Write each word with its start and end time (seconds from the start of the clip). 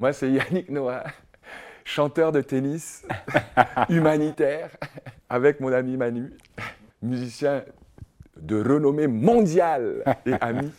Moi, 0.00 0.12
c'est 0.12 0.28
Yannick 0.28 0.70
Noah, 0.70 1.04
chanteur 1.84 2.32
de 2.32 2.40
tennis, 2.40 3.06
humanitaire, 3.88 4.70
avec 5.28 5.60
mon 5.60 5.72
ami 5.72 5.96
Manu, 5.96 6.32
musicien 7.00 7.62
de 8.36 8.60
renommée 8.60 9.06
mondiale 9.06 10.02
et 10.26 10.34
ami. 10.40 10.72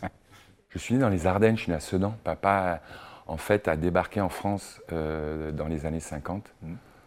Je 0.68 0.78
suis 0.78 0.94
né 0.94 1.00
dans 1.00 1.08
les 1.08 1.26
Ardennes, 1.26 1.56
je 1.56 1.62
suis 1.62 1.70
né 1.70 1.76
à 1.76 1.80
Sedan. 1.80 2.14
Papa, 2.24 2.82
en 3.26 3.38
fait, 3.38 3.68
a 3.68 3.76
débarqué 3.76 4.20
en 4.20 4.28
France 4.28 4.82
euh, 4.92 5.50
dans 5.50 5.66
les 5.66 5.86
années 5.86 6.00
50. 6.00 6.52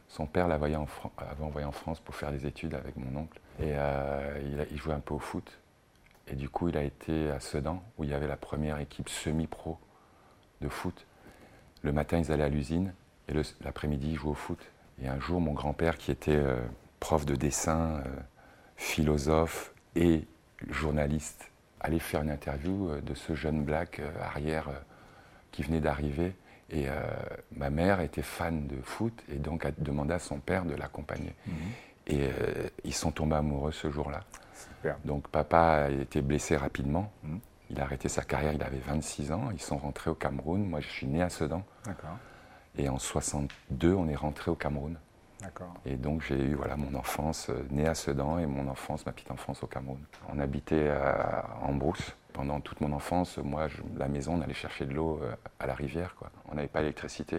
Son 0.07 0.25
père 0.25 0.47
l'avait 0.47 0.75
envoyé 1.41 1.67
en 1.67 1.71
France 1.71 1.99
pour 1.99 2.15
faire 2.15 2.31
des 2.31 2.47
études 2.47 2.73
avec 2.73 2.97
mon 2.97 3.21
oncle. 3.21 3.39
Et 3.59 3.73
euh, 3.75 4.39
il, 4.41 4.65
il, 4.71 4.77
jouait 4.79 4.95
un 4.95 4.99
peu 4.99 5.13
au 5.13 5.19
foot. 5.19 5.59
Et 6.27 6.35
du 6.35 6.49
coup, 6.49 6.69
il 6.69 6.77
a 6.77 6.81
été 6.81 7.29
à 7.29 7.39
Sedan, 7.39 7.83
où 7.99 8.03
il 8.03 8.09
y 8.09 8.15
avait 8.15 8.27
la 8.27 8.37
première 8.37 8.79
équipe 8.79 9.09
semi-pro 9.09 9.77
de 10.61 10.69
foot. 10.69 11.05
Le 11.81 11.91
matin, 11.91 12.17
ils 12.19 12.31
allaient 12.31 12.43
à 12.43 12.49
l'usine 12.49 12.93
et 13.27 13.33
l'après-midi, 13.61 14.11
ils 14.11 14.15
jouaient 14.17 14.31
au 14.31 14.35
foot. 14.35 14.59
Et 15.01 15.07
un 15.07 15.19
jour, 15.19 15.39
mon 15.39 15.53
grand-père, 15.53 15.97
qui 15.97 16.11
était 16.11 16.35
euh, 16.35 16.59
prof 16.99 17.25
de 17.25 17.35
dessin, 17.35 17.97
euh, 17.97 18.03
philosophe 18.75 19.73
et 19.95 20.25
journaliste, 20.69 21.49
allait 21.79 21.99
faire 21.99 22.21
une 22.21 22.31
interview 22.31 22.89
euh, 22.89 23.01
de 23.01 23.13
ce 23.13 23.33
jeune 23.33 23.63
black 23.63 24.01
arrière 24.21 24.69
qui 25.51 25.63
venait 25.63 25.81
d'arriver. 25.81 26.33
Et 26.71 26.85
ma 27.55 27.71
mère 27.71 27.99
était 27.99 28.21
fan 28.21 28.67
de 28.67 28.79
foot 28.83 29.23
et 29.33 29.37
donc 29.37 29.65
a 29.65 29.71
demandé 29.71 30.13
à 30.13 30.19
son 30.19 30.37
père 30.37 30.65
de 30.65 30.75
l'accompagner. 30.75 31.33
Mhm. 31.47 31.53
Et 32.05 32.29
ils 32.83 32.93
sont 32.93 33.11
tombés 33.11 33.37
amoureux 33.37 33.71
ce 33.71 33.89
jour-là. 33.89 34.19
Donc 35.03 35.27
papa 35.29 35.85
a 35.85 35.89
été 35.89 36.21
blessé 36.21 36.55
rapidement. 36.55 37.11
Mhm. 37.23 37.39
Il 37.69 37.79
a 37.79 37.83
arrêté 37.83 38.09
sa 38.09 38.23
carrière, 38.23 38.53
il 38.53 38.63
avait 38.63 38.79
26 38.79 39.31
ans. 39.31 39.49
Ils 39.51 39.61
sont 39.61 39.77
rentrés 39.77 40.09
au 40.09 40.15
Cameroun. 40.15 40.63
Moi, 40.63 40.79
je 40.79 40.87
suis 40.87 41.07
né 41.07 41.21
à 41.21 41.29
Sedan. 41.29 41.63
D'accord. 41.85 42.17
Et 42.77 42.89
en 42.89 42.97
62, 42.99 43.93
on 43.93 44.07
est 44.07 44.15
rentré 44.15 44.49
au 44.51 44.55
Cameroun. 44.55 44.97
D'accord. 45.41 45.73
Et 45.85 45.95
donc 45.95 46.21
j'ai 46.21 46.35
eu 46.37 46.53
voilà, 46.55 46.75
mon 46.75 46.93
enfance 46.95 47.49
euh, 47.49 47.63
né 47.71 47.87
à 47.87 47.95
Sedan 47.95 48.39
et 48.39 48.45
mon 48.45 48.67
enfance, 48.67 49.05
ma 49.05 49.13
petite 49.13 49.31
enfance 49.31 49.63
au 49.63 49.67
Cameroun. 49.67 49.99
On 50.27 50.37
habitait 50.39 50.89
à- 50.89 51.45
en 51.61 51.73
brousse 51.73 52.13
pendant 52.33 52.59
toute 52.59 52.81
mon 52.81 52.91
enfance. 52.91 53.37
Moi, 53.37 53.69
je- 53.69 53.81
la 53.97 54.09
maison, 54.09 54.33
on 54.37 54.41
allait 54.41 54.53
chercher 54.53 54.85
de 54.85 54.93
l'eau 54.93 55.17
euh, 55.23 55.33
à 55.59 55.65
la 55.65 55.75
rivière. 55.75 56.15
Quoi. 56.15 56.29
On 56.51 56.55
n'avait 56.55 56.67
pas 56.67 56.81
d'électricité. 56.81 57.37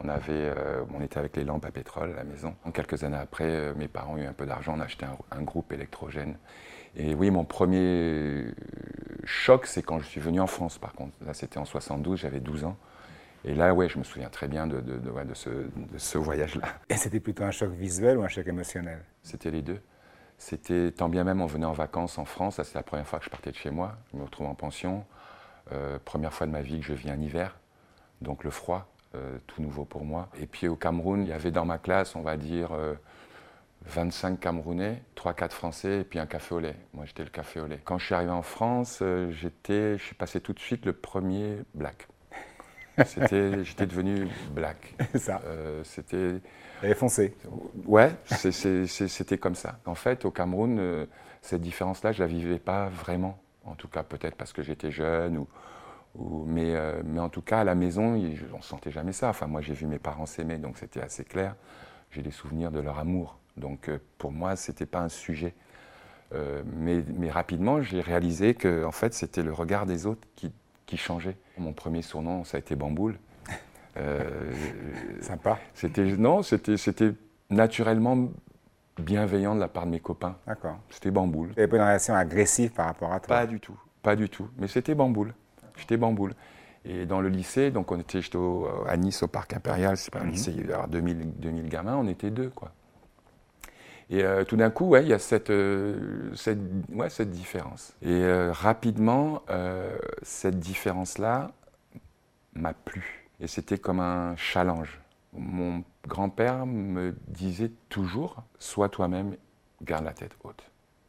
On, 0.00 0.08
avait, 0.08 0.32
euh, 0.32 0.84
on 0.94 1.00
était 1.00 1.18
avec 1.18 1.34
les 1.36 1.42
lampes 1.44 1.64
à 1.64 1.70
pétrole 1.72 2.12
à 2.12 2.16
la 2.16 2.24
maison. 2.24 2.54
Quelques 2.72 3.02
années 3.02 3.16
après, 3.16 3.44
euh, 3.48 3.74
mes 3.74 3.88
parents 3.88 4.14
ont 4.14 4.18
eu 4.18 4.26
un 4.26 4.32
peu 4.32 4.46
d'argent, 4.46 4.74
on 4.76 4.80
a 4.80 4.84
acheté 4.84 5.04
un, 5.04 5.16
un 5.36 5.42
groupe 5.42 5.72
électrogène. 5.72 6.36
Et 6.96 7.14
oui, 7.16 7.30
mon 7.32 7.44
premier 7.44 7.78
euh, 7.80 8.54
choc, 9.26 9.66
c'est 9.66 9.82
quand 9.82 9.98
je 10.00 10.06
suis 10.06 10.20
venu 10.20 10.40
en 10.40 10.46
France, 10.46 10.78
par 10.78 10.92
contre. 10.92 11.12
Là, 11.24 11.34
c'était 11.34 11.58
en 11.58 11.64
72, 11.64 12.20
j'avais 12.20 12.40
12 12.40 12.64
ans. 12.64 12.76
Et 13.44 13.54
là, 13.54 13.74
ouais, 13.74 13.88
je 13.88 13.98
me 13.98 14.04
souviens 14.04 14.30
très 14.30 14.48
bien 14.48 14.66
de, 14.66 14.80
de- 14.80 14.96
de- 14.98 15.10
ouais, 15.10 15.24
de 15.24 15.34
ce, 15.34 16.18
voyage-là. 16.18 16.66
Et 16.88 16.96
c'était 16.96 17.20
plutôt 17.20 17.44
un 17.44 17.50
choc 17.50 17.70
visuel 17.72 18.18
ou 18.18 18.22
un 18.24 18.28
choc 18.28 18.46
émotionnel? 18.46 19.04
C'était 19.22 19.50
les 19.50 19.60
deux. 19.62 19.80
C'était 20.38 20.90
tant 20.92 21.08
bien 21.08 21.24
même 21.24 21.40
on 21.40 21.46
venait 21.46 21.66
en 21.66 21.72
vacances 21.72 22.18
en 22.18 22.24
France. 22.24 22.56
Ça, 22.56 22.64
c'est 22.64 22.74
la 22.74 22.82
première 22.82 23.06
fois 23.06 23.18
que 23.18 23.26
je 23.26 23.30
partais 23.30 23.50
de 23.50 23.56
chez 23.56 23.70
moi. 23.70 23.96
Je 24.12 24.18
me 24.18 24.24
retrouve 24.24 24.46
en 24.46 24.54
pension. 24.54 25.04
Euh, 25.72 25.98
première 26.04 26.32
fois 26.32 26.46
de 26.46 26.52
ma 26.52 26.62
vie 26.62 26.80
que 26.80 26.86
je 26.86 26.94
vis 26.94 27.10
un 27.10 27.20
hiver. 27.20 27.56
Donc 28.22 28.44
le 28.44 28.50
froid, 28.50 28.88
euh, 29.14 29.38
tout 29.46 29.62
nouveau 29.62 29.84
pour 29.84 30.04
moi. 30.04 30.28
Et 30.40 30.46
puis 30.46 30.66
au 30.68 30.76
Cameroun, 30.76 31.22
il 31.22 31.28
y 31.28 31.32
avait 31.32 31.50
dans 31.50 31.64
ma 31.66 31.78
classe, 31.78 32.16
on 32.16 32.22
va 32.22 32.36
dire, 32.36 32.72
euh, 32.72 32.94
25 33.86 34.40
Camerounais, 34.40 35.02
3-4 35.14 35.52
Français 35.52 36.00
et 36.00 36.04
puis 36.04 36.18
un 36.18 36.26
café 36.26 36.54
au 36.54 36.60
lait. 36.60 36.76
Moi, 36.94 37.04
j'étais 37.06 37.24
le 37.24 37.30
café 37.30 37.60
au 37.60 37.66
lait. 37.66 37.80
Quand 37.84 37.98
je 37.98 38.06
suis 38.06 38.14
arrivé 38.14 38.30
en 38.30 38.42
France, 38.42 39.00
euh, 39.02 39.30
j'étais, 39.32 39.98
je 39.98 40.02
suis 40.02 40.14
passé 40.14 40.40
tout 40.40 40.52
de 40.52 40.58
suite 40.60 40.86
le 40.86 40.92
premier 40.92 41.58
black. 41.74 42.08
J'étais 42.98 43.86
devenu 43.86 44.28
black. 44.54 44.94
Ça. 45.16 45.42
Euh, 45.46 45.82
c'était 45.84 46.40
foncée. 46.94 47.34
Ouais, 47.86 48.12
c'était 48.26 49.38
comme 49.38 49.56
ça. 49.56 49.78
En 49.84 49.94
fait, 49.96 50.24
au 50.24 50.30
Cameroun, 50.30 50.78
euh, 50.78 51.06
cette 51.42 51.60
différence-là, 51.60 52.12
je 52.12 52.22
la 52.22 52.28
vivais 52.28 52.58
pas 52.60 52.88
vraiment. 52.88 53.38
En 53.64 53.74
tout 53.74 53.88
cas, 53.88 54.02
peut-être 54.04 54.36
parce 54.36 54.52
que 54.52 54.62
j'étais 54.62 54.90
jeune, 54.92 55.38
ou, 55.38 55.48
ou- 56.16 56.44
mais, 56.46 56.74
euh, 56.76 57.02
mais 57.04 57.20
en 57.20 57.28
tout 57.28 57.42
cas, 57.42 57.60
à 57.60 57.64
la 57.64 57.74
maison, 57.74 58.14
on 58.14 58.56
ne 58.58 58.62
sentait 58.62 58.90
jamais 58.92 59.12
ça. 59.12 59.28
Enfin, 59.30 59.46
moi, 59.46 59.60
j'ai 59.60 59.74
vu 59.74 59.86
mes 59.86 59.98
parents 59.98 60.26
s'aimer, 60.26 60.58
donc 60.58 60.78
c'était 60.78 61.02
assez 61.02 61.24
clair. 61.24 61.56
J'ai 62.10 62.22
des 62.22 62.30
souvenirs 62.30 62.70
de 62.70 62.80
leur 62.80 62.98
amour. 62.98 63.38
Donc, 63.56 63.88
euh, 63.88 63.98
pour 64.18 64.32
moi, 64.32 64.56
c'était 64.56 64.86
pas 64.86 65.00
un 65.00 65.08
sujet. 65.08 65.54
Euh, 66.34 66.62
mais, 66.76 67.04
mais 67.16 67.30
rapidement, 67.30 67.82
j'ai 67.82 68.00
réalisé 68.00 68.54
que, 68.54 68.84
en 68.84 68.90
fait, 68.92 69.14
c'était 69.14 69.42
le 69.42 69.52
regard 69.52 69.86
des 69.86 70.06
autres 70.06 70.26
qui, 70.34 70.52
qui 70.86 70.96
changeait. 70.96 71.36
Mon 71.58 71.72
premier 71.72 72.02
surnom, 72.02 72.44
ça 72.44 72.56
a 72.56 72.60
été 72.60 72.74
Bamboule. 72.74 73.18
Euh, 73.96 74.52
Sympa. 75.20 75.58
c'était 75.74 76.04
non, 76.16 76.42
c'était 76.42 76.76
c'était 76.76 77.12
naturellement 77.50 78.28
bienveillant 78.98 79.54
de 79.54 79.60
la 79.60 79.68
part 79.68 79.86
de 79.86 79.90
mes 79.92 80.00
copains. 80.00 80.36
D'accord. 80.48 80.78
C'était 80.90 81.12
bamboule. 81.12 81.50
Tu 81.50 81.60
n'avais 81.60 81.68
pas 81.68 81.76
une 81.76 81.82
réaction 81.82 82.14
agressive 82.14 82.72
par 82.72 82.86
rapport 82.86 83.12
à 83.12 83.20
toi? 83.20 83.36
Pas 83.36 83.46
du 83.46 83.60
tout, 83.60 83.78
pas 84.02 84.16
du 84.16 84.28
tout. 84.28 84.48
Mais 84.58 84.66
c'était 84.66 84.96
bamboule. 84.96 85.32
J'étais 85.76 85.96
bamboule. 85.96 86.34
Et 86.84 87.06
dans 87.06 87.20
le 87.20 87.28
lycée, 87.28 87.70
donc 87.70 87.92
on 87.92 88.00
était 88.00 88.20
j'étais 88.20 88.38
à 88.88 88.96
Nice 88.96 89.22
au 89.22 89.28
parc 89.28 89.54
impérial, 89.54 89.96
c'est 89.96 90.12
pas 90.12 90.20
un 90.20 90.24
Mhm. 90.24 90.30
lycée, 90.30 90.50
il 90.50 90.60
y 90.60 90.64
avait 90.64 90.72
alors 90.74 90.88
2000, 90.88 91.30
2000 91.38 91.68
gamins, 91.68 91.96
on 91.96 92.08
était 92.08 92.30
deux 92.30 92.50
quoi. 92.50 92.72
Et 94.14 94.22
euh, 94.22 94.44
tout 94.44 94.56
d'un 94.56 94.70
coup, 94.70 94.86
ouais, 94.86 95.02
il 95.02 95.08
y 95.08 95.12
a 95.12 95.18
cette, 95.18 95.50
euh, 95.50 96.32
cette, 96.36 96.60
ouais, 96.90 97.10
cette 97.10 97.32
différence. 97.32 97.94
Et 98.00 98.12
euh, 98.12 98.52
rapidement, 98.52 99.42
cette 100.22 100.60
différence-là 100.60 101.50
m'a 102.54 102.74
plu. 102.74 103.26
Et 103.40 103.48
c'était 103.48 103.78
comme 103.78 103.98
un 103.98 104.36
challenge. 104.36 105.00
Mon 105.32 105.82
grand-père 106.06 106.64
me 106.64 107.12
disait 107.26 107.72
toujours, 107.88 108.44
sois 108.60 108.88
toi-même, 108.88 109.36
garde 109.82 110.04
la 110.04 110.12
tête 110.12 110.36
haute. 110.44 110.62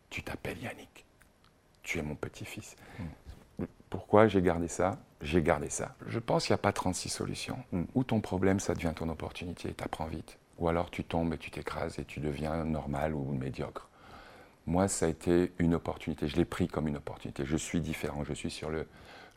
Tu 0.09 0.23
t'appelles 0.23 0.57
Yannick. 0.57 1.05
Tu 1.83 1.99
es 1.99 2.01
mon 2.01 2.15
petit-fils. 2.15 2.75
Pourquoi 3.91 4.27
j'ai 4.27 4.41
gardé 4.41 4.67
ça? 4.67 4.97
J'ai 5.21 5.43
gardé 5.43 5.69
ça. 5.69 5.93
Je 6.07 6.17
pense 6.17 6.47
qu'il 6.47 6.53
n'y 6.53 6.59
a 6.59 6.63
pas 6.63 6.73
36 6.73 7.09
solutions. 7.09 7.59
Mm. 7.71 7.83
Ou 7.93 8.03
ton 8.03 8.19
problème, 8.19 8.59
ça 8.59 8.73
devient 8.73 8.93
ton 8.95 9.09
opportunité 9.09 9.69
et 9.69 9.73
tu 9.75 9.83
apprends 9.83 10.07
vite. 10.07 10.39
Ou 10.57 10.69
alors 10.69 10.89
tu 10.89 11.03
tombes 11.03 11.33
et 11.33 11.37
tu 11.37 11.51
t'écrases 11.51 11.99
et 11.99 12.05
tu 12.05 12.19
deviens 12.19 12.63
normal 12.63 13.13
ou 13.13 13.31
médiocre. 13.33 13.89
Moi, 14.67 14.87
ça 14.87 15.05
a 15.05 15.09
été 15.09 15.51
une 15.59 15.75
opportunité. 15.75 16.27
Je 16.27 16.37
l'ai 16.37 16.45
pris 16.45 16.67
comme 16.67 16.87
une 16.87 16.97
opportunité. 16.97 17.45
Je 17.45 17.57
suis 17.57 17.81
différent. 17.81 18.23
Je 18.23 18.33
suis 18.33 18.49
sur 18.49 18.69
le. 18.69 18.87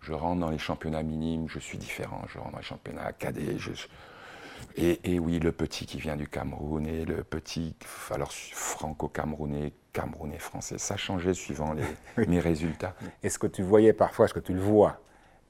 Je 0.01 0.13
rentre 0.13 0.41
dans 0.41 0.51
les 0.51 0.59
championnats 0.59 1.03
minimes. 1.03 1.49
Je 1.49 1.59
suis 1.59 1.77
différent. 1.77 2.23
Je 2.29 2.39
rentre 2.39 2.53
dans 2.53 2.59
les 2.59 2.65
championnats 2.65 3.13
cadets. 3.13 3.59
Je... 3.59 3.73
Et, 4.77 5.01
et 5.05 5.19
oui, 5.19 5.39
le 5.39 5.53
petit 5.53 5.87
qui 5.87 5.99
vient 5.99 6.17
du 6.17 6.29
Cameroun 6.29 6.87
et 6.87 7.05
le 7.05 7.25
petit, 7.25 7.75
alors 8.11 8.33
franco-camerounais, 8.33 9.73
camerounais 9.93 10.39
français, 10.39 10.79
ça 10.79 10.97
changeait 10.97 11.35
suivant 11.35 11.75
les, 11.75 12.27
mes 12.27 12.41
résultats. 12.41 12.95
Est-ce 13.23 13.39
que 13.39 13.47
tu 13.47 13.63
voyais 13.63 13.93
parfois, 13.93 14.27
est-ce 14.27 14.35
que 14.35 14.41
tu 14.41 14.55
le 14.55 14.61
vois 14.61 15.01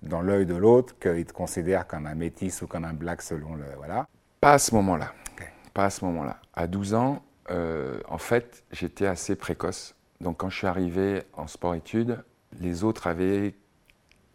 dans 0.03 0.23
l'œil 0.23 0.47
de 0.47 0.55
l'autre, 0.55 0.99
qu'il 0.99 1.25
te 1.25 1.33
considère 1.33 1.87
comme 1.87 2.07
un 2.07 2.15
métis 2.15 2.63
ou 2.63 2.67
comme 2.67 2.85
un 2.85 2.93
black 2.93 3.23
selon 3.23 3.55
le. 3.55 3.65
Voilà. 3.77 4.07
Pas 4.41 4.53
à 4.53 4.59
ce 4.59 4.75
moment-là. 4.77 5.13
Pas 5.79 5.85
à 5.85 5.91
ce 5.91 6.05
moment-là. 6.07 6.41
À 6.55 6.67
12 6.67 6.95
ans, 6.95 7.23
euh, 7.53 8.01
en 8.09 8.19
fait, 8.19 8.65
j'étais 8.73 9.07
assez 9.07 9.37
précoce. 9.37 9.95
Donc 10.21 10.39
quand 10.39 10.51
je 10.51 10.57
suis 10.57 10.67
arrivé 10.67 11.23
en 11.35 11.47
sport-études, 11.47 12.19
les 12.59 12.83
autres 12.83 13.07
avaient 13.07 13.55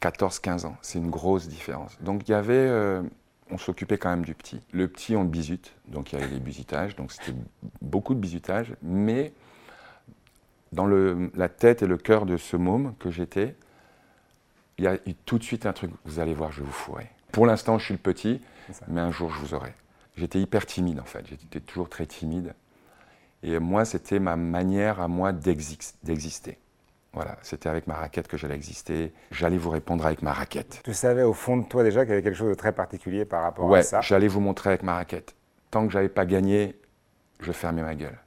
14-15 0.01 0.65
ans. 0.67 0.77
C'est 0.81 0.99
une 0.99 1.09
grosse 1.09 1.49
différence. 1.49 2.01
Donc 2.01 2.29
il 2.29 2.31
y 2.31 2.33
avait... 2.33 2.53
euh, 2.55 3.03
on 3.51 3.57
s'occupait 3.57 3.97
quand 3.97 4.09
même 4.09 4.23
du 4.23 4.35
petit. 4.35 4.61
Le 4.71 4.87
petit, 4.87 5.17
on 5.17 5.23
le 5.23 5.27
bisute. 5.27 5.73
Donc 5.89 6.13
il 6.13 6.19
y 6.19 6.23
avait 6.23 6.31
des 6.33 6.39
bisutages. 6.39 6.95
Donc 6.95 7.11
c'était 7.11 7.33
beaucoup 7.81 8.13
de 8.13 8.19
bisutages. 8.21 8.73
Mais 8.81 9.33
dans 10.71 10.85
le- 10.85 11.29
la 11.35 11.49
tête 11.49 11.81
et 11.83 11.87
le 11.87 11.97
cœur 11.97 12.25
de 12.25 12.37
ce 12.37 12.55
môme 12.55 12.95
que 12.99 13.11
j'étais, 13.11 13.57
il 14.77 14.85
y 14.85 14.87
a 14.87 14.95
eu 14.95 15.13
tout 15.25 15.39
de 15.39 15.43
suite 15.43 15.65
un 15.65 15.73
truc. 15.73 15.91
Vous 16.05 16.21
allez 16.21 16.33
voir, 16.35 16.53
je 16.53 16.61
vais 16.61 16.67
vous 16.67 16.71
fourrer. 16.71 17.09
Pour 17.33 17.45
l'instant, 17.45 17.77
je 17.79 17.83
suis 17.83 17.93
le 17.95 17.99
petit, 17.99 18.39
mais 18.87 19.01
un 19.01 19.11
jour, 19.11 19.29
je 19.29 19.39
vous 19.41 19.53
aurai. 19.53 19.73
J'étais 20.15 20.39
hyper 20.39 20.65
timide 20.65 20.99
en 20.99 21.05
fait. 21.05 21.25
J'étais 21.27 21.59
toujours 21.59 21.89
très 21.89 22.05
timide. 22.05 22.53
Et 23.41 23.59
moi, 23.59 23.83
c'était 23.85 24.19
ma 24.19 24.35
manière 24.35 25.01
à 25.01 25.07
moi 25.07 25.31
d'exis- 25.33 25.95
d'exister. 26.03 26.57
Voilà, 27.13 27.37
c'était 27.43 27.69
avec 27.69 27.85
ma 27.87 27.93
raquette 27.95 28.27
que 28.27 28.37
j'allais 28.37 28.55
exister. 28.55 29.13
J'allais 29.31 29.57
vous 29.57 29.69
répondre 29.69 30.05
avec 30.05 30.21
ma 30.21 30.33
raquette. 30.33 30.81
Tu 30.83 30.93
savais 30.93 31.23
au 31.23 31.33
fond 31.33 31.57
de 31.57 31.65
toi 31.67 31.83
déjà 31.83 32.01
qu'il 32.01 32.09
y 32.11 32.13
avait 32.13 32.23
quelque 32.23 32.37
chose 32.37 32.49
de 32.49 32.55
très 32.55 32.71
particulier 32.71 33.25
par 33.25 33.43
rapport 33.43 33.65
Ouais, 33.65 33.79
à 33.79 33.83
ça. 33.83 34.01
j'allais 34.01 34.27
vous 34.27 34.39
montrer 34.39 34.69
avec 34.69 34.81
ma 34.83 34.95
raquette. 34.95 35.35
Tant 35.69 35.85
que 35.85 35.93
j'avais 35.93 36.09
pas 36.09 36.25
gagné, 36.25 36.75
je 37.39 37.51
fermais 37.51 37.83
ma 37.83 37.93
gueule. 37.95 38.17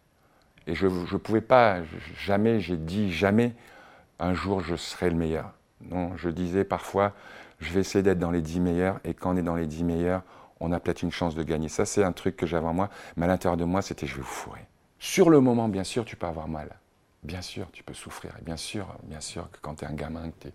Et 0.69 0.75
je 0.75 0.87
ne 0.87 1.17
pouvais 1.19 1.41
pas, 1.41 1.79
jamais, 2.17 2.61
j'ai 2.61 2.77
dit 2.77 3.11
jamais, 3.11 3.55
un 4.21 4.35
jour 4.35 4.61
je 4.61 4.77
serai 4.77 5.11
le 5.11 5.17
meilleur. 5.17 5.53
Non, 5.81 6.17
je 6.17 6.29
disais 6.29 6.65
parfois, 6.65 7.13
je 7.61 7.73
vais 7.73 7.81
essayer 7.81 8.03
d'être 8.03 8.19
dans 8.19 8.31
les 8.31 8.41
dix 8.43 8.61
meilleurs, 8.61 9.01
et 9.05 9.15
quand 9.15 9.35
on 9.35 9.37
est 9.37 9.43
dans 9.43 9.55
les 9.57 9.67
dix 9.67 9.83
meilleurs, 9.85 10.23
on 10.61 10.73
a 10.73 10.81
peut-être 10.81 11.03
une 11.03 11.13
chance 11.13 11.35
de 11.35 11.43
gagner. 11.43 11.69
Ça, 11.69 11.85
c'est 11.85 12.05
un 12.05 12.13
truc 12.13 12.37
que 12.37 12.47
j'avais 12.47 12.67
en 12.67 12.75
moi, 12.75 12.91
mais 13.17 13.25
à 13.25 13.29
l'intérieur 13.29 13.57
de 13.57 13.65
moi, 13.65 13.83
c'était 13.83 14.07
je 14.07 14.17
vais 14.17 14.23
vous 14.23 14.27
fourrer. 14.27 14.65
Sur 14.99 15.31
le 15.31 15.41
moment, 15.41 15.69
bien 15.69 15.85
sûr, 15.85 16.05
tu 16.05 16.17
peux 16.17 16.27
avoir 16.27 16.49
mal. 16.49 16.71
Bien 17.23 17.43
sûr, 17.43 17.69
tu 17.73 17.83
peux 17.83 17.95
souffrir. 17.95 18.35
Et 18.41 18.43
bien 18.43 18.57
sûr, 18.57 18.87
bien 19.03 19.21
sûr 19.21 19.51
que 19.51 19.59
quand 19.61 19.77
tu 19.77 19.85
es 19.85 19.89
un 19.89 19.93
gamin, 19.93 20.31
que 20.31 20.49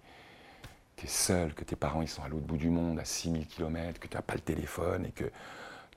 tu 0.96 1.06
es 1.06 1.10
seul, 1.10 1.54
que 1.54 1.64
tes 1.64 1.76
parents 1.76 2.02
ils 2.02 2.08
sont 2.08 2.24
à 2.24 2.28
l'autre 2.28 2.46
bout 2.46 2.58
du 2.58 2.70
monde, 2.70 3.00
à 3.00 3.06
6000 3.06 3.46
km, 3.48 4.00
que 4.00 4.08
tu 4.08 4.16
n'as 4.16 4.22
pas 4.22 4.36
le 4.36 4.42
téléphone 4.42 5.06
et 5.06 5.12
que 5.12 5.26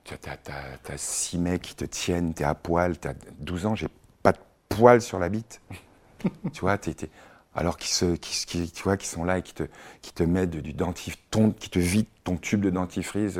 tu 0.03 0.13
as, 0.13 0.97
six 0.97 1.37
mecs 1.37 1.61
qui 1.61 1.75
te 1.75 1.85
tiennent, 1.85 2.33
tu 2.33 2.43
es 2.43 2.45
à 2.45 2.55
poil, 2.55 2.99
tu 2.99 3.07
as 3.07 3.13
12 3.39 3.65
ans, 3.65 3.75
j'ai 3.75 3.87
pas 4.21 4.33
de 4.33 4.39
poil 4.69 5.01
sur 5.01 5.17
la 5.17 5.29
bite. 5.29 5.61
tu 6.53 6.61
vois, 6.61 6.77
tu 6.77 6.93
alors 7.55 7.77
qu'ils 7.77 7.91
se, 7.91 8.15
qui, 8.15 8.71
tu 8.71 8.83
vois, 8.83 8.97
qui 8.97 9.07
sont 9.07 9.23
là 9.23 9.37
et 9.37 9.41
qui 9.41 9.53
te, 9.53 9.63
qui 10.01 10.13
te 10.13 10.23
mettent 10.23 10.51
du 10.51 10.73
dentif, 10.73 11.17
qui 11.59 11.69
te 11.69 11.79
vident 11.79 12.09
ton 12.23 12.37
tube 12.37 12.61
de 12.61 12.69
dentifrice. 12.69 13.39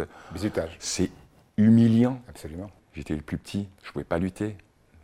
C'est 0.80 1.12
humiliant. 1.58 2.22
Absolument. 2.30 2.70
J'étais 2.94 3.16
le 3.16 3.22
plus 3.22 3.38
petit, 3.38 3.68
je 3.84 3.90
ne 3.90 3.94
pouvais 3.94 4.06
pas 4.06 4.18
lutter. 4.18 4.56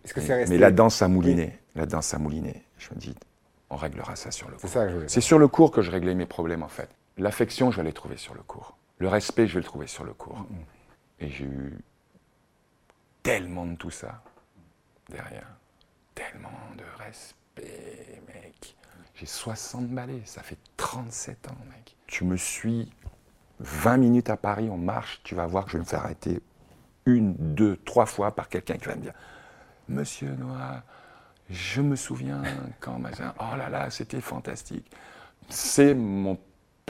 Est-ce 0.06 0.14
que 0.14 0.22
mais, 0.22 0.46
mais 0.48 0.58
la 0.58 0.72
danse 0.72 1.02
a 1.02 1.08
mouliné. 1.08 1.60
La 1.76 1.86
danse 1.86 2.14
a 2.14 2.18
mouliné. 2.18 2.64
Je 2.78 2.90
me 2.94 3.00
dis, 3.00 3.14
on 3.70 3.76
réglera 3.76 4.16
ça 4.16 4.32
sur 4.32 4.50
le 4.50 4.56
cours. 4.56 4.70
C'est 5.08 5.22
sur 5.22 5.38
le 5.38 5.48
cours 5.48 5.72
que 5.72 5.82
je 5.82 5.92
réglais 5.92 6.16
mes 6.16 6.26
problèmes 6.26 6.64
en 6.64 6.70
fait. 6.70 6.90
L'affection, 7.18 7.70
je 7.70 7.78
vais 7.78 7.84
les 7.84 7.94
trouver 7.94 8.18
sur 8.18 8.34
le 8.34 8.42
cours. 8.42 8.78
Le 8.98 9.10
respect, 9.10 9.48
je 9.48 9.56
vais 9.56 9.60
le 9.60 9.66
trouver 9.66 9.88
sur 9.88 10.06
le 10.06 10.14
cours. 10.14 10.46
Et 11.20 11.30
j'ai 11.30 11.46
eu 11.46 11.78
tellement 13.24 13.66
de 13.66 13.76
tout 13.76 13.92
ça 13.92 14.24
derrière. 15.10 15.48
Tellement 16.16 16.50
de 16.78 16.84
respect. 17.04 18.21
J'ai 19.22 19.28
60 19.28 19.88
balais, 19.90 20.24
ça 20.26 20.42
fait 20.42 20.58
37 20.78 21.50
ans, 21.50 21.58
mec. 21.70 21.96
Tu 22.08 22.24
me 22.24 22.36
suis 22.36 22.92
20 23.60 23.98
minutes 23.98 24.32
à 24.32 24.36
Paris, 24.36 24.68
on 24.68 24.80
marche, 24.80 25.22
tu 25.24 25.36
vas 25.36 25.46
voir 25.46 25.66
que 25.66 25.72
je 25.74 25.78
vais 25.78 25.84
me 25.84 25.88
faire 25.88 26.00
arrêter 26.00 26.42
une, 27.06 27.36
deux, 27.36 27.78
trois 27.86 28.08
fois 28.08 28.34
par 28.34 28.50
quelqu'un 28.50 28.78
qui 28.78 28.86
va 28.86 28.96
me 28.96 29.02
dire 29.02 29.14
Monsieur 29.88 30.32
Noah, 30.32 30.82
je 31.52 31.84
me 31.84 31.96
souviens 31.96 32.42
quand, 32.80 33.00
oh 33.00 33.56
là 33.58 33.70
là, 33.70 33.92
c'était 33.92 34.22
fantastique. 34.22 34.90
C'est 35.50 35.94
mon 35.94 36.40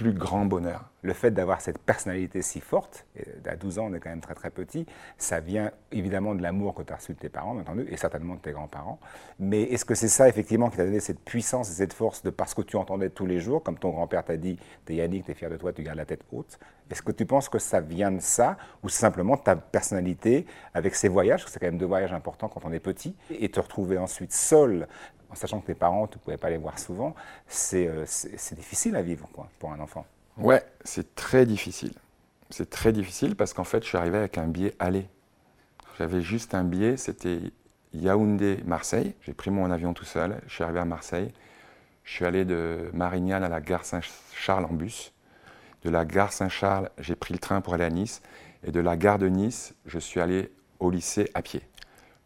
plus 0.01 0.13
grand 0.13 0.45
bonheur. 0.45 0.89
Le 1.03 1.13
fait 1.13 1.29
d'avoir 1.29 1.61
cette 1.61 1.77
personnalité 1.77 2.41
si 2.41 2.59
forte, 2.59 3.05
à 3.45 3.55
12 3.55 3.77
ans 3.77 3.87
on 3.91 3.93
est 3.93 3.99
quand 3.99 4.09
même 4.09 4.19
très 4.19 4.33
très 4.33 4.49
petit, 4.49 4.87
ça 5.19 5.39
vient 5.39 5.71
évidemment 5.91 6.33
de 6.33 6.41
l'amour 6.41 6.73
que 6.73 6.81
tu 6.81 6.91
as 6.91 6.95
reçu 6.95 7.13
de 7.13 7.19
tes 7.19 7.29
parents, 7.29 7.53
bien 7.53 7.61
entendu, 7.61 7.85
et 7.87 7.97
certainement 7.97 8.33
de 8.33 8.39
tes 8.39 8.51
grands-parents. 8.51 8.99
Mais 9.37 9.61
est-ce 9.61 9.85
que 9.85 9.93
c'est 9.93 10.07
ça 10.07 10.27
effectivement 10.27 10.71
qui 10.71 10.77
t'a 10.77 10.85
donné 10.85 10.99
cette 10.99 11.19
puissance 11.19 11.69
et 11.69 11.73
cette 11.73 11.93
force 11.93 12.23
de 12.23 12.31
parce 12.31 12.55
que 12.55 12.63
tu 12.63 12.77
entendais 12.77 13.11
tous 13.11 13.27
les 13.27 13.39
jours, 13.39 13.61
comme 13.61 13.77
ton 13.77 13.91
grand-père 13.91 14.25
t'a 14.25 14.37
dit, 14.37 14.57
t'es 14.85 14.95
Yannick, 14.95 15.25
t'es 15.25 15.35
fier 15.35 15.51
de 15.51 15.57
toi, 15.57 15.71
tu 15.71 15.83
gardes 15.83 15.97
la 15.97 16.05
tête 16.05 16.23
haute? 16.31 16.57
Est-ce 16.89 17.03
que 17.03 17.11
tu 17.11 17.27
penses 17.27 17.47
que 17.47 17.59
ça 17.59 17.79
vient 17.79 18.11
de 18.11 18.21
ça, 18.21 18.57
ou 18.81 18.89
simplement 18.89 19.37
ta 19.37 19.55
personnalité 19.55 20.47
avec 20.73 20.95
ces 20.95 21.09
voyages, 21.09 21.45
c'est 21.47 21.59
quand 21.59 21.67
même 21.67 21.77
deux 21.77 21.85
voyages 21.85 22.11
importants 22.11 22.49
quand 22.49 22.65
on 22.65 22.71
est 22.71 22.79
petit, 22.79 23.15
et 23.29 23.49
te 23.49 23.59
retrouver 23.59 23.99
ensuite 23.99 24.33
seul 24.33 24.87
en 25.31 25.35
sachant 25.35 25.61
que 25.61 25.67
tes 25.67 25.75
parents, 25.75 26.07
tu 26.07 26.17
ne 26.17 26.23
pouvais 26.23 26.37
pas 26.37 26.49
les 26.49 26.57
voir 26.57 26.77
souvent, 26.77 27.15
euh, 27.73 28.03
c'est 28.05 28.55
difficile 28.55 28.95
à 28.95 29.01
vivre 29.01 29.27
quoi, 29.31 29.49
pour 29.59 29.71
un 29.71 29.79
enfant. 29.79 30.05
Ouais, 30.37 30.63
c'est 30.83 31.15
très 31.15 31.45
difficile. 31.45 31.93
C'est 32.49 32.69
très 32.69 32.91
difficile 32.91 33.35
parce 33.35 33.53
qu'en 33.53 33.63
fait, 33.63 33.83
je 33.83 33.87
suis 33.87 33.97
arrivé 33.97 34.17
avec 34.17 34.37
un 34.37 34.47
billet 34.47 34.75
aller. 34.79 35.07
J'avais 35.97 36.21
juste 36.21 36.53
un 36.53 36.63
billet, 36.63 36.97
c'était 36.97 37.39
Yaoundé-Marseille. 37.93 39.15
J'ai 39.21 39.33
pris 39.33 39.51
mon 39.51 39.71
avion 39.71 39.93
tout 39.93 40.05
seul, 40.05 40.41
je 40.47 40.53
suis 40.53 40.63
arrivé 40.63 40.79
à 40.79 40.85
Marseille. 40.85 41.31
Je 42.03 42.11
suis 42.11 42.25
allé 42.25 42.43
de 42.43 42.89
Marignane 42.93 43.43
à 43.43 43.49
la 43.49 43.61
gare 43.61 43.85
Saint-Charles 43.85 44.65
en 44.65 44.73
bus. 44.73 45.13
De 45.83 45.89
la 45.89 46.03
gare 46.03 46.33
Saint-Charles, 46.33 46.89
j'ai 46.99 47.15
pris 47.15 47.33
le 47.33 47.39
train 47.39 47.61
pour 47.61 47.73
aller 47.73 47.85
à 47.85 47.89
Nice. 47.89 48.21
Et 48.63 48.71
de 48.71 48.79
la 48.79 48.97
gare 48.97 49.17
de 49.17 49.27
Nice, 49.27 49.73
je 49.85 49.97
suis 49.97 50.19
allé 50.19 50.51
au 50.79 50.89
lycée 50.89 51.29
à 51.33 51.41
pied. 51.41 51.61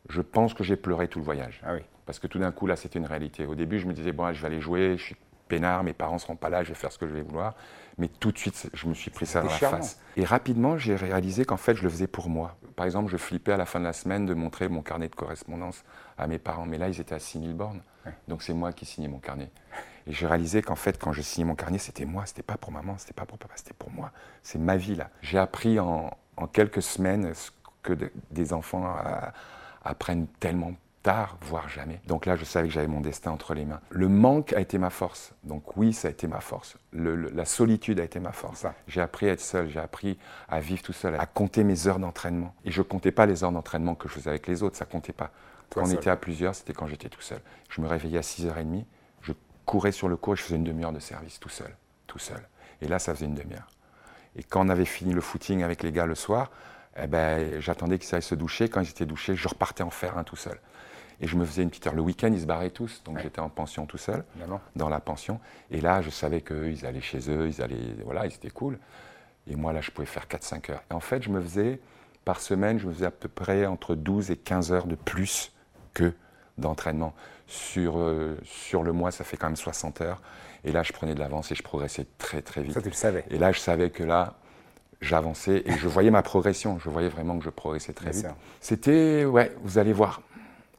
Je 0.10 0.22
pense 0.22 0.54
que 0.54 0.63
j'ai 0.63 0.75
pleuré 0.75 1.08
tout 1.08 1.19
le 1.19 1.25
voyage. 1.25 1.62
Ah 1.63 1.74
oui. 1.74 1.81
Parce 2.06 2.19
que 2.19 2.28
tout 2.28 2.40
d'un 2.40 2.52
coup, 2.52 2.68
là, 2.68 2.75
c'était 2.75 3.00
une 3.00 3.06
réalité. 3.06 3.46
Au 3.46 3.56
début, 3.56 3.80
je 3.80 3.88
me 3.88 3.94
disais, 3.94 4.12
bon, 4.12 4.31
je 4.34 4.42
vais 4.42 4.48
aller 4.48 4.62
jouer, 4.62 4.96
je 4.98 5.04
suis 5.04 5.16
peinard, 5.48 5.84
mes 5.84 5.94
parents 5.94 6.16
ne 6.16 6.19
seront 6.19 6.36
pas 6.36 6.50
là, 6.50 6.63
je 6.63 6.69
vais 6.69 6.75
faire 6.75 6.92
ce 6.92 6.98
que 6.98 7.07
je 7.07 7.13
vais 7.13 7.22
vouloir. 7.22 7.56
Mais 7.98 8.07
tout 8.07 8.31
de 8.31 8.38
suite, 8.38 8.69
je 8.74 8.88
me 8.88 8.94
suis 8.94 9.12
pris 9.12 9.25
ça 9.25 9.42
dans 9.42 9.48
la 9.48 9.54
face. 9.56 10.00
Et 10.18 10.25
rapidement, 10.25 10.78
j'ai 10.78 10.96
réalisé 10.96 11.46
qu'en 11.46 11.57
fait, 11.57 11.75
je 11.75 11.84
le 11.84 11.90
faisais 11.90 12.07
pour 12.07 12.30
moi. 12.30 12.57
Par 12.75 12.86
exemple, 12.86 13.10
je 13.10 13.18
flippais 13.18 13.54
à 13.54 13.57
la 13.57 13.66
fin 13.66 13.80
de 13.80 13.86
la 13.86 13.94
semaine 13.94 14.25
de 14.25 14.34
montrer 14.34 14.68
mon 14.68 14.81
carnet 14.81 15.07
de 15.07 15.16
correspondance 15.16 15.84
à 16.18 16.28
mes 16.28 16.40
parents. 16.40 16.66
Mais 16.66 16.78
là, 16.78 16.90
ils 16.90 17.00
étaient 17.00 17.16
à 17.16 17.19
6000 17.19 17.54
bornes. 17.54 17.81
Donc, 18.28 18.44
c'est 18.44 18.54
moi 18.54 18.74
qui 18.74 18.86
signais 18.86 19.08
mon 19.08 19.19
carnet. 19.19 19.50
Et 20.08 20.12
j'ai 20.12 20.28
réalisé 20.28 20.62
qu'en 20.62 20.75
fait, 20.75 21.00
quand 21.00 21.13
je 21.13 21.22
signais 21.22 21.46
mon 21.46 21.56
carnet, 21.56 21.78
c'était 21.78 22.06
moi, 22.06 22.25
c'était 22.25 22.44
pas 22.44 22.58
pour 22.58 22.72
maman, 22.72 22.96
c'était 22.98 23.13
pas 23.13 23.25
pour 23.25 23.38
papa, 23.38 23.54
c'était 23.56 23.74
pour 23.74 23.92
moi. 23.92 24.12
C'est 24.44 24.60
ma 24.60 24.78
vie, 24.78 24.96
là. 24.96 25.10
J'ai 25.22 25.40
appris 25.40 25.80
en, 25.80 26.12
quelques 26.51 26.81
semaines 26.81 27.34
ce 27.34 27.50
que 27.81 27.94
des 28.30 28.54
enfants 28.54 28.96
euh, 29.06 29.19
apprennent 29.84 30.28
tellement 30.40 30.74
tard, 31.06 31.38
voire 31.42 31.69
jamais. 31.69 32.02
Donc 32.07 32.25
là, 32.25 32.36
je 32.36 32.44
savais 32.44 32.68
que 32.68 32.74
j'avais 32.74 32.88
mon 32.88 33.00
destin 33.00 33.30
entre 33.30 33.54
les 33.54 33.63
mains. 33.63 33.80
Le 33.92 34.10
manque 34.10 34.54
a 34.54 34.60
été 34.60 34.80
ma 34.80 34.90
force. 34.90 35.34
Donc 35.44 35.78
oui, 35.78 35.94
ça 35.94 36.07
a 36.07 36.12
été 36.12 36.25
ma 36.25 36.40
force. 36.40 36.78
la 36.94 37.46
solitude 37.46 38.00
a 38.00 38.04
été 38.04 38.19
ma 38.19 38.31
force. 38.31 38.66
J'ai 38.88 39.02
appris 39.02 39.30
à 39.30 39.34
être 39.34 39.40
seul, 39.40 39.69
j'ai 39.69 39.80
appris 39.80 40.18
à 40.50 40.60
vivre 40.60 40.81
tout 40.81 40.94
seul, 40.94 41.16
à 41.16 41.28
compter 41.28 41.63
mes 41.63 41.86
heures 41.86 42.00
d'entraînement. 42.00 42.56
Et 42.66 42.72
je 42.72 42.81
ne 42.81 42.88
comptais 42.88 43.12
pas 43.12 43.28
les 43.28 43.44
heures 43.44 43.52
d'entraînement 43.52 43.94
que 43.94 44.10
je 44.10 44.16
faisais 44.16 44.31
avec 44.31 44.48
les 44.48 44.63
autres, 44.63 44.78
ça 44.78 44.86
comptait 44.86 45.13
pas. 45.13 45.30
quand 45.69 45.84
on 45.84 45.92
était 45.92 46.10
à 46.10 46.16
plusieurs, 46.16 46.56
c'était 46.56 46.74
quand 46.74 46.88
j'étais 46.88 47.10
tout 47.10 47.22
seul. 47.22 47.40
Je 47.69 47.81
me 47.81 47.88
réveillais 47.88 48.18
à 48.18 48.22
6h30, 48.22 48.86
je 49.22 49.34
courais 49.68 49.92
sur 49.92 50.10
le 50.10 50.18
cours 50.18 50.34
et 50.34 50.38
je 50.38 50.42
faisais 50.42 50.56
une 50.56 50.63
demi-heure 50.63 50.92
de 50.92 51.00
service 51.00 51.40
tout 51.40 51.50
seul, 51.50 51.75
tout 52.08 52.19
seul. 52.19 52.42
Et 52.81 52.88
là, 52.88 52.98
ça 52.98 53.13
faisait 53.13 53.28
une 53.28 53.36
demi-heure. 53.36 53.68
Et 54.36 54.42
quand 54.42 54.66
on 54.66 54.69
avait 54.69 54.86
fini 54.86 55.13
le 55.13 55.22
footing 55.22 55.62
avec 55.62 55.84
les 55.84 55.92
gars 55.92 56.08
le 56.08 56.16
soir, 56.16 56.50
eh 56.98 57.06
ben, 57.06 57.62
j'attendais 57.62 58.00
qu'ils 58.00 58.16
aillent 58.16 58.24
se 58.24 58.36
doucher. 58.36 58.69
Quand 58.69 58.81
ils 58.81 58.90
étaient 58.90 59.06
douchés, 59.06 59.36
je 59.36 59.48
repartais 59.48 59.84
en 59.84 59.92
faire 59.92 60.18
un 60.18 60.24
tout 60.24 60.36
seul. 60.36 60.60
Et 61.22 61.28
je 61.28 61.36
me 61.36 61.46
faisais 61.46 61.64
une 61.64 61.70
petite 61.70 61.88
heure. 61.88 61.96
Le 61.96 62.02
week-end, 62.02 62.30
ils 62.32 62.42
se 62.42 62.46
barraient 62.46 62.70
tous. 62.70 63.02
Donc 63.06 63.20
j'étais 63.20 63.40
en 63.40 63.50
pension 63.50 63.86
tout 63.86 63.98
seul, 63.98 64.24
dans 64.76 64.90
la 64.90 65.00
pension. 65.00 65.40
Et 65.72 65.82
là, 65.82 66.02
je 66.02 66.10
savais 66.10 66.42
qu'ils 66.42 66.86
allaient 66.86 67.02
chez 67.02 67.30
eux, 67.30 67.48
ils 67.48 67.62
allaient. 67.62 67.96
Voilà, 68.04 68.26
ils 68.26 68.34
étaient 68.34 68.50
cool. 68.50 68.80
Et 69.48 69.56
moi, 69.56 69.74
là, 69.74 69.82
je 69.82 69.92
pouvais 69.92 70.08
faire 70.08 70.26
4-5 70.28 70.72
heures. 70.72 70.84
Et 70.90 70.94
en 70.94 71.00
fait, 71.00 71.22
je 71.22 71.30
me 71.30 71.40
faisais, 71.40 71.80
par 72.24 72.42
semaine, 72.42 72.80
je 72.80 72.88
me 72.88 72.94
faisais 72.94 73.06
à 73.06 73.12
peu 73.12 73.30
près 73.30 73.66
entre 73.66 73.96
12 73.96 74.32
et 74.32 74.38
15 74.38 74.72
heures 74.72 74.88
de 74.88 74.96
plus 74.96 75.54
que 75.94 76.14
d'entraînement. 76.58 77.14
Sur, 77.48 78.00
euh, 78.00 78.40
sur 78.44 78.82
le 78.82 78.92
mois, 78.92 79.12
ça 79.12 79.24
fait 79.24 79.38
quand 79.38 79.48
même 79.48 79.56
60 79.56 80.02
heures. 80.02 80.22
Et 80.64 80.72
là, 80.72 80.82
je 80.82 80.94
prenais 80.94 81.14
de 81.14 81.20
l'avance 81.20 81.52
et 81.52 81.56
je 81.56 81.62
progressais 81.62 82.08
très, 82.18 82.42
très 82.42 82.64
vite. 82.64 82.74
Ça, 82.74 82.82
tu 82.82 82.90
le 82.90 82.96
savais. 82.96 83.24
Et 83.30 83.38
là, 83.38 83.52
je 83.52 83.60
savais 83.60 83.92
que 83.92 84.04
là, 84.04 84.34
j'avançais 85.00 85.62
et 85.66 85.74
je 85.74 85.88
voyais 85.88 86.10
ma 86.10 86.24
progression. 86.24 86.80
Je 86.80 86.90
voyais 86.90 87.10
vraiment 87.10 87.38
que 87.38 87.46
je 87.46 87.52
progressais 87.52 87.94
très 87.94 88.12
vite. 88.12 88.28
C'était, 88.62 89.26
ouais, 89.26 89.56
vous 89.62 89.78
allez 89.78 89.94
voir. 89.94 90.22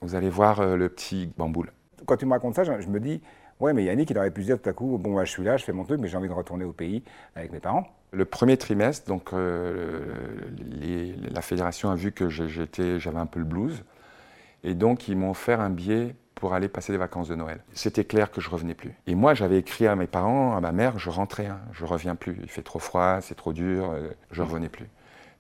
Vous 0.06 0.14
allez 0.14 0.30
voir 0.30 0.60
euh, 0.60 0.76
le 0.76 0.88
petit 0.88 1.28
bamboule. 1.36 1.72
Quand 2.06 2.16
tu 2.16 2.26
me 2.26 2.30
racontes 2.30 2.54
ça, 2.54 2.62
je, 2.62 2.86
me 2.86 3.00
dis, 3.00 3.20
ouais, 3.58 3.72
mais 3.72 3.82
Yannick, 3.82 4.08
il 4.08 4.16
aurait 4.16 4.30
pu 4.30 4.42
se 4.42 4.46
dire 4.46 4.62
tout 4.62 4.68
à 4.68 4.72
coup, 4.72 4.98
bon, 4.98 5.18
je 5.24 5.28
suis 5.28 5.42
là, 5.42 5.56
je 5.56 5.64
fais 5.64 5.72
mon 5.72 5.82
truc, 5.82 5.98
mais 5.98 6.06
j'ai 6.06 6.16
envie 6.16 6.28
de 6.28 6.32
retourner 6.32 6.64
au 6.64 6.72
pays 6.72 7.02
avec 7.34 7.50
mes 7.50 7.58
parents. 7.58 7.88
Le 8.12 8.24
premier 8.24 8.56
trimestre, 8.56 9.08
donc, 9.08 9.32
euh, 9.32 10.04
la 11.28 11.42
fédération 11.42 11.90
a 11.90 11.96
vu 11.96 12.12
que 12.12 12.28
j'avais 12.28 13.18
un 13.18 13.26
peu 13.26 13.40
le 13.40 13.44
blues. 13.44 13.82
Et 14.62 14.74
donc, 14.74 15.08
ils 15.08 15.16
m'ont 15.16 15.30
offert 15.30 15.60
un 15.60 15.70
billet 15.70 16.14
pour 16.36 16.54
aller 16.54 16.68
passer 16.68 16.92
des 16.92 16.98
vacances 16.98 17.26
de 17.26 17.34
Noël. 17.34 17.58
C'était 17.72 18.04
clair 18.04 18.30
que 18.30 18.40
je 18.40 18.48
revenais 18.48 18.74
plus. 18.74 18.94
Et 19.08 19.16
moi, 19.16 19.34
j'avais 19.34 19.58
écrit 19.58 19.88
à 19.88 19.96
mes 19.96 20.06
parents, 20.06 20.56
à 20.56 20.60
ma 20.60 20.70
mère, 20.70 21.00
je 21.00 21.10
rentrais, 21.10 21.46
hein, 21.46 21.58
je 21.72 21.84
reviens 21.84 22.14
plus. 22.14 22.38
Il 22.44 22.48
fait 22.48 22.62
trop 22.62 22.78
froid, 22.78 23.18
c'est 23.22 23.34
trop 23.34 23.52
dur, 23.52 23.90
euh, 23.90 24.10
je 24.30 24.42
revenais 24.42 24.68
plus. 24.68 24.86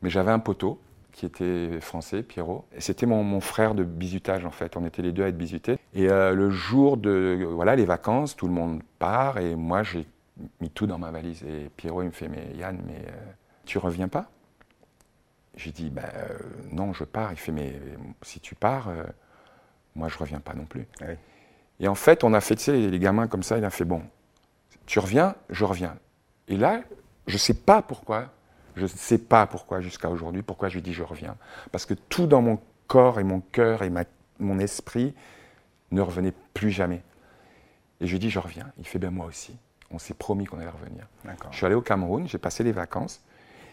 Mais 0.02 0.10
j'avais 0.10 0.32
un 0.32 0.40
poteau 0.40 0.80
qui 1.16 1.24
était 1.24 1.80
français, 1.80 2.22
Pierrot. 2.22 2.66
C'était 2.78 3.06
mon, 3.06 3.40
frère 3.40 3.74
de 3.74 3.84
bisutage 3.84 4.44
en 4.44 4.50
fait. 4.50 4.76
On 4.76 4.84
était 4.84 5.00
les 5.00 5.12
deux 5.12 5.24
à 5.24 5.28
être 5.28 5.38
bisutés. 5.38 5.78
Et 5.94 6.10
euh, 6.10 6.34
le 6.34 6.50
jour 6.50 6.98
de 6.98 7.42
voilà 7.52 7.74
les 7.74 7.86
vacances, 7.86 8.36
tout 8.36 8.46
le 8.46 8.52
monde 8.52 8.82
part 8.98 9.38
et 9.38 9.56
moi 9.56 9.82
j'ai 9.82 10.06
mis 10.60 10.68
tout 10.68 10.86
dans 10.86 10.98
ma 10.98 11.10
valise. 11.10 11.42
Et 11.44 11.70
Pierrot 11.74 12.02
il 12.02 12.08
me 12.08 12.10
fait 12.10 12.28
mais 12.28 12.52
Yann 12.54 12.78
mais 12.86 12.98
euh, 13.08 13.32
tu 13.64 13.78
reviens 13.78 14.08
pas? 14.08 14.30
J'ai 15.56 15.72
dit 15.72 15.88
ben 15.88 16.04
euh, 16.04 16.38
non 16.70 16.92
je 16.92 17.04
pars. 17.04 17.32
Il 17.32 17.38
fait 17.38 17.52
mais 17.52 17.80
si 18.20 18.38
tu 18.38 18.54
pars 18.54 18.92
moi 19.94 20.08
je 20.08 20.18
reviens 20.18 20.40
pas 20.40 20.52
non 20.52 20.66
plus. 20.66 20.86
Et 21.80 21.88
en 21.88 21.94
fait 21.94 22.24
on 22.24 22.34
a 22.34 22.42
fait 22.42 22.56
tu 22.56 22.64
sais 22.64 22.76
les 22.76 22.98
gamins 22.98 23.26
comme 23.26 23.42
ça 23.42 23.56
il 23.56 23.64
a 23.64 23.70
fait 23.70 23.86
bon 23.86 24.02
tu 24.84 24.98
reviens 24.98 25.34
je 25.48 25.64
reviens. 25.64 25.96
Et 26.48 26.58
là 26.58 26.82
je 27.26 27.38
sais 27.38 27.54
pas 27.54 27.80
pourquoi 27.80 28.35
je 28.76 28.82
ne 28.82 28.88
sais 28.88 29.18
pas 29.18 29.46
pourquoi 29.46 29.80
jusqu'à 29.80 30.10
aujourd'hui, 30.10 30.42
pourquoi 30.42 30.68
je 30.68 30.74
lui 30.74 30.82
dis 30.82 30.92
je 30.92 31.02
reviens. 31.02 31.36
Parce 31.72 31.86
que 31.86 31.94
tout 31.94 32.26
dans 32.26 32.42
mon 32.42 32.60
corps 32.86 33.18
et 33.18 33.24
mon 33.24 33.40
cœur 33.40 33.82
et 33.82 33.90
mon 34.38 34.58
esprit 34.58 35.14
ne 35.90 36.00
revenait 36.00 36.34
plus 36.52 36.70
jamais. 36.70 37.02
Et 38.00 38.06
je 38.06 38.12
lui 38.12 38.18
dis 38.18 38.30
je 38.30 38.38
reviens. 38.38 38.70
Il 38.78 38.86
fait 38.86 38.98
ben 38.98 39.10
moi 39.10 39.26
aussi. 39.26 39.56
On 39.90 39.98
s'est 39.98 40.14
promis 40.14 40.44
qu'on 40.44 40.58
allait 40.58 40.68
revenir. 40.68 41.06
Je 41.50 41.56
suis 41.56 41.66
allé 41.66 41.74
au 41.74 41.80
Cameroun, 41.80 42.28
j'ai 42.28 42.38
passé 42.38 42.64
les 42.64 42.72
vacances. 42.72 43.22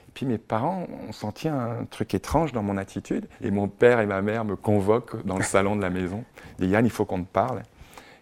Et 0.07 0.11
puis 0.13 0.25
mes 0.25 0.37
parents 0.37 0.87
ont 1.07 1.11
senti 1.11 1.47
un 1.49 1.85
truc 1.85 2.13
étrange 2.13 2.53
dans 2.53 2.63
mon 2.63 2.77
attitude. 2.77 3.27
Et 3.41 3.51
mon 3.51 3.67
père 3.67 3.99
et 3.99 4.05
ma 4.05 4.21
mère 4.21 4.45
me 4.45 4.55
convoquent 4.55 5.25
dans 5.25 5.37
le 5.37 5.43
salon 5.43 5.75
de 5.75 5.81
la 5.81 5.89
maison. 5.89 6.23
Ils 6.59 6.65
disent 6.65 6.71
Yann, 6.71 6.85
il 6.85 6.91
faut 6.91 7.05
qu'on 7.05 7.23
te 7.23 7.29
parle. 7.29 7.63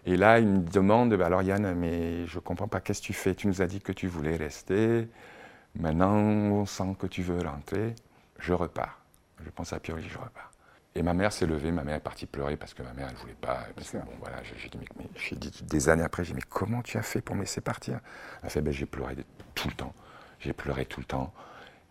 Et 0.04 0.16
là, 0.16 0.40
ils 0.40 0.48
me 0.48 0.58
demandent 0.58 1.14
ben 1.14 1.26
alors 1.26 1.42
Yann, 1.42 1.74
mais 1.74 2.26
je 2.26 2.36
ne 2.36 2.40
comprends 2.40 2.66
pas, 2.66 2.80
qu'est-ce 2.80 3.02
que 3.02 3.06
tu 3.06 3.12
fais? 3.12 3.34
Tu 3.36 3.46
nous 3.46 3.62
as 3.62 3.66
dit 3.66 3.80
que 3.80 3.92
tu 3.92 4.08
voulais 4.08 4.36
rester. 4.36 5.06
Maintenant, 5.74 6.14
on 6.14 6.66
sent 6.66 6.96
que 6.98 7.06
tu 7.06 7.22
veux 7.22 7.40
rentrer, 7.40 7.94
je 8.38 8.52
repars. 8.52 8.98
Je 9.44 9.50
pense 9.50 9.72
à 9.72 9.80
Pierre, 9.80 9.98
je 10.00 10.18
repars. 10.18 10.50
Et 10.94 11.02
ma 11.02 11.14
mère 11.14 11.32
s'est 11.32 11.46
levée, 11.46 11.72
ma 11.72 11.84
mère 11.84 11.96
est 11.96 12.00
partie 12.00 12.26
pleurer 12.26 12.56
parce 12.56 12.74
que 12.74 12.82
ma 12.82 12.92
mère, 12.92 13.08
elle 13.08 13.16
voulait 13.16 13.32
pas. 13.32 13.66
Parce 13.74 13.90
que, 13.90 13.96
bon, 13.96 14.12
voilà, 14.20 14.42
j'ai 14.42 14.68
dit, 14.68 14.78
mais, 14.98 15.38
dit 15.38 15.64
des 15.64 15.88
années 15.88 16.02
après, 16.02 16.22
j'ai 16.22 16.32
dit, 16.32 16.36
mais 16.36 16.48
comment 16.50 16.82
tu 16.82 16.98
as 16.98 17.02
fait 17.02 17.22
pour 17.22 17.34
me 17.34 17.40
laisser 17.40 17.62
partir? 17.62 18.00
Elle 18.42 18.46
a 18.46 18.50
fait, 18.50 18.60
ben, 18.60 18.72
j'ai 18.72 18.84
pleuré 18.84 19.16
tout 19.54 19.68
le 19.68 19.74
temps. 19.74 19.94
J'ai 20.40 20.52
pleuré 20.52 20.84
tout 20.84 21.00
le 21.00 21.06
temps. 21.06 21.32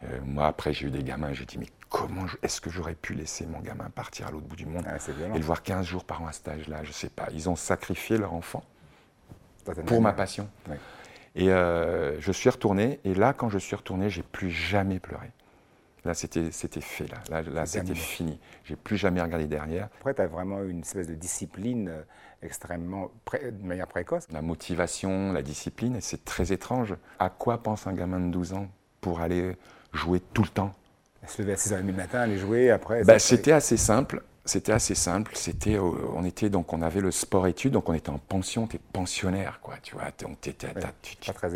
Euh, 0.04 0.20
moi, 0.24 0.46
après, 0.46 0.72
j'ai 0.72 0.88
eu 0.88 0.92
des 0.92 1.04
gamins, 1.04 1.34
j'ai 1.34 1.46
dit, 1.46 1.58
mais 1.58 1.68
comment 1.90 2.26
est-ce 2.44 2.62
que 2.62 2.70
j'aurais 2.70 2.94
pu 2.96 3.16
laisser 3.16 3.48
mon 3.48 3.60
gamin 3.60 3.90
partir 3.90 4.28
à 4.28 4.32
l'autre 4.32 4.46
bout 4.46 4.56
du 4.56 4.68
monde 4.68 4.86
Ah, 4.88 4.98
et 4.98 5.38
le 5.40 5.44
voir 5.44 5.64
15 5.64 5.86
jours 5.86 6.06
par 6.06 6.22
an 6.22 6.28
à 6.28 6.32
cet 6.32 6.48
âge-là? 6.48 6.84
Je 6.84 6.92
sais 6.92 7.10
pas. 7.10 7.28
Ils 7.34 7.50
ont 7.50 7.56
sacrifié 7.56 8.18
leur 8.18 8.34
enfant 8.34 8.64
pour 9.88 10.02
ma 10.02 10.14
passion. 10.14 10.48
Ouais. 10.70 10.80
Et 11.36 11.50
euh, 11.50 12.20
je 12.20 12.32
suis 12.32 12.50
retourné, 12.50 13.00
et 13.06 13.14
là, 13.14 13.34
quand 13.34 13.50
je 13.50 13.58
suis 13.58 13.76
retourné, 13.76 14.10
j'ai 14.10 14.24
plus 14.24 14.52
jamais 14.52 15.00
pleuré. 15.00 15.32
Là, 16.04 16.14
c'était 16.16 16.50
fait, 16.82 17.08
là. 17.08 17.42
Là, 17.42 17.66
c'était 17.66 17.94
fini. 17.94 18.40
J'ai 18.64 18.76
plus 18.76 18.98
jamais 18.98 19.22
regardé 19.22 19.46
derrière. 19.46 19.88
Après, 20.00 20.14
tu 20.16 20.22
as 20.22 20.28
vraiment 20.28 20.64
une 20.64 20.80
espèce 20.80 21.08
de 21.08 21.14
discipline 21.14 21.90
euh, 21.90 22.02
extrêmement, 22.42 23.12
de 23.34 23.66
manière 23.66 23.88
précoce? 23.88 24.28
La 24.32 24.42
motivation, 24.42 25.32
la 25.32 25.44
discipline, 25.44 26.00
c'est 26.02 26.26
très 26.26 26.52
étrange. 26.52 26.96
À 27.20 27.30
quoi 27.30 27.62
pense 27.62 27.86
un 27.86 27.94
gamin 27.94 28.20
de 28.20 28.32
12 28.32 28.54
ans 28.54 28.68
pour 29.00 29.22
aller 29.22 29.56
jouer 29.94 30.22
tout 30.34 30.42
le 30.42 30.50
temps? 30.50 30.74
Se 31.28 31.44
lever 31.44 31.54
à 31.54 31.56
6h30 31.56 31.86
le 31.86 31.94
matin, 31.94 32.22
aller 32.22 32.40
jouer, 32.40 32.72
après... 32.72 33.04
Bah, 33.04 33.20
C'était 33.20 33.52
assez 33.52 33.78
simple. 33.78 34.24
C'était 34.44 34.72
assez 34.72 34.96
simple. 34.96 35.34
C'était, 35.36 35.78
on 35.78 36.24
était 36.26 36.50
donc, 36.50 36.74
on 36.74 36.82
avait 36.82 37.00
le 37.02 37.12
sport-études, 37.12 37.74
donc 37.74 37.88
on 37.90 37.94
était 37.94 38.10
en 38.10 38.18
pension. 38.18 38.66
T'es 38.66 38.80
pensionnaire, 38.92 39.60
quoi. 39.62 39.76
Tu 39.84 39.94
vois, 39.96 40.12
t'es- 40.12 40.26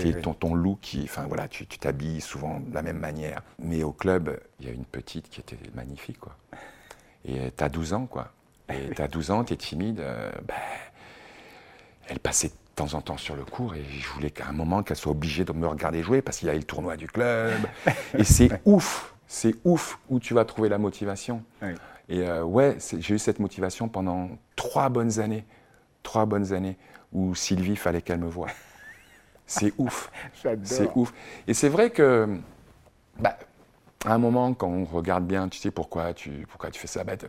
t'es- 0.04 0.22
ton, 0.22 0.34
ton 0.36 0.54
look, 0.54 0.80
qui, 0.82 1.01
enfin 1.04 1.24
voilà, 1.27 1.48
tu 1.48 1.65
tu 1.65 1.80
t'habilles 1.80 2.22
souvent 2.22 2.60
de 2.60 2.74
la 2.74 2.84
même 2.84 3.00
manière. 3.00 3.42
Mais 3.60 3.82
au 3.84 3.92
club, 3.92 4.39
il 4.60 4.68
y 4.68 4.70
a 4.70 4.72
une 4.74 4.86
petite 4.86 5.30
qui 5.30 5.39
était 5.42 5.58
magnifique, 5.74 6.20
quoi. 6.20 6.36
Et 7.27 7.50
t'as 7.58 7.70
12 7.70 7.94
ans, 7.94 8.06
quoi. 8.06 8.32
Et 8.70 8.94
t'as 8.96 9.08
12 9.08 9.32
ans, 9.32 9.44
t'es 9.44 9.56
timide. 9.58 10.00
euh, 10.00 10.32
bah, 10.48 10.54
elle 12.08 12.20
passait 12.20 12.50
de 12.50 12.54
temps 12.75 12.94
en 12.94 13.01
temps 13.01 13.18
sur 13.18 13.36
le 13.36 13.44
cours 13.46 13.74
et 13.74 13.84
je 13.84 14.08
voulais 14.10 14.30
qu'à 14.30 14.48
un 14.48 14.51
moment 14.51 14.84
qu'elle 14.84 14.98
soit 14.98 15.12
obligée 15.12 15.44
de 15.44 15.51
me 15.54 15.65
regarder 15.68 16.04
jouer 16.04 16.22
parce 16.22 16.38
qu'il 16.38 16.46
y 16.48 16.50
avait 16.50 16.60
le 16.60 16.65
tournoi 16.65 16.98
du 16.98 17.08
club. 17.08 17.54
et 18.18 18.24
c'est 18.24 18.50
ouf, 18.65 19.15
c'est 19.27 19.56
ouf 19.63 19.98
où 20.10 20.20
tu 20.20 20.34
vas 20.36 20.46
trouver 20.46 20.70
la 20.70 20.77
motivation. 20.77 21.42
Oui. 21.63 21.70
Et 22.09 22.21
euh, 22.27 22.43
ouais, 22.43 22.77
j'ai 23.00 23.15
eu 23.15 23.19
cette 23.19 23.39
motivation 23.39 23.88
pendant 23.88 24.29
trois 24.55 24.89
bonnes 24.89 25.19
années. 25.19 25.45
Trois 26.03 26.25
bonnes 26.25 26.53
années 26.53 26.77
où 27.13 27.33
Sylvie, 27.35 27.75
fallait 27.75 28.01
qu'elle 28.01 28.19
me 28.19 28.27
voie. 28.27 28.47
C'est 29.47 29.74
ouf. 29.79 30.12
C'est 30.63 30.89
ouf. 30.95 31.13
Et 31.47 31.53
c'est 31.53 31.69
vrai 31.69 31.89
que, 31.89 32.39
bah, 33.19 33.38
à 34.05 34.13
un 34.13 34.17
moment, 34.17 34.53
quand 34.53 34.67
on 34.67 34.85
regarde 34.85 35.25
bien, 35.25 35.50
tu 35.50 35.59
sais 35.59 35.71
pourquoi 35.71 36.13
tu, 36.13 36.45
pourquoi 36.50 36.71
tu 36.71 36.79
fais 36.79 36.88
ça? 36.88 37.03
Bah, 37.03 37.17
t'es- 37.17 37.27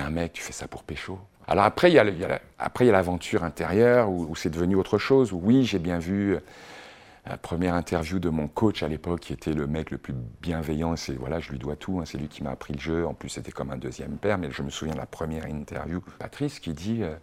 un 0.00 0.10
mec, 0.10 0.32
tu 0.32 0.42
fais 0.42 0.52
ça 0.52 0.68
pour 0.68 0.84
pécho. 0.84 1.18
Alors 1.48 1.64
après, 1.64 1.90
il 1.90 1.94
y 1.94 1.98
a 1.98 2.92
l'aventure 2.92 3.42
intérieure 3.42 4.10
où, 4.10 4.26
où 4.30 4.36
c'est 4.36 4.50
devenu 4.50 4.76
autre 4.76 4.98
chose. 4.98 5.32
Où, 5.32 5.40
oui, 5.42 5.64
j'ai 5.64 5.78
bien 5.80 5.98
vu 5.98 6.36
la 7.28 7.36
première 7.36 7.74
interview 7.74 8.18
de 8.18 8.28
mon 8.28 8.48
coach 8.48 8.82
à 8.82 8.88
l'époque, 8.88 9.20
qui 9.20 9.32
était 9.32 9.52
le 9.52 9.66
mec 9.66 9.90
le 9.90 9.98
plus 9.98 10.14
bienveillant. 10.42 10.96
C'est 10.96 11.14
voilà, 11.14 11.40
je 11.40 11.50
lui 11.50 11.58
dois 11.58 11.76
tout. 11.76 12.00
hein, 12.00 12.04
c'est 12.06 12.18
lui 12.18 12.28
qui 12.28 12.42
m'a 12.42 12.50
appris 12.50 12.72
le 12.74 12.80
jeu. 12.80 13.06
En 13.06 13.14
plus, 13.14 13.28
c'était 13.28 13.52
comme 13.52 13.70
un 13.70 13.76
deuxième 13.76 14.16
père. 14.16 14.38
Mais 14.38 14.50
je 14.50 14.62
me 14.62 14.70
souviens 14.70 14.94
de 14.94 14.98
la 15.00 15.06
première 15.06 15.46
interview. 15.46 16.00
Patrice 16.18 16.58
qui 16.60 16.72
dit. 16.72 17.02
euh, 17.02 17.14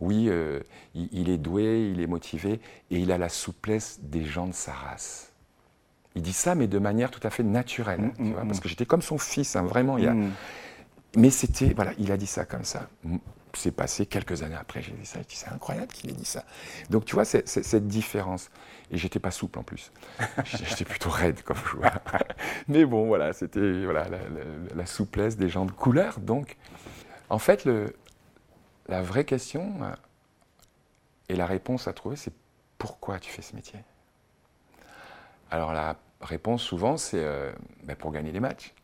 oui, 0.00 0.26
euh, 0.28 0.60
il, 0.94 1.08
il 1.12 1.28
est 1.30 1.38
doué, 1.38 1.90
il 1.94 2.00
est 2.00 2.08
motivé 2.08 2.60
et 2.90 2.98
il 2.98 3.12
a 3.12 3.16
la 3.16 3.28
souplesse 3.28 4.00
des 4.02 4.24
gens 4.24 4.48
de 4.48 4.52
sa 4.52 4.72
race. 4.72 5.32
Il 6.16 6.22
dit 6.22 6.32
ça, 6.32 6.54
mais 6.56 6.66
de 6.66 6.78
manière 6.80 7.10
tout 7.12 7.20
à 7.22 7.30
fait 7.30 7.44
naturelle, 7.44 8.00
Mm, 8.00 8.12
tu 8.16 8.22
mm, 8.22 8.32
vois, 8.32 8.44
mm. 8.44 8.48
parce 8.48 8.60
que 8.60 8.68
j'étais 8.68 8.86
comme 8.86 9.02
son 9.02 9.18
fils, 9.18 9.54
hein, 9.56 9.62
vraiment. 9.62 9.96
Il 9.96 10.04
y 10.04 10.08
a-. 10.08 10.16
Mais 11.16 11.30
c'était, 11.30 11.72
voilà, 11.74 11.92
il 11.98 12.10
a 12.10 12.16
dit 12.16 12.26
ça 12.26 12.44
comme 12.44 12.64
ça. 12.64 12.88
C'est 13.56 13.70
passé 13.72 14.06
quelques 14.06 14.42
années 14.42 14.56
après, 14.56 14.82
j'ai 14.82 14.92
dit 14.92 15.06
ça, 15.06 15.18
dit, 15.20 15.36
c'est 15.36 15.48
incroyable 15.48 15.88
qu'il 15.92 16.10
ait 16.10 16.14
dit 16.14 16.24
ça. 16.24 16.44
Donc 16.90 17.04
tu 17.04 17.14
vois, 17.14 17.24
c'est, 17.24 17.48
c'est- 17.48 17.62
cette 17.62 17.86
différence. 17.86 18.50
Et 18.90 18.98
j'étais 18.98 19.18
pas 19.18 19.30
souple 19.30 19.58
en 19.58 19.62
plus. 19.62 19.90
J'étais 20.44 20.84
plutôt 20.84 21.08
raide 21.10 21.42
comme 21.42 21.56
joueur. 21.56 21.98
Mais 22.68 22.84
bon, 22.84 23.06
voilà, 23.06 23.32
c'était 23.32 23.84
voilà, 23.84 24.08
la, 24.08 24.18
la- 24.18 24.74
la 24.74 24.86
souplesse 24.86 25.36
des 25.36 25.48
gens 25.48 25.64
de 25.64 25.70
couleur. 25.72 26.20
Donc, 26.20 26.56
en 27.30 27.38
fait, 27.38 27.64
le, 27.64 27.94
la 28.88 29.02
vraie 29.02 29.24
question 29.24 29.72
euh, 29.82 29.94
et 31.28 31.34
la 31.36 31.46
réponse 31.46 31.88
à 31.88 31.92
trouver, 31.92 32.16
c'est 32.16 32.32
pourquoi 32.78 33.18
tu 33.18 33.30
fais 33.30 33.42
ce 33.42 33.54
métier? 33.56 33.80
Alors 35.50 35.72
la 35.72 35.96
réponse 36.20 36.62
souvent, 36.62 36.96
c'est 36.96 37.22
euh, 37.22 37.52
ben, 37.84 37.96
pour 37.96 38.12
gagner 38.12 38.32
des 38.32 38.40
matchs. 38.40 38.74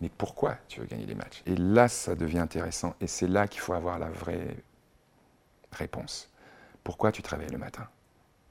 Mais 0.00 0.10
pourquoi 0.10 0.56
tu 0.68 0.80
veux 0.80 0.86
gagner 0.86 1.06
des 1.06 1.14
matchs? 1.14 1.42
Et 1.46 1.56
là, 1.56 1.88
ça 1.88 2.14
devient 2.14 2.38
intéressant. 2.38 2.94
Et 3.00 3.06
c'est 3.06 3.26
là 3.26 3.48
qu'il 3.48 3.60
faut 3.60 3.72
avoir 3.72 3.98
la 3.98 4.10
vraie 4.10 4.56
réponse. 5.72 6.30
Pourquoi 6.84 7.12
tu 7.12 7.22
te 7.22 7.30
réveilles 7.30 7.50
le 7.50 7.58
matin? 7.58 7.88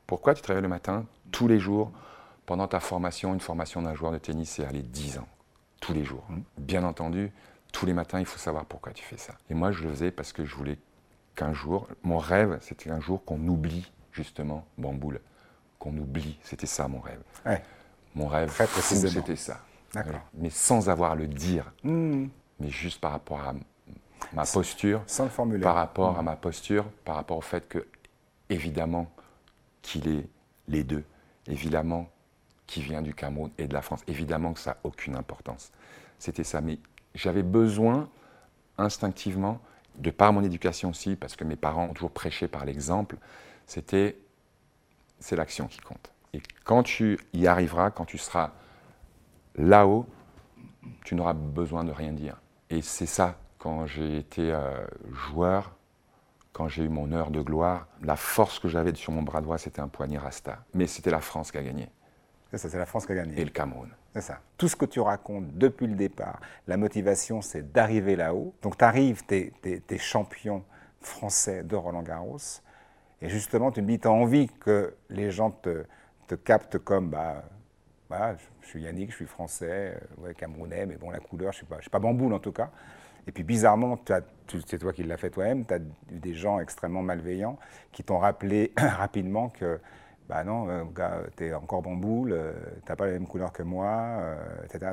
Pourquoi 0.07 0.33
tu 0.33 0.41
te 0.41 0.47
réveilles 0.47 0.63
le 0.63 0.69
matin, 0.69 1.05
tous 1.31 1.47
les 1.47 1.59
jours, 1.59 1.91
pendant 2.45 2.67
ta 2.67 2.79
formation 2.79 3.33
Une 3.33 3.39
formation 3.39 3.81
d'un 3.81 3.95
joueur 3.95 4.11
de 4.11 4.17
tennis, 4.17 4.51
c'est 4.51 4.65
aller 4.65 4.81
10 4.81 5.19
ans, 5.19 5.27
tous 5.79 5.93
les 5.93 6.03
jours. 6.03 6.25
Bien 6.57 6.83
entendu, 6.83 7.31
tous 7.71 7.85
les 7.85 7.93
matins, 7.93 8.19
il 8.19 8.25
faut 8.25 8.39
savoir 8.39 8.65
pourquoi 8.65 8.93
tu 8.93 9.03
fais 9.03 9.17
ça. 9.17 9.35
Et 9.49 9.53
moi, 9.53 9.71
je 9.71 9.83
le 9.83 9.89
faisais 9.89 10.11
parce 10.11 10.33
que 10.33 10.45
je 10.45 10.55
voulais 10.55 10.77
qu'un 11.35 11.53
jour, 11.53 11.87
mon 12.03 12.17
rêve, 12.17 12.57
c'était 12.61 12.89
un 12.89 12.99
jour 12.99 13.23
qu'on 13.25 13.39
oublie, 13.47 13.91
justement, 14.11 14.65
Bamboul. 14.77 15.19
Qu'on 15.79 15.95
oublie, 15.97 16.39
c'était 16.41 16.67
ça 16.67 16.87
mon 16.87 16.99
rêve. 16.99 17.21
Ouais. 17.45 17.61
Mon 18.15 18.27
rêve, 18.27 18.51
c'était 18.81 19.35
ça. 19.35 19.59
D'accord. 19.95 20.21
Mais 20.35 20.49
sans 20.49 20.89
avoir 20.89 21.11
à 21.13 21.15
le 21.15 21.27
dire, 21.27 21.71
Mm. 21.83 22.27
mais 22.59 22.69
juste 22.69 22.99
par 23.01 23.11
rapport 23.11 23.39
à 23.41 23.53
ma 24.33 24.43
posture, 24.45 25.01
Sans 25.07 25.23
le 25.23 25.29
formuler. 25.29 25.61
par 25.63 25.75
rapport 25.75 26.17
à 26.17 26.21
ma 26.21 26.35
posture, 26.35 26.85
par 27.03 27.15
rapport 27.15 27.37
au 27.37 27.41
fait 27.41 27.67
que, 27.67 27.85
évidemment, 28.49 29.09
qu'il 29.81 30.07
est 30.07 30.27
les 30.67 30.83
deux, 30.83 31.03
évidemment, 31.47 32.09
qui 32.67 32.81
vient 32.81 33.01
du 33.01 33.13
Cameroun 33.13 33.51
et 33.57 33.67
de 33.67 33.73
la 33.73 33.81
France, 33.81 34.01
évidemment 34.07 34.53
que 34.53 34.59
ça 34.59 34.71
n'a 34.71 34.77
aucune 34.83 35.15
importance. 35.15 35.71
C'était 36.17 36.43
ça. 36.43 36.61
Mais 36.61 36.79
j'avais 37.13 37.43
besoin, 37.43 38.09
instinctivement, 38.77 39.59
de 39.97 40.09
par 40.11 40.33
mon 40.33 40.43
éducation 40.43 40.89
aussi, 40.89 41.15
parce 41.15 41.35
que 41.35 41.43
mes 41.43 41.55
parents 41.55 41.85
ont 41.85 41.93
toujours 41.93 42.11
prêché 42.11 42.47
par 42.47 42.65
l'exemple, 42.65 43.17
c'était 43.67 44.17
c'est 45.19 45.35
l'action 45.35 45.67
qui 45.67 45.79
compte. 45.79 46.11
Et 46.33 46.41
quand 46.65 46.83
tu 46.83 47.17
y 47.33 47.47
arriveras, 47.47 47.91
quand 47.91 48.05
tu 48.05 48.17
seras 48.17 48.51
là-haut, 49.57 50.05
tu 51.03 51.15
n'auras 51.15 51.33
besoin 51.33 51.83
de 51.83 51.91
rien 51.91 52.11
dire. 52.11 52.41
Et 52.69 52.81
c'est 52.81 53.05
ça, 53.05 53.37
quand 53.59 53.85
j'ai 53.85 54.17
été 54.17 54.51
euh, 54.51 54.85
joueur, 55.11 55.75
quand 56.53 56.67
j'ai 56.67 56.83
eu 56.83 56.89
mon 56.89 57.11
heure 57.11 57.31
de 57.31 57.41
gloire, 57.41 57.87
la 58.01 58.15
force 58.15 58.59
que 58.59 58.67
j'avais 58.67 58.93
sur 58.95 59.11
mon 59.11 59.21
bras 59.21 59.41
droit, 59.41 59.57
c'était 59.57 59.81
un 59.81 59.87
poignet 59.87 60.17
rasta. 60.17 60.59
Mais 60.73 60.87
c'était 60.87 61.11
la 61.11 61.19
France 61.19 61.51
qui 61.51 61.57
a 61.57 61.63
gagné, 61.63 61.89
C'est 62.49 62.57
ça, 62.57 62.69
c'est 62.69 62.77
la 62.77 62.85
France 62.85 63.05
qui 63.05 63.11
a 63.11 63.15
gagné. 63.15 63.39
et 63.39 63.43
le 63.43 63.51
Cameroun. 63.51 63.89
C'est 64.13 64.21
ça. 64.21 64.39
Tout 64.57 64.69
ce 64.69 64.77
que 64.77 64.85
tu 64.85 65.01
racontes 65.01 65.57
depuis 65.57 65.87
le 65.87 65.95
départ, 65.95 66.39
la 66.67 66.77
motivation, 66.77 67.41
c'est 67.41 67.73
d'arriver 67.73 68.15
là-haut. 68.15 68.53
Donc, 68.61 68.77
tu 68.77 68.85
arrives, 68.85 69.25
tu 69.27 69.51
es, 69.65 69.97
champion 69.97 70.63
français 71.01 71.63
de 71.63 71.75
Roland 71.75 72.03
Garros. 72.03 72.37
Et 73.21 73.27
justement, 73.27 73.71
tu 73.71 73.81
me 73.81 73.87
dis, 73.87 73.99
tu 73.99 74.07
as 74.07 74.11
envie 74.11 74.47
que 74.47 74.95
les 75.09 75.31
gens 75.31 75.51
te, 75.51 75.83
te 76.27 76.35
captent 76.35 76.77
comme, 76.77 77.09
bah, 77.09 77.43
voilà, 78.09 78.35
je, 78.35 78.43
je 78.61 78.67
suis 78.67 78.81
Yannick, 78.83 79.11
je 79.11 79.15
suis 79.15 79.25
français, 79.25 79.97
euh, 80.23 80.33
camerounais, 80.33 80.85
mais 80.85 80.95
bon, 80.95 81.09
la 81.09 81.19
couleur, 81.19 81.51
je 81.53 81.63
ne 81.63 81.65
suis, 81.65 81.81
suis 81.81 81.89
pas 81.89 81.99
bamboule 81.99 82.33
en 82.33 82.39
tout 82.39 82.51
cas. 82.51 82.69
Et 83.27 83.31
puis 83.31 83.43
bizarrement, 83.43 83.97
c'est 84.67 84.77
toi 84.77 84.93
qui 84.93 85.03
l'as 85.03 85.17
fait 85.17 85.31
toi-même, 85.31 85.65
tu 85.65 85.73
as 85.73 85.79
des 86.11 86.33
gens 86.35 86.59
extrêmement 86.59 87.01
malveillants 87.01 87.57
qui 87.91 88.03
t'ont 88.03 88.19
rappelé 88.19 88.71
rapidement 88.77 89.49
que, 89.49 89.79
bah 90.29 90.43
non, 90.43 90.69
euh, 90.69 90.83
gars, 90.95 91.23
tu 91.35 91.45
es 91.45 91.53
encore 91.53 91.81
bamboule, 91.81 92.37
tu 92.83 92.89
n'as 92.89 92.95
pas 92.95 93.07
la 93.07 93.13
même 93.13 93.27
couleur 93.27 93.51
que 93.51 93.63
moi, 93.63 93.87
euh, 93.89 94.35
etc. 94.65 94.91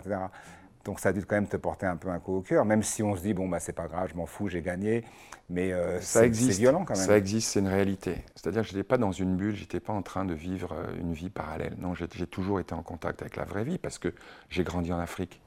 Donc 0.84 1.00
ça 1.00 1.10
a 1.10 1.12
dû 1.12 1.24
quand 1.24 1.36
même 1.36 1.48
te 1.48 1.56
porter 1.56 1.86
un 1.86 1.96
peu 1.96 2.08
un 2.08 2.18
coup 2.18 2.34
au 2.36 2.40
cœur, 2.42 2.64
même 2.64 2.82
si 2.82 3.02
on 3.02 3.16
se 3.16 3.22
dit, 3.22 3.34
bon, 3.34 3.48
bah, 3.48 3.60
c'est 3.60 3.72
pas 3.72 3.86
grave, 3.86 4.08
je 4.12 4.16
m'en 4.16 4.26
fous, 4.26 4.48
j'ai 4.48 4.62
gagné. 4.62 5.04
Mais 5.48 5.72
euh, 5.72 6.00
Ça 6.00 6.24
existe. 6.26 6.52
c'est 6.52 6.58
violent 6.58 6.84
quand 6.84 6.96
même. 6.96 7.06
Ça 7.06 7.16
existe, 7.18 7.50
c'est 7.52 7.60
une 7.60 7.68
réalité. 7.68 8.16
C'est-à-dire 8.34 8.62
que 8.62 8.68
je 8.68 8.74
n'étais 8.74 8.84
pas 8.88 8.98
dans 8.98 9.12
une 9.12 9.36
bulle, 9.36 9.54
je 9.54 9.60
n'étais 9.62 9.80
pas 9.80 9.92
en 9.92 10.02
train 10.02 10.24
de 10.24 10.34
vivre 10.34 10.72
euh, 10.72 10.96
une 11.00 11.12
vie 11.12 11.30
parallèle. 11.30 11.74
Non, 11.78 11.94
j'ai 11.94 12.06
j'ai 12.14 12.26
toujours 12.26 12.58
été 12.60 12.74
en 12.74 12.82
contact 12.82 13.22
avec 13.22 13.36
la 13.36 13.44
vraie 13.44 13.64
vie 13.64 13.78
parce 13.78 13.98
que 13.98 14.12
j'ai 14.50 14.64
grandi 14.64 14.92
en 14.92 14.98
Afrique. 14.98 15.40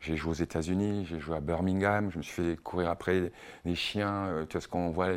J'ai 0.00 0.16
joué 0.16 0.32
aux 0.32 0.34
États-Unis, 0.34 1.06
j'ai 1.08 1.18
joué 1.18 1.36
à 1.36 1.40
Birmingham, 1.40 2.10
je 2.10 2.18
me 2.18 2.22
suis 2.22 2.42
fait 2.42 2.56
courir 2.56 2.90
après 2.90 3.32
des 3.64 3.74
chiens. 3.74 4.26
euh, 4.26 4.44
Tu 4.46 4.52
vois 4.54 4.60
ce 4.60 4.68
qu'on 4.68 4.90
voit, 4.90 5.08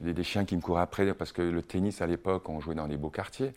des, 0.00 0.14
des 0.14 0.24
chiens 0.24 0.44
qui 0.46 0.56
me 0.56 0.62
courent 0.62 0.78
après 0.78 1.12
parce 1.14 1.32
que 1.32 1.42
le 1.42 1.62
tennis 1.62 2.00
à 2.00 2.06
l'époque, 2.06 2.48
on 2.48 2.60
jouait 2.60 2.74
dans 2.74 2.88
des 2.88 2.96
beaux 2.96 3.10
quartiers. 3.10 3.52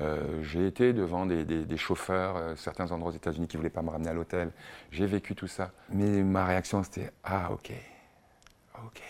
Euh, 0.00 0.42
j'ai 0.42 0.66
été 0.66 0.92
devant 0.92 1.26
des, 1.26 1.76
chauffeurs, 1.76 2.36
euh, 2.36 2.56
certains 2.56 2.90
endroits 2.92 3.10
aux 3.10 3.14
États-Unis 3.14 3.48
qui 3.48 3.56
ne 3.56 3.60
voulaient 3.60 3.70
pas 3.70 3.82
me 3.82 3.90
ramener 3.90 4.10
à 4.10 4.14
l'hôtel. 4.14 4.50
J'ai 4.90 5.06
vécu 5.06 5.34
tout 5.34 5.46
ça. 5.46 5.72
Mais 5.90 6.22
ma 6.22 6.44
réaction, 6.44 6.82
c'était 6.82 7.12
Ah, 7.24 7.50
ok, 7.52 7.72
ok, 8.84 9.02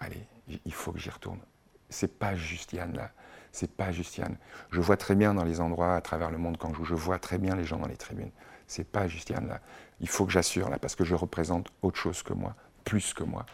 allez, 0.00 0.26
il 0.64 0.74
faut 0.74 0.92
que 0.92 0.98
j'y 0.98 1.10
retourne. 1.10 1.40
C'est 1.88 2.18
pas 2.18 2.34
juste 2.34 2.72
Yann 2.72 2.92
là, 2.94 3.10
c'est 3.52 3.70
pas 3.70 3.92
juste 3.92 4.18
Yann. 4.18 4.36
Je 4.70 4.80
vois 4.80 4.96
très 4.96 5.14
bien 5.14 5.32
dans 5.32 5.44
les 5.44 5.60
endroits 5.60 5.94
à 5.94 6.00
travers 6.00 6.30
le 6.30 6.38
monde 6.38 6.56
quand 6.58 6.70
je 6.70 6.78
joue, 6.78 6.84
je 6.84 6.94
vois 6.94 7.18
très 7.18 7.38
bien 7.38 7.54
les 7.54 7.64
gens 7.64 7.78
dans 7.78 7.88
les 7.88 7.96
tribunes. 7.96 8.32
c'est 8.66 8.84
pas 8.90 9.06
Justiane 9.06 9.48
là. 9.48 9.60
Il 10.00 10.08
faut 10.08 10.26
que 10.26 10.32
j'assure 10.32 10.68
là, 10.70 10.78
parce 10.78 10.96
que 10.96 11.04
je 11.04 11.14
représente 11.14 11.70
autre 11.82 11.98
chose 11.98 12.22
que 12.22 12.32
moi, 12.32 12.56
plus 12.84 13.14
que 13.14 13.22
moi. 13.22 13.46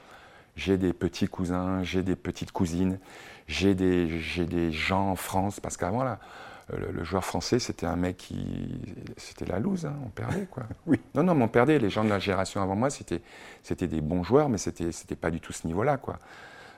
J'ai 0.57 0.77
des 0.77 0.93
petits 0.93 1.29
cousins, 1.29 1.83
j'ai 1.83 2.03
des 2.03 2.17
petites 2.17 2.53
cousines, 2.53 2.99
j'ai 3.47 3.75
des, 3.75 4.07
des 4.47 4.73
gens 4.73 5.11
en 5.11 5.17
France, 5.17 5.61
parce 5.61 5.77
qu'avant 5.77 6.05
là, 6.05 6.19
le, 6.77 6.93
le 6.93 7.03
joueur 7.05 7.25
français, 7.25 7.59
c'était 7.59 7.87
un 7.87 7.97
mec 7.97 8.17
qui. 8.17 8.81
C'était 9.17 9.47
la 9.47 9.59
loose, 9.59 9.87
hein, 9.87 9.95
on 10.05 10.09
perdait 10.09 10.47
quoi. 10.51 10.65
Oui. 10.87 11.01
Non, 11.15 11.23
non, 11.23 11.35
mais 11.35 11.45
on 11.45 11.49
perdait. 11.49 11.79
Les 11.79 11.91
gens 11.91 12.05
de 12.05 12.09
la 12.11 12.19
génération 12.19 12.63
avant 12.63 12.77
moi, 12.77 12.91
c'était, 12.91 13.23
des 13.89 14.01
bons 14.01 14.23
joueurs, 14.23 14.49
mais 14.49 14.59
c'était, 14.59 14.91
pas 15.21 15.31
du 15.31 15.41
tout 15.41 15.53
ce 15.53 15.67
niveau-là 15.67 15.97
quoi. 15.97 16.19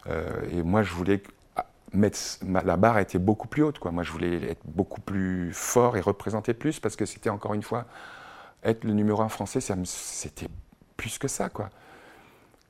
Euh, 0.08 0.30
et 0.52 0.62
moi, 0.62 0.82
je 0.82 0.92
voulais 0.92 1.22
mettre. 1.92 2.18
ma- 2.44 2.62
La 2.62 2.76
barre 2.76 2.98
était 2.98 3.18
beaucoup 3.18 3.48
plus 3.48 3.62
haute 3.62 3.78
quoi. 3.78 3.90
Moi, 3.90 4.02
je 4.02 4.12
voulais 4.12 4.50
être 4.50 4.62
beaucoup 4.64 5.00
plus 5.00 5.52
fort 5.52 5.96
et 5.96 6.00
représenter 6.00 6.54
plus, 6.54 6.80
parce 6.80 6.96
que 6.96 7.04
c'était 7.06 7.30
encore 7.30 7.54
une 7.54 7.62
fois. 7.62 7.84
Être 8.64 8.84
le 8.84 8.92
numéro 8.92 9.20
un 9.22 9.28
français, 9.28 9.60
c'était 9.60 10.48
plus 10.96 11.18
que 11.18 11.28
ça 11.28 11.48
quoi. 11.48 11.68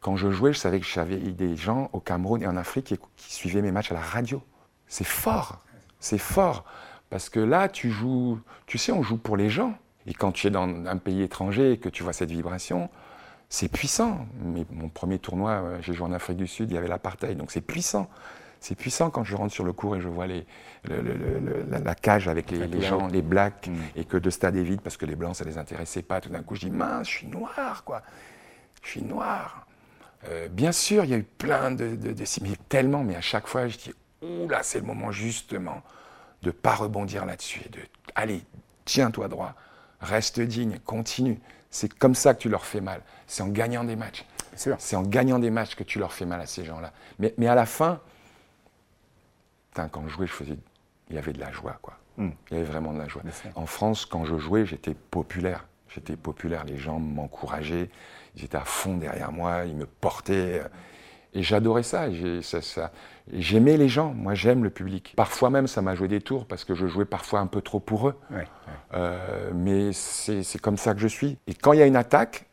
Quand 0.02 0.16
je 0.16 0.30
jouais, 0.30 0.52
je 0.52 0.58
savais 0.58 0.80
que 0.80 0.86
j'avais 0.86 1.16
des 1.16 1.56
gens 1.56 1.88
au 1.92 2.00
Cameroun 2.00 2.42
et 2.42 2.46
en 2.46 2.56
Afrique 2.56 2.86
qui, 2.86 2.98
qui 3.16 3.32
suivaient 3.34 3.62
mes 3.62 3.72
matchs 3.72 3.92
à 3.92 3.94
la 3.94 4.00
radio. 4.00 4.42
C'est 4.88 5.04
fort, 5.06 5.62
c'est 6.00 6.18
fort. 6.18 6.64
Parce 7.08 7.28
que 7.30 7.40
là, 7.40 7.68
tu 7.68 7.90
joues, 7.90 8.38
tu 8.66 8.78
sais, 8.78 8.92
on 8.92 9.02
joue 9.02 9.16
pour 9.16 9.36
les 9.36 9.48
gens. 9.48 9.74
Et 10.06 10.12
quand 10.14 10.32
tu 10.32 10.48
es 10.48 10.50
dans 10.50 10.66
un 10.86 10.96
pays 10.96 11.22
étranger 11.22 11.72
et 11.72 11.78
que 11.78 11.88
tu 11.88 12.02
vois 12.02 12.12
cette 12.12 12.30
vibration, 12.30 12.90
c'est 13.48 13.68
puissant. 13.70 14.26
Mais 14.44 14.66
mon 14.72 14.88
premier 14.88 15.18
tournoi, 15.18 15.50
euh, 15.52 15.78
j'ai 15.82 15.92
joué 15.92 16.06
en 16.06 16.12
Afrique 16.12 16.38
du 16.38 16.46
Sud, 16.48 16.70
il 16.70 16.74
y 16.74 16.78
avait 16.78 16.88
l'apartheid, 16.88 17.36
donc 17.38 17.52
c'est 17.52 17.60
puissant. 17.60 18.08
C'est 18.58 18.74
puissant 18.76 19.10
quand 19.10 19.24
je 19.24 19.36
rentre 19.36 19.52
sur 19.52 19.64
le 19.64 19.72
cours 19.72 19.94
et 19.96 20.00
je 20.00 20.08
vois 20.08 20.26
les, 20.26 20.46
le- 20.84 21.00
le- 21.02 21.14
le- 21.14 21.38
le- 21.40 21.66
la, 21.68 21.78
la 21.80 21.94
cage 21.94 22.26
avec 22.28 22.50
les, 22.50 22.58
gens, 22.80 23.06
les 23.08 23.22
blacks, 23.22 23.68
Mm. 23.68 23.76
et 23.96 24.04
que 24.04 24.16
le 24.16 24.30
stade 24.30 24.56
est 24.56 24.62
vide 24.62 24.80
parce 24.80 24.96
que 24.96 25.04
les 25.06 25.16
blancs, 25.16 25.36
ça 25.36 25.44
les 25.44 25.58
intéressait 25.58 26.02
pas. 26.02 26.20
Tout 26.20 26.30
d'un 26.30 26.42
coup, 26.42 26.54
je 26.56 26.60
dis, 26.66 26.70
mince, 26.70 27.08
je 27.08 27.12
suis 27.18 27.26
noir, 27.28 27.84
quoi. 27.84 28.02
Je 28.82 28.88
suis 28.90 29.02
noir. 29.02 29.66
Euh, 30.28 30.48
bien 30.48 30.72
sûr, 30.72 31.04
il 31.04 31.10
y 31.10 31.14
a 31.14 31.18
eu 31.18 31.24
plein 31.24 31.70
de, 31.70 31.96
de, 31.96 32.14
tellement, 32.68 33.02
mais 33.02 33.16
à 33.16 33.20
chaque 33.20 33.46
fois, 33.46 33.68
je 33.68 33.78
dis, 33.78 33.94
là, 34.48 34.62
c'est 34.62 34.80
le 34.80 34.86
moment 34.86 35.10
justement 35.10 35.82
de 36.42 36.50
pas 36.50 36.74
rebondir 36.74 37.24
là-dessus 37.24 37.62
et 37.66 37.68
de, 37.68 37.80
allez, 38.14 38.42
tiens-toi 38.84 39.28
droit, 39.28 39.54
reste 40.00 40.40
digne, 40.40 40.78
continue. 40.84 41.40
C'est 41.70 41.92
comme 41.92 42.14
ça 42.14 42.34
que 42.34 42.40
tu 42.40 42.48
leur 42.48 42.66
fais 42.66 42.80
mal. 42.80 43.02
C'est 43.26 43.42
en 43.42 43.48
gagnant 43.48 43.84
des 43.84 43.96
matchs. 43.96 44.24
C'est 44.54 44.96
en 44.96 45.02
gagnant 45.02 45.38
des 45.38 45.50
matchs 45.50 45.74
que 45.74 45.84
tu 45.84 45.98
leur 45.98 46.12
fais 46.12 46.26
mal 46.26 46.40
à 46.40 46.46
ces 46.46 46.64
gens-là. 46.64 46.92
Mais, 47.18 47.32
mais 47.38 47.46
à 47.46 47.54
la 47.54 47.64
fin, 47.64 48.00
putain, 49.70 49.88
quand 49.88 50.06
je 50.06 50.12
jouais, 50.12 50.26
je 50.26 50.32
faisais, 50.32 50.58
il 51.08 51.16
y 51.16 51.18
avait 51.18 51.32
de 51.32 51.40
la 51.40 51.50
joie, 51.50 51.78
quoi. 51.80 51.98
Mm. 52.18 52.30
Il 52.50 52.56
y 52.56 52.60
avait 52.60 52.70
vraiment 52.70 52.92
de 52.92 52.98
la 52.98 53.08
joie. 53.08 53.22
En 53.54 53.66
France, 53.66 54.04
quand 54.04 54.26
je 54.26 54.36
jouais, 54.36 54.66
j'étais 54.66 54.94
populaire. 54.94 55.66
J'étais 55.94 56.16
populaire. 56.16 56.64
Les 56.64 56.76
gens 56.78 56.98
m'encourageaient. 56.98 57.90
Ils 58.36 58.44
étaient 58.44 58.56
à 58.56 58.64
fond 58.64 58.96
derrière 58.96 59.32
moi. 59.32 59.64
Ils 59.66 59.76
me 59.76 59.86
portaient. 59.86 60.60
euh, 60.60 60.68
Et 61.34 61.42
j'adorais 61.42 61.82
ça. 61.82 62.08
J'aimais 63.32 63.76
les 63.76 63.88
gens. 63.88 64.12
Moi, 64.14 64.34
j'aime 64.34 64.64
le 64.64 64.70
public. 64.70 65.14
Parfois 65.16 65.50
même, 65.50 65.66
ça 65.66 65.80
m'a 65.82 65.94
joué 65.94 66.08
des 66.08 66.20
tours 66.20 66.46
parce 66.46 66.64
que 66.64 66.74
je 66.74 66.86
jouais 66.86 67.04
parfois 67.04 67.40
un 67.40 67.46
peu 67.46 67.60
trop 67.62 67.80
pour 67.80 68.08
eux. 68.08 68.18
Ouais, 68.30 68.36
ouais. 68.38 68.46
Euh, 68.94 69.50
mais 69.54 69.92
c'est 69.92 70.60
comme 70.60 70.76
ça 70.76 70.94
que 70.94 71.00
je 71.00 71.08
suis. 71.08 71.38
Et 71.46 71.54
quand 71.54 71.72
il 71.72 71.78
y 71.78 71.82
a 71.82 71.86
une 71.86 71.96
attaque, 71.96 72.46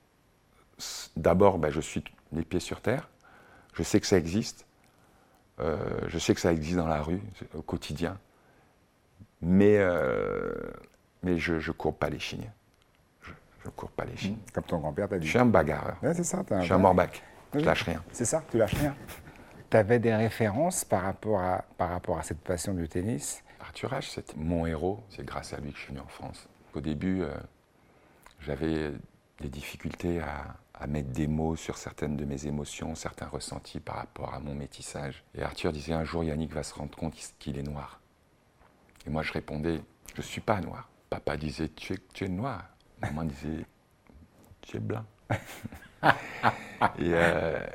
d'abord, 1.18 1.58
ben, 1.60 1.72
je 1.72 1.82
suis 1.82 2.04
les 2.32 2.44
pieds 2.44 2.60
sur 2.60 2.82
terre. 2.82 3.10
Je 3.74 3.84
sais 3.84 4.00
que 4.00 4.08
ça 4.08 4.18
existe. 4.18 4.66
Euh, 5.60 5.78
je 6.08 6.18
sais 6.20 6.34
que 6.34 6.40
ça 6.42 6.54
existe 6.54 6.78
dans 6.78 6.88
la 6.88 7.02
rue, 7.02 7.22
au 7.54 7.62
quotidien. 7.62 8.18
Mais, 9.42 9.78
euh, 9.78 10.54
mais 11.24 11.38
je 11.38 11.56
ne 11.56 11.72
cours 11.74 11.98
pas 11.98 12.10
les 12.10 12.20
chignes. 12.20 12.50
Je 13.62 13.68
ne 13.68 13.72
cours 13.72 13.92
pas 13.92 14.06
les 14.06 14.16
chignes. 14.16 14.38
Comme 14.54 14.64
ton 14.64 14.78
grand-père 14.80 15.10
t'a 15.10 15.18
Je 15.18 15.22
dit. 15.22 15.28
suis 15.30 15.38
un 15.38 15.46
bagarreur. 15.46 15.98
Ouais, 16.02 16.14
c'est 16.14 16.24
ça. 16.24 16.44
Je 16.50 16.62
suis 16.62 16.74
un 16.74 16.78
morbac. 16.78 17.22
Je 17.54 17.60
lâche 17.60 17.84
rien. 17.84 18.04
C'est 18.12 18.26
ça, 18.26 18.44
tu 18.50 18.58
lâches 18.58 18.76
rien. 18.76 18.96
Tu 19.70 19.78
avais 19.78 20.00
des 20.00 20.16
références 20.16 20.86
par 20.86 21.04
rapport, 21.04 21.40
à, 21.42 21.64
par 21.78 21.90
rapport 21.90 22.18
à 22.18 22.24
cette 22.24 22.40
passion 22.40 22.74
du 22.74 22.88
tennis? 22.88 23.44
Arthur 23.60 23.92
H, 23.92 24.14
c'était 24.14 24.34
mon 24.38 24.66
héros. 24.66 25.04
C'est 25.10 25.26
grâce 25.26 25.54
à 25.54 25.58
lui 25.60 25.72
que 25.72 25.78
je 25.78 25.84
suis 25.84 25.90
venu 25.94 26.00
en 26.04 26.08
France. 26.08 26.48
Au 26.74 26.80
début, 26.82 27.22
euh, 27.22 27.30
j'avais 28.40 28.92
des 29.42 29.50
difficultés 29.50 30.22
à, 30.22 30.56
à 30.74 30.88
mettre 30.88 31.10
des 31.10 31.28
mots 31.28 31.56
sur 31.56 31.78
certaines 31.78 32.16
de 32.18 32.26
mes 32.26 32.46
émotions, 32.46 32.96
certains 32.96 33.28
ressentis 33.28 33.80
par 33.80 33.96
rapport 33.98 34.34
à 34.34 34.40
mon 34.40 34.56
métissage. 34.56 35.24
Et 35.36 35.44
Arthur 35.44 35.72
disait 35.72 35.94
un 35.94 36.04
jour, 36.04 36.24
Yannick 36.24 36.54
va 36.54 36.64
se 36.64 36.74
rendre 36.74 36.96
compte 36.98 37.14
qu'il 37.40 37.58
est 37.58 37.64
noir. 37.64 38.00
Et 39.06 39.10
moi, 39.10 39.24
je 39.24 39.34
répondais, 39.34 39.82
je 40.16 40.22
ne 40.22 40.26
suis 40.26 40.42
pas 40.42 40.62
noir. 40.62 40.90
Papa 41.10 41.38
disait, 41.38 41.70
tu 41.70 41.94
es, 41.94 41.98
tu 42.14 42.26
es 42.26 42.30
noir. 42.30 42.64
Maman 43.02 43.24
disait, 43.26 43.66
tu 44.62 44.78
es 44.78 44.80
blanc. 44.80 45.06
Et 46.98 47.14
euh, 47.14 47.66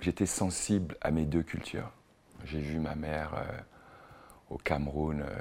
j'étais 0.00 0.26
sensible 0.26 0.96
à 1.00 1.10
mes 1.10 1.24
deux 1.24 1.42
cultures. 1.42 1.90
J'ai 2.44 2.60
vu 2.60 2.78
ma 2.78 2.94
mère 2.94 3.34
euh, 3.34 3.60
au 4.50 4.58
Cameroun 4.58 5.22
euh, 5.22 5.40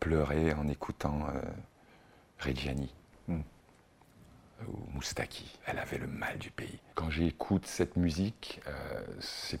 pleurer 0.00 0.52
en 0.54 0.68
écoutant 0.68 1.26
Reggiani 2.38 2.94
Mm. 3.28 3.40
ou 4.68 4.76
Moustaki. 4.94 5.58
Elle 5.66 5.78
avait 5.78 5.98
le 5.98 6.06
mal 6.06 6.38
du 6.38 6.50
pays. 6.50 6.80
Quand 6.94 7.10
j'écoute 7.10 7.66
cette 7.66 7.96
musique, 7.96 8.60
c'est 9.20 9.60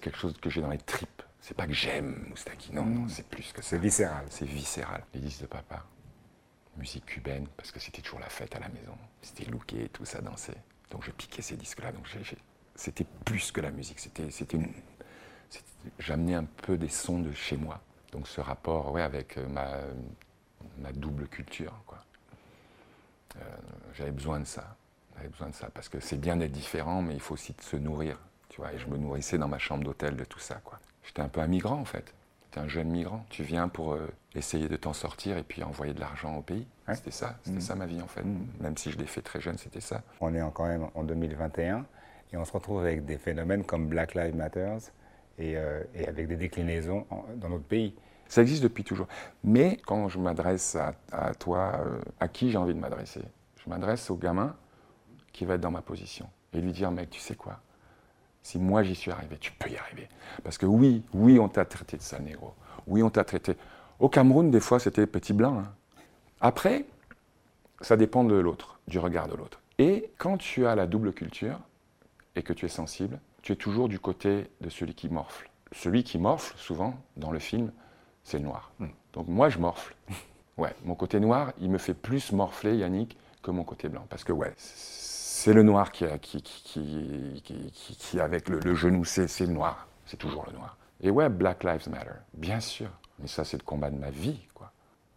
quelque 0.00 0.16
chose 0.16 0.34
que 0.40 0.48
j'ai 0.48 0.60
dans 0.60 0.70
les 0.70 0.78
tripes. 0.78 1.22
C'est 1.40 1.54
pas 1.56 1.66
que 1.66 1.72
j'aime 1.72 2.24
Moustaki, 2.28 2.72
non, 2.72 2.84
non, 2.84 3.08
c'est 3.08 3.26
plus 3.26 3.52
que 3.52 3.62
ça. 3.62 3.70
C'est 3.70 3.78
viscéral. 3.78 4.24
C'est 4.30 4.46
viscéral. 4.46 5.02
Les 5.12 5.20
disques 5.20 5.42
de 5.42 5.46
papa, 5.46 5.84
musique 6.76 7.06
cubaine, 7.06 7.46
parce 7.56 7.70
que 7.70 7.80
c'était 7.80 8.02
toujours 8.02 8.20
la 8.20 8.28
fête 8.28 8.54
à 8.56 8.58
la 8.58 8.68
maison. 8.68 8.96
C'était 9.20 9.44
looké, 9.44 9.88
tout 9.90 10.04
ça 10.04 10.20
dansait. 10.20 10.56
Donc 10.90 11.04
je 11.04 11.10
piquais 11.10 11.42
ces 11.42 11.56
disques-là. 11.56 11.92
Donc 11.92 12.06
c'était 12.74 13.06
plus 13.24 13.52
que 13.52 13.60
la 13.60 13.70
musique. 13.70 13.98
C'était, 14.00 14.30
c'était 14.30 14.58
j'amenais 15.98 16.34
un 16.34 16.44
peu 16.44 16.76
des 16.76 16.88
sons 16.88 17.20
de 17.20 17.32
chez 17.32 17.56
moi. 17.56 17.80
Donc 18.12 18.28
ce 18.28 18.40
rapport, 18.40 18.92
ouais, 18.92 19.02
avec 19.02 19.38
euh, 19.38 19.46
ma, 19.48 19.78
ma 20.78 20.92
double 20.92 21.28
culture, 21.28 21.74
quoi. 21.86 22.04
Euh, 23.36 23.40
j'avais 23.94 24.10
besoin 24.10 24.40
de 24.40 24.44
ça. 24.44 24.76
J'avais 25.16 25.28
besoin 25.28 25.48
de 25.48 25.54
ça 25.54 25.68
parce 25.72 25.88
que 25.88 26.00
c'est 26.00 26.18
bien 26.18 26.36
d'être 26.36 26.52
différent, 26.52 27.02
mais 27.02 27.14
il 27.14 27.20
faut 27.20 27.34
aussi 27.34 27.54
se 27.60 27.76
nourrir, 27.76 28.18
tu 28.48 28.60
vois. 28.60 28.72
Et 28.72 28.78
je 28.78 28.86
me 28.86 28.96
nourrissais 28.96 29.38
dans 29.38 29.48
ma 29.48 29.58
chambre 29.58 29.84
d'hôtel 29.84 30.16
de 30.16 30.24
tout 30.24 30.38
ça, 30.38 30.56
quoi. 30.56 30.78
J'étais 31.04 31.22
un 31.22 31.28
peu 31.28 31.40
un 31.40 31.46
migrant 31.46 31.78
en 31.78 31.84
fait. 31.84 32.14
J'étais 32.52 32.66
un 32.66 32.68
jeune 32.68 32.88
migrant. 32.90 33.24
Tu 33.30 33.44
viens 33.44 33.68
pour 33.68 33.94
euh, 33.94 34.06
essayer 34.34 34.68
de 34.68 34.76
t'en 34.76 34.92
sortir 34.92 35.38
et 35.38 35.42
puis 35.42 35.62
envoyer 35.62 35.94
de 35.94 36.00
l'argent 36.00 36.36
au 36.36 36.42
pays. 36.42 36.66
C'était 36.92 37.10
ça, 37.10 37.36
c'était 37.44 37.56
Mhm. 37.56 37.60
ça 37.62 37.74
ma 37.76 37.86
vie 37.86 38.02
en 38.02 38.06
fait. 38.06 38.22
Mhm. 38.22 38.46
Même 38.60 38.76
si 38.76 38.90
je 38.90 38.98
l'ai 38.98 39.06
fait 39.06 39.22
très 39.22 39.40
jeune, 39.40 39.56
c'était 39.56 39.80
ça. 39.80 40.02
On 40.20 40.34
est 40.34 40.42
en- 40.42 40.50
quand 40.50 40.66
même 40.66 40.88
en 40.94 41.02
2021 41.02 41.86
et 42.30 42.36
on 42.36 42.44
se 42.44 42.52
retrouve 42.52 42.80
avec 42.80 43.06
des 43.06 43.16
phénomènes 43.16 43.64
comme 43.64 43.86
Black 43.88 44.14
Lives 44.14 44.36
Matter 44.36 44.76
et, 45.38 45.56
euh, 45.56 45.82
et 45.94 46.06
avec 46.06 46.28
des 46.28 46.36
déclinaisons 46.36 47.06
en- 47.08 47.24
dans 47.36 47.48
notre 47.48 47.64
pays. 47.64 47.94
Ça 48.28 48.42
existe 48.42 48.62
depuis 48.62 48.84
toujours. 48.84 49.08
Mais 49.44 49.78
quand 49.86 50.10
je 50.10 50.18
m'adresse 50.18 50.76
à, 50.76 50.92
à 51.10 51.32
toi, 51.34 51.80
euh, 51.86 52.00
à 52.20 52.28
qui 52.28 52.50
j'ai 52.50 52.58
envie 52.58 52.74
de 52.74 52.80
m'adresser 52.80 53.22
Je 53.64 53.70
m'adresse 53.70 54.10
au 54.10 54.16
gamin 54.16 54.54
qui 55.32 55.46
va 55.46 55.54
être 55.54 55.60
dans 55.62 55.70
ma 55.70 55.80
position 55.82 56.28
et 56.52 56.60
lui 56.60 56.72
dire, 56.72 56.90
mec, 56.90 57.08
tu 57.08 57.20
sais 57.20 57.34
quoi? 57.36 57.60
Si 58.42 58.58
moi 58.58 58.82
j'y 58.82 58.94
suis 58.94 59.10
arrivé, 59.10 59.36
tu 59.38 59.52
peux 59.52 59.70
y 59.70 59.76
arriver. 59.76 60.08
Parce 60.42 60.58
que 60.58 60.66
oui, 60.66 61.02
oui, 61.14 61.38
on 61.38 61.48
t'a 61.48 61.64
traité 61.64 61.96
de 61.96 62.02
sale 62.02 62.22
négro. 62.22 62.54
Oui, 62.86 63.02
on 63.02 63.10
t'a 63.10 63.24
traité. 63.24 63.56
Au 64.00 64.08
Cameroun, 64.08 64.50
des 64.50 64.60
fois, 64.60 64.80
c'était 64.80 65.06
petit 65.06 65.32
blanc. 65.32 65.58
hein. 65.60 65.72
Après, 66.40 66.84
ça 67.80 67.96
dépend 67.96 68.24
de 68.24 68.34
l'autre, 68.34 68.80
du 68.88 68.98
regard 68.98 69.28
de 69.28 69.36
l'autre. 69.36 69.60
Et 69.78 70.10
quand 70.18 70.38
tu 70.38 70.66
as 70.66 70.74
la 70.74 70.86
double 70.86 71.12
culture 71.12 71.58
et 72.34 72.42
que 72.42 72.52
tu 72.52 72.66
es 72.66 72.68
sensible, 72.68 73.20
tu 73.42 73.52
es 73.52 73.56
toujours 73.56 73.88
du 73.88 73.98
côté 73.98 74.48
de 74.60 74.68
celui 74.68 74.94
qui 74.94 75.08
morfle. 75.08 75.50
Celui 75.72 76.04
qui 76.04 76.18
morfle, 76.18 76.54
souvent, 76.58 76.94
dans 77.16 77.30
le 77.30 77.38
film, 77.38 77.72
c'est 78.24 78.38
le 78.38 78.44
noir. 78.44 78.72
Mm. 78.78 78.86
Donc 79.12 79.28
moi, 79.28 79.48
je 79.48 79.58
morfle. 79.58 79.94
Ouais, 80.58 80.74
mon 80.84 80.94
côté 80.94 81.18
noir, 81.18 81.52
il 81.60 81.70
me 81.70 81.78
fait 81.78 81.94
plus 81.94 82.30
morfler, 82.32 82.76
Yannick, 82.76 83.16
que 83.42 83.50
mon 83.50 83.64
côté 83.64 83.88
blanc. 83.88 84.04
Parce 84.10 84.22
que, 84.22 84.32
ouais, 84.32 84.52
c'est 85.42 85.52
le 85.52 85.64
noir 85.64 85.90
qui, 85.90 86.04
qui, 86.20 86.40
qui, 87.42 88.20
avec 88.20 88.48
le, 88.48 88.74
genou, 88.76 89.04
c'est 89.04 89.40
le 89.40 89.46
noir. 89.52 89.88
C'est 90.06 90.16
toujours 90.16 90.46
le 90.46 90.52
noir. 90.52 90.76
Et 91.00 91.10
ouais, 91.10 91.28
Black 91.28 91.64
Lives 91.64 91.88
Matter, 91.88 92.12
bien 92.34 92.60
sûr. 92.60 92.88
Mais 93.18 93.26
ça, 93.26 93.42
c'est 93.42 93.56
le 93.56 93.64
combat 93.64 93.90
de 93.90 93.98
ma 93.98 94.10
vie, 94.10 94.46
quoi. 94.54 94.70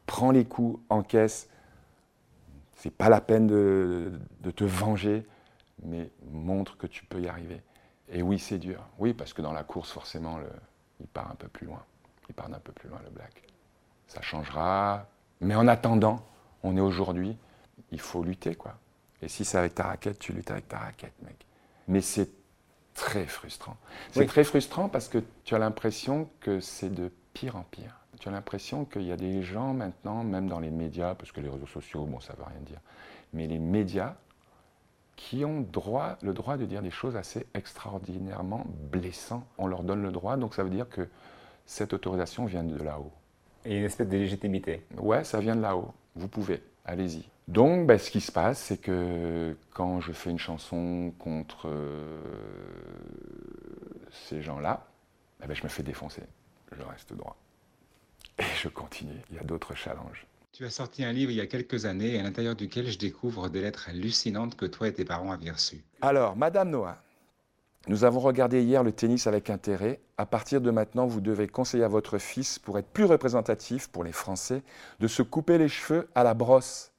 Prends 0.07 0.31
les 0.31 0.45
coups, 0.45 0.81
encaisse. 0.89 1.47
C'est 2.75 2.89
pas 2.89 3.07
la 3.07 3.21
peine 3.21 3.45
de, 3.45 4.19
te 4.55 4.63
venger, 4.63 5.27
mais 5.83 6.09
montre 6.31 6.75
que 6.75 6.87
tu 6.87 7.05
peux 7.05 7.21
y 7.21 7.27
arriver. 7.27 7.61
Et 8.09 8.23
oui, 8.23 8.39
c'est 8.39 8.57
dur. 8.57 8.83
Oui, 8.97 9.13
parce 9.13 9.31
que 9.31 9.43
dans 9.43 9.53
la 9.53 9.63
course, 9.63 9.91
forcément, 9.91 10.39
il 10.99 11.07
part 11.07 11.29
un 11.29 11.35
peu 11.35 11.49
plus 11.49 11.67
loin. 11.67 11.83
Il 12.29 12.33
part 12.33 12.47
un 12.47 12.59
peu 12.59 12.71
plus 12.71 12.89
loin, 12.89 12.99
le 13.03 13.11
black. 13.11 13.43
Ça 14.07 14.23
changera. 14.23 15.05
Mais 15.39 15.53
en 15.53 15.67
attendant, 15.67 16.25
on 16.63 16.75
est 16.77 16.81
aujourd'hui, 16.81 17.37
il 17.91 17.99
faut 17.99 18.23
lutter, 18.23 18.55
quoi. 18.55 18.75
Et 19.25 19.27
si 19.27 19.43
c'est 19.43 19.57
avec 19.57 19.73
ta 19.75 19.83
raquette, 19.85 20.19
tu 20.19 20.33
luttes 20.33 20.51
avec 20.51 20.67
ta 20.67 20.77
raquette, 20.77 21.13
mec. 21.23 21.45
Mais 21.87 22.01
c'est 22.01 22.29
très 22.93 23.25
frustrant. 23.25 23.75
C'est 24.11 24.21
Oui. 24.21 24.27
très 24.27 24.43
frustrant 24.43 24.87
parce 24.87 25.07
que 25.09 25.17
tu 25.43 25.55
as 25.55 25.59
l'impression 25.59 26.29
que 26.39 26.59
c'est 26.59 26.89
de 26.93 27.11
pire 27.33 27.55
en 27.55 27.63
pire. 27.63 27.99
Tu 28.19 28.29
as 28.29 28.31
l'impression 28.31 28.85
qu'il 28.85 29.01
y 29.03 29.11
a 29.11 29.17
des 29.17 29.41
gens 29.41 29.73
maintenant, 29.73 30.23
même 30.23 30.47
dans 30.47 30.59
les 30.59 30.69
médias, 30.69 31.15
parce 31.15 31.31
que 31.31 31.41
les 31.41 31.49
réseaux 31.49 31.65
sociaux, 31.67 32.05
bon, 32.05 32.19
ça 32.21 32.33
ne 32.33 32.37
veut 32.37 32.43
rien 32.45 32.61
dire, 32.61 32.79
mais 33.33 33.47
les 33.47 33.59
médias 33.59 34.13
qui 35.17 35.43
ont 35.43 35.61
droit, 35.61 36.17
le 36.21 36.33
droit 36.33 36.55
de 36.57 36.65
dire 36.65 36.81
des 36.81 36.91
choses 36.91 37.15
assez 37.15 37.45
extraordinairement 37.53 38.65
blessantes. 38.91 39.45
On 39.57 39.67
leur 39.67 39.83
donne 39.83 40.03
le 40.03 40.11
droit, 40.11 40.37
donc 40.37 40.53
ça 40.53 40.63
veut 40.63 40.69
dire 40.69 40.87
que 40.89 41.07
cette 41.65 41.93
autorisation 41.93 42.45
vient 42.45 42.63
de 42.63 42.81
là-haut. 42.81 43.11
Et 43.65 43.77
une 43.79 43.85
espèce 43.85 44.07
de 44.07 44.17
légitimité. 44.17 44.85
Ouais, 44.97 45.23
ça 45.23 45.39
vient 45.39 45.55
de 45.55 45.61
là-haut. 45.61 45.91
Vous 46.15 46.27
pouvez, 46.27 46.61
allez-y. 46.85 47.27
Donc, 47.47 47.85
ben, 47.85 47.99
ce 47.99 48.09
qui 48.09 48.21
se 48.21 48.31
passe, 48.31 48.59
c'est 48.59 48.77
que 48.77 49.55
quand 49.71 50.01
je 50.01 50.11
fais 50.11 50.31
une 50.31 50.39
chanson 50.39 51.13
contre 51.19 51.67
euh, 51.67 52.19
ces 54.27 54.41
gens-là, 54.41 54.87
eh 55.43 55.47
ben, 55.47 55.53
je 55.53 55.63
me 55.63 55.69
fais 55.69 55.83
défoncer. 55.83 56.23
Je 56.71 56.81
reste 56.83 57.13
droit. 57.13 57.37
Et 58.39 58.43
je 58.61 58.67
continue. 58.67 59.21
Il 59.29 59.35
y 59.35 59.39
a 59.39 59.43
d'autres 59.43 59.75
challenges. 59.75 60.25
Tu 60.51 60.65
as 60.65 60.69
sorti 60.69 61.03
un 61.03 61.11
livre 61.11 61.31
il 61.31 61.37
y 61.37 61.41
a 61.41 61.47
quelques 61.47 61.85
années, 61.85 62.19
à 62.19 62.23
l'intérieur 62.23 62.55
duquel 62.55 62.89
je 62.89 62.97
découvre 62.97 63.49
des 63.49 63.61
lettres 63.61 63.89
hallucinantes 63.89 64.55
que 64.55 64.65
toi 64.65 64.87
et 64.87 64.93
tes 64.93 65.05
parents 65.05 65.31
avaient 65.31 65.51
reçues. 65.51 65.83
Alors, 66.01 66.35
Madame 66.35 66.69
Noah, 66.69 66.97
nous 67.87 68.03
avons 68.03 68.19
regardé 68.19 68.63
hier 68.63 68.81
le 68.81 68.91
tennis 68.91 69.27
avec 69.27 69.49
intérêt. 69.49 69.99
À 70.17 70.25
partir 70.25 70.61
de 70.61 70.71
maintenant, 70.71 71.05
vous 71.05 71.21
devez 71.21 71.47
conseiller 71.47 71.83
à 71.83 71.87
votre 71.87 72.17
fils, 72.17 72.57
pour 72.57 72.79
être 72.79 72.87
plus 72.87 73.03
représentatif 73.03 73.89
pour 73.89 74.03
les 74.03 74.11
Français, 74.11 74.63
de 74.99 75.07
se 75.07 75.21
couper 75.21 75.57
les 75.57 75.67
cheveux 75.67 76.07
à 76.15 76.23
la 76.23 76.33
brosse. 76.33 76.93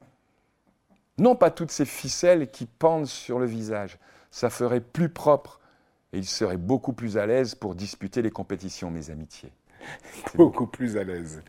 Non 1.19 1.35
pas 1.37 1.51
toutes 1.51 1.71
ces 1.71 1.85
ficelles 1.87 2.51
qui 2.51 2.67
pendent 2.67 3.07
sur 3.07 3.39
le 3.39 3.47
visage. 3.47 3.99
Ça 4.31 4.51
ferait 4.51 4.81
plus 4.81 5.09
propre 5.09 5.61
et 6.13 6.19
il 6.19 6.27
serait 6.27 6.59
beaucoup 6.59 6.93
plus 6.93 7.17
à 7.17 7.27
l'aise 7.27 7.55
pour 7.55 7.75
disputer 7.75 8.23
les 8.23 8.31
compétitions, 8.31 8.91
mes 8.91 9.11
amitiés. 9.11 9.53
beaucoup 10.35 10.67
plus 10.67 10.97
à 10.97 11.05
l'aise. 11.05 11.43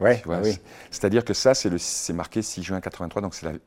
Ouais, 0.00 0.22
vois, 0.24 0.40
oui. 0.40 0.52
c'est- 0.52 0.60
C'est-à-dire 0.90 1.24
que 1.24 1.34
ça, 1.34 1.54
c'est 1.54 2.12
marqué 2.12 2.42
6 2.42 2.62
juin 2.62 2.80
83, 2.80 3.22
donc 3.22 3.34
c'est 3.34 3.46
la- 3.46 3.58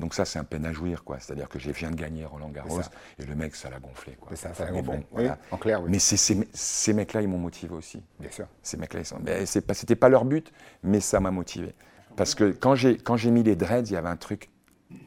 donc 0.00 0.14
ça, 0.14 0.24
c'est 0.24 0.38
un 0.38 0.44
peine 0.44 0.64
à 0.66 0.72
jouir, 0.72 1.04
quoi. 1.04 1.18
C'est-à-dire 1.20 1.48
que 1.48 1.58
je 1.58 1.70
viens 1.70 1.90
de 1.90 1.96
gagner 1.96 2.24
Roland 2.24 2.48
Garros 2.50 2.80
et 3.18 3.24
le 3.24 3.34
mec, 3.34 3.54
ça 3.54 3.70
l'a 3.70 3.78
gonflé, 3.78 4.16
quoi. 4.20 4.28
C'est 4.34 4.48
ça, 4.48 4.54
ça 4.54 4.64
Mais 4.66 4.82
gonfle. 4.82 4.84
bon, 4.86 4.96
Oui, 4.96 5.04
voilà. 5.24 5.38
en 5.50 5.56
clair, 5.58 5.82
oui. 5.82 5.90
Mais 5.90 5.98
ces, 5.98 6.16
ces 6.16 6.92
mecs-là, 6.92 7.22
ils 7.22 7.28
m'ont 7.28 7.38
motivé 7.38 7.74
aussi. 7.74 8.02
Bien 8.20 8.30
sûr. 8.30 8.46
Ces 8.62 8.76
mecs-là, 8.76 9.00
ils 9.00 9.06
sont. 9.06 9.18
Pas, 9.20 9.74
c'était 9.74 9.96
pas 9.96 10.08
leur 10.08 10.24
but, 10.24 10.52
mais 10.82 11.00
ça 11.00 11.20
m'a 11.20 11.30
motivé. 11.30 11.74
Parce 12.16 12.34
que 12.34 12.50
quand 12.52 12.74
j'ai 12.74 13.30
mis 13.30 13.42
les 13.42 13.56
dreads, 13.56 13.86
il 13.86 13.92
y 13.92 13.96
avait 13.96 14.08
un 14.08 14.16
truc 14.16 14.50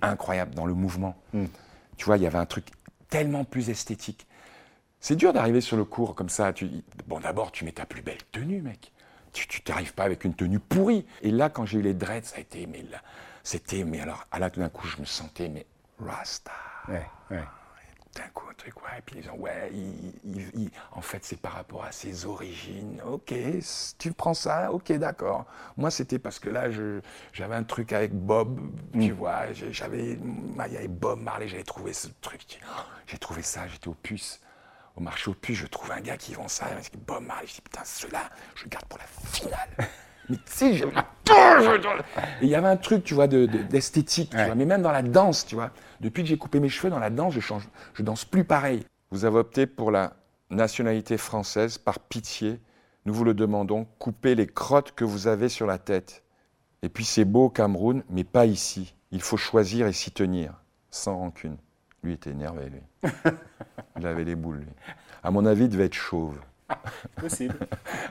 incroyable 0.02 0.56
dans 0.56 0.65
le 0.65 0.74
mouvement. 0.74 1.15
Mm. 1.34 1.45
Tu 1.98 2.06
vois, 2.06 2.17
il 2.17 2.24
y 2.24 2.28
avait 2.28 2.38
un 2.38 2.45
truc 2.45 2.67
tellement 3.10 3.43
plus 3.43 3.69
esthétique. 3.69 4.28
C'est 5.00 5.15
dur 5.15 5.34
d'arriver 5.34 5.62
sur 5.62 5.78
le 5.78 5.86
cours 5.86 6.15
comme 6.15 6.30
ça. 6.30 6.52
Tu, 6.54 6.69
bon, 7.08 7.19
d'abord, 7.19 7.52
tu 7.52 7.63
mets 7.65 7.71
ta 7.71 7.86
plus 7.86 8.02
belle 8.02 8.24
tenue, 8.32 8.62
mec. 8.62 8.91
Tu 9.34 9.62
t'arrives 9.62 9.93
pas 9.93 10.06
avec 10.06 10.24
une 10.24 10.34
tenue 10.34 10.60
pourrie. 10.60 11.06
Et 11.21 11.30
là, 11.30 11.50
quand 11.50 11.65
j'ai 11.65 11.80
eu 11.80 11.82
les 11.82 11.93
dreads, 11.93 12.24
ça 12.24 12.38
a 12.38 12.39
été, 12.39 12.67
mais 12.67 12.84
là, 12.89 13.02
c'était, 13.43 13.84
mais 13.84 14.00
alors, 14.00 14.26
à 14.32 14.39
là, 14.39 14.50
tout 14.50 14.62
d'un 14.62 14.69
coup, 14.69 14.88
je 14.88 14.98
me 15.00 15.06
sentais, 15.06 15.50
mais 15.50 15.65
Rasta. 16.00 16.52
Ouais, 16.88 17.06
ouais. 17.32 17.43
D'un 18.15 18.30
coup, 18.34 18.45
un 18.49 18.54
truc, 18.54 18.78
ouais, 18.78 18.97
et 18.97 19.01
puis 19.01 19.19
ils 19.21 19.30
ont, 19.30 19.36
ouais, 19.38 19.69
il- 19.73 20.13
il- 20.23 20.51
il- 20.62 20.71
en 20.93 21.01
fait, 21.01 21.25
c'est 21.25 21.36
par 21.39 21.51
rapport 21.51 21.84
à 21.84 21.91
ses 21.91 22.25
origines. 22.25 23.01
Ok, 23.06 23.34
tu 23.97 24.13
prends 24.13 24.34
ça, 24.34 24.71
ok, 24.71 24.93
d'accord. 24.93 25.45
Moi, 25.75 25.91
c'était 25.91 26.17
parce 26.17 26.39
que 26.39 26.49
là, 26.49 26.71
je- 26.71 27.01
j'avais 27.34 27.56
un 27.56 27.63
truc 27.63 27.91
avec 27.91 28.13
Bob, 28.13 28.58
tu 28.93 29.12
vois, 29.12 29.51
j'ai- 29.51 29.73
j'avais, 29.73 30.13
il 30.13 30.73
y 30.73 30.78
avait 30.78 30.88
Bob 30.88 31.19
Marley, 31.19 31.49
j'avais 31.49 31.63
trouvé 31.63 31.91
ce 31.91 32.08
truc. 32.21 32.62
J'ai 33.06 33.17
trouvé 33.17 33.41
ça, 33.41 33.67
j'étais 33.67 33.89
au 33.89 33.95
puce. 33.95 34.39
Au 34.95 35.01
marché 35.01 35.30
aux 35.30 35.34
puces, 35.34 35.58
je 35.58 35.67
trouve 35.67 35.91
un 35.91 35.99
gars 35.99 36.15
qui 36.15 36.36
vend 36.36 36.47
ça, 36.47 36.67
c'est 36.82 36.95
Bob 36.95 37.21
Marley. 37.25 37.47
Je 37.47 37.56
dis, 37.56 37.62
putain, 37.62 37.82
ceux-là, 37.84 38.30
je 38.56 38.63
le 38.63 38.69
garde 38.69 38.86
pour 38.86 38.97
la 38.97 39.06
finale. 39.08 39.69
Mais 40.30 40.38
tu 40.38 40.41
sais, 40.45 40.73
j'avais 40.73 40.93
et 40.93 41.04
il 42.42 42.48
y 42.50 42.56
avait 42.56 42.68
un 42.68 42.78
truc, 42.78 43.04
tu 43.04 43.14
vois, 43.14 43.28
de- 43.28 43.46
de- 43.46 43.64
d'esthétique, 43.64 44.30
tu 44.32 44.38
Ouais. 44.38 44.46
vois, 44.46 44.56
mais 44.56 44.66
même 44.66 44.82
dans 44.82 44.92
la 44.92 45.02
danse, 45.02 45.46
tu 45.46 45.56
vois. 45.56 45.72
Depuis 46.02 46.24
que 46.24 46.30
j'ai 46.30 46.38
coupé 46.38 46.60
mes 46.60 46.70
cheveux 46.70 46.90
dans 46.90 47.00
la 47.00 47.10
danse, 47.10 47.34
je 47.34 47.40
change, 47.40 47.68
je 47.94 48.04
danse 48.04 48.26
plus 48.26 48.44
pareil. 48.44 48.86
Vous 49.12 49.26
avez 49.26 49.38
opté 49.38 49.66
pour 49.68 49.92
la 49.92 50.14
nationalité 50.50 51.18
française 51.18 51.78
par 51.78 52.00
pitié. 52.00 52.60
Nous 53.06 53.14
vous 53.14 53.24
le 53.24 53.34
demandons, 53.34 53.86
coupez 54.00 54.36
les 54.36 54.48
crottes 54.48 54.94
que 54.94 55.06
vous 55.06 55.28
avez 55.28 55.50
sur 55.50 55.68
la 55.68 55.78
tête. 55.78 56.24
Et 56.84 56.90
puis 56.90 57.06
c'est 57.06 57.26
beau 57.26 57.46
au 57.46 57.50
Cameroun, 57.50 58.04
mais 58.10 58.24
pas 58.24 58.46
ici. 58.46 58.96
Il 59.12 59.22
faut 59.22 59.38
choisir 59.38 59.88
et 59.88 59.94
s'y 59.94 60.12
tenir, 60.12 60.54
sans 60.92 61.18
rancune. 61.18 61.58
Lui 62.04 62.14
était 62.14 62.32
énervé, 62.32 62.70
lui. 62.70 62.82
Il 63.98 64.06
avait 64.06 64.24
les 64.26 64.36
boules, 64.36 64.58
lui. 64.58 64.68
À 65.24 65.32
mon 65.32 65.46
avis, 65.46 65.64
il 65.64 65.70
devait 65.70 65.86
être 65.86 65.94
chauve. 65.96 66.38
Possible. 67.21 67.56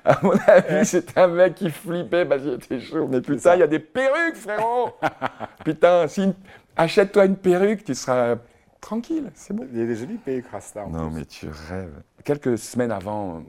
À 0.05 0.19
mon 0.23 0.33
avis, 0.47 0.87
c'était 0.87 1.21
un 1.21 1.29
mec 1.29 1.55
qui 1.57 1.71
flippait 1.71 2.25
parce 2.25 2.43
qu'il 2.43 2.53
était 2.53 2.81
chaud. 2.81 3.09
Mais 3.09 3.21
putain, 3.21 3.55
il 3.55 3.61
y 3.61 3.63
a 3.63 3.67
des 3.67 3.79
perruques, 3.81 4.37
frérot 4.37 4.91
Putain, 5.65 6.07
si 6.09 6.25
une- 6.25 6.35
achète-toi 6.77 7.25
une 7.27 7.37
perruque, 7.37 7.85
tu 7.85 7.95
seras 7.95 8.37
tranquille, 8.81 9.31
c'est 9.35 9.55
bon. 9.55 9.67
Il 9.73 9.79
y 9.79 9.83
a 9.83 9.87
des 9.87 9.97
jolis 9.97 10.19
pays 10.19 10.43
Crasta. 10.43 10.85
en 10.85 10.91
Non, 10.91 11.09
plus. 11.11 11.19
mais 11.21 11.25
tu 11.25 11.49
rêves. 11.49 12.03
Quelques 12.23 12.57
semaines 12.59 12.93
avant, 12.93 13.37
euh, 13.37 13.41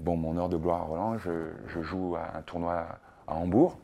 bon, 0.00 0.16
mon 0.16 0.36
heure 0.36 0.48
de 0.48 0.56
gloire 0.56 0.80
à 0.80 0.84
Roland, 0.84 1.18
je, 1.18 1.30
je 1.68 1.80
joue 1.82 2.16
à 2.16 2.38
un 2.38 2.42
tournoi 2.42 2.86
à 3.26 3.34
Hambourg. 3.34 3.78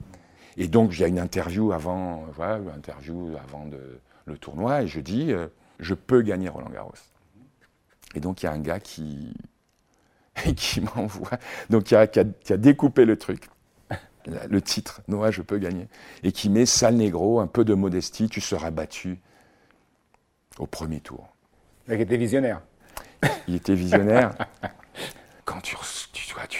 Et 0.56 0.66
donc, 0.68 0.96
il 0.96 1.00
y 1.00 1.04
a 1.04 1.08
une 1.08 1.18
interview 1.18 1.72
avant, 1.72 2.14
euh, 2.22 2.32
voilà, 2.34 2.58
une 2.58 2.68
interview 2.70 3.30
avant 3.42 3.66
de, 3.66 4.00
le 4.26 4.38
tournoi, 4.38 4.82
et 4.82 4.86
je 4.86 5.00
dis, 5.00 5.32
euh, 5.32 5.46
je 5.80 5.94
peux 5.94 6.22
gagner 6.22 6.48
Roland 6.48 6.70
Garros. 6.70 6.92
Et 8.14 8.20
donc, 8.20 8.42
il 8.42 8.46
y 8.46 8.48
a 8.48 8.52
un 8.52 8.58
gars 8.60 8.80
qui, 8.80 9.34
qui 10.56 10.80
m'envoie, 10.80 11.38
donc 11.70 11.84
qui 11.84 11.96
a, 11.96 12.06
qui 12.06 12.20
a- 12.20 12.24
qui 12.24 12.52
a 12.52 12.56
découpé 12.56 13.04
le 13.04 13.16
truc, 13.16 13.48
le 14.26 14.60
titre, 14.62 15.02
Noah, 15.08 15.30
je 15.30 15.42
peux 15.42 15.58
gagner, 15.58 15.86
et 16.22 16.32
qui 16.32 16.48
met 16.48 16.66
sale 16.66 16.94
négro, 16.96 17.40
un 17.40 17.46
peu 17.46 17.64
de 17.64 17.74
modestie, 17.74 18.28
tu 18.28 18.40
seras 18.40 18.70
battu 18.70 19.20
au 20.58 20.66
premier 20.66 21.00
tour. 21.00 21.28
Mec 21.88 22.00
était 22.00 22.16
visionnaire. 22.16 22.62
Il 23.48 23.54
était 23.54 23.74
visionnaire. 23.74 24.34
Quand 25.44 25.60
tu, 25.60 25.76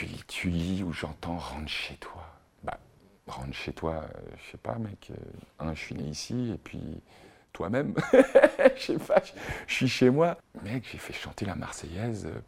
lis- 0.07 0.25
tu 0.29 0.49
lis 0.51 0.83
ou 0.83 0.93
j'entends 0.93 1.37
rentre 1.39 1.69
chez 1.69 1.95
toi. 1.97 2.23
Bah, 2.63 2.79
rentre 3.27 3.53
chez 3.55 3.73
toi, 3.73 4.05
euh, 4.05 4.21
je 4.45 4.51
sais 4.53 4.59
pas, 4.59 4.75
mec. 4.77 5.11
euh, 5.11 5.15
un, 5.67 5.75
je 5.75 5.81
suis 5.81 5.95
né 5.95 6.03
ici, 6.05 6.53
et 6.55 6.59
puis 6.59 6.81
toi-même. 7.53 7.95
Je 8.77 8.83
sais 8.83 8.99
pas, 8.99 9.23
je, 9.25 9.33
je 9.69 9.75
suis 9.75 9.89
chez 9.89 10.11
moi. 10.11 10.37
Mec, 10.65 10.85
j'ai 10.91 10.99
fait 10.99 11.13
chanter 11.13 11.45
la 11.45 11.55
Marseillaise 11.55 12.27
euh, 12.27 12.41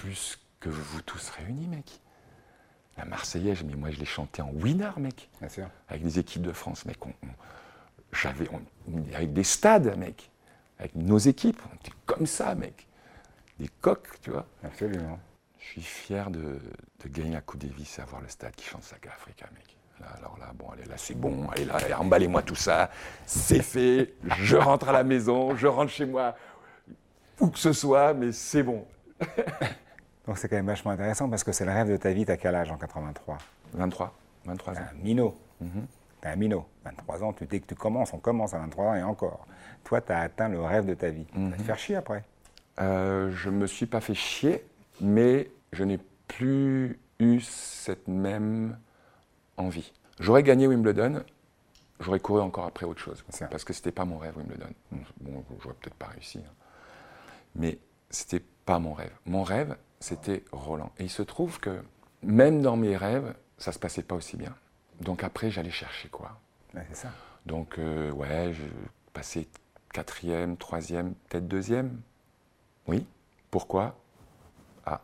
plus 0.00 0.38
que 0.60 0.68
vous 0.70 1.02
tous 1.02 1.28
réunis, 1.30 1.66
mec. 1.68 2.00
La 2.96 3.04
Marseillaise, 3.04 3.62
mais 3.64 3.74
moi 3.76 3.90
je 3.90 3.98
l'ai 3.98 4.04
chantée 4.06 4.42
en 4.42 4.50
winner, 4.50 4.90
mec 4.98 5.28
Bien 5.40 5.48
sûr. 5.48 5.68
avec 5.88 6.02
les 6.02 6.18
équipes 6.18 6.42
de 6.42 6.52
France, 6.52 6.84
mec. 6.86 7.04
On, 7.04 7.10
on- 7.10 7.28
j'avais, 8.12 8.48
avec 9.14 9.32
des 9.32 9.44
stades, 9.44 9.96
mec. 9.96 10.30
Avec 10.78 10.94
nos 10.96 11.18
équipes, 11.18 11.60
on 11.70 11.74
était 11.76 11.92
comme 12.06 12.26
ça, 12.26 12.54
mec. 12.54 12.86
Des 13.58 13.68
coques, 13.82 14.08
tu 14.22 14.30
vois. 14.30 14.46
Absolument. 14.64 15.18
Je 15.58 15.64
suis 15.66 15.82
fier 15.82 16.30
de, 16.30 16.58
de 17.04 17.08
gagner 17.08 17.32
la 17.32 17.40
Coupe 17.42 17.60
Davis 17.60 17.98
et 17.98 18.02
avoir 18.02 18.20
le 18.22 18.28
stade 18.28 18.54
qui 18.56 18.64
chante 18.64 18.82
Saka 18.82 19.10
Africa, 19.12 19.46
mec. 19.54 19.76
Là, 20.00 20.06
alors 20.16 20.38
là, 20.38 20.50
bon, 20.54 20.70
allez, 20.70 20.86
là, 20.86 20.96
c'est 20.96 21.14
bon. 21.14 21.48
Allez, 21.50 21.66
là, 21.66 21.76
allez, 21.76 21.92
emballez-moi 21.94 22.42
tout 22.42 22.54
ça. 22.54 22.90
C'est 23.26 23.62
fait. 23.62 24.14
Je 24.38 24.56
rentre 24.56 24.88
à 24.88 24.92
la 24.92 25.04
maison. 25.04 25.54
Je 25.56 25.66
rentre 25.66 25.92
chez 25.92 26.06
moi. 26.06 26.34
Où 27.38 27.48
que 27.48 27.58
ce 27.58 27.72
soit, 27.74 28.14
mais 28.14 28.32
c'est 28.32 28.62
bon. 28.62 28.86
Donc 30.30 30.38
c'est 30.38 30.48
quand 30.48 30.54
même 30.54 30.66
vachement 30.66 30.92
intéressant 30.92 31.28
parce 31.28 31.42
que 31.42 31.50
c'est 31.50 31.64
le 31.64 31.72
rêve 31.72 31.90
de 31.90 31.96
ta 31.96 32.12
vie. 32.12 32.24
T'as 32.24 32.36
quel 32.36 32.54
âge 32.54 32.70
en 32.70 32.76
83 32.76 33.36
23. 33.72 34.14
23 34.44 34.74
ans. 34.74 34.76
Un 34.78 35.02
minot. 35.02 35.34
T'es 36.20 36.28
un 36.28 36.36
minot. 36.36 36.66
23 36.84 37.24
ans, 37.24 37.32
tu, 37.32 37.46
dès 37.46 37.58
que 37.58 37.66
tu 37.66 37.74
commences, 37.74 38.12
on 38.12 38.18
commence 38.18 38.54
à 38.54 38.60
23 38.60 38.84
ans 38.84 38.94
et 38.94 39.02
encore. 39.02 39.44
Toi, 39.82 40.00
tu 40.00 40.12
as 40.12 40.20
atteint 40.20 40.48
le 40.48 40.60
rêve 40.60 40.86
de 40.86 40.94
ta 40.94 41.10
vie. 41.10 41.26
Tu 41.34 41.40
vas 41.40 41.56
te 41.56 41.62
faire 41.62 41.78
chier 41.80 41.96
après. 41.96 42.22
Euh, 42.78 43.32
je 43.32 43.50
me 43.50 43.66
suis 43.66 43.86
pas 43.86 44.00
fait 44.00 44.14
chier, 44.14 44.64
mais 45.00 45.50
je 45.72 45.82
n'ai 45.82 45.98
plus 46.28 47.00
eu 47.18 47.40
cette 47.40 48.06
même 48.06 48.78
envie. 49.56 49.92
J'aurais 50.20 50.44
gagné 50.44 50.68
Wimbledon, 50.68 51.24
j'aurais 51.98 52.20
couru 52.20 52.40
encore 52.40 52.66
après 52.66 52.86
autre 52.86 53.00
chose, 53.00 53.24
parce 53.50 53.64
que 53.64 53.72
c'était 53.72 53.90
pas 53.90 54.04
mon 54.04 54.18
rêve 54.18 54.36
Wimbledon. 54.36 54.70
Bon, 55.20 55.42
j'aurais 55.60 55.74
peut-être 55.74 55.96
pas 55.96 56.06
réussi, 56.06 56.38
hein. 56.38 56.52
mais 57.56 57.80
c'était 58.10 58.42
pas 58.64 58.78
mon 58.78 58.92
rêve. 58.92 59.12
Mon 59.26 59.42
rêve, 59.42 59.76
c'était 60.00 60.44
Roland. 60.52 60.92
Et 60.98 61.04
il 61.04 61.10
se 61.10 61.22
trouve 61.22 61.60
que 61.60 61.82
même 62.22 62.62
dans 62.62 62.76
mes 62.76 62.96
rêves, 62.96 63.34
ça 63.58 63.72
se 63.72 63.78
passait 63.78 64.02
pas 64.02 64.14
aussi 64.14 64.36
bien. 64.36 64.54
Donc 65.00 65.24
après, 65.24 65.50
j'allais 65.50 65.70
chercher 65.70 66.08
quoi 66.08 66.38
Ouais, 66.74 66.86
c'est 66.90 66.96
ça. 66.96 67.12
donc, 67.46 67.78
euh, 67.78 68.10
ouais, 68.12 68.52
je 68.52 68.62
passais 69.12 69.48
quatrième, 69.92 70.56
troisième, 70.56 71.14
peut-être 71.28 71.48
deuxième. 71.48 72.00
Oui. 72.86 73.06
Pourquoi? 73.50 73.98
Ah, 74.86 75.00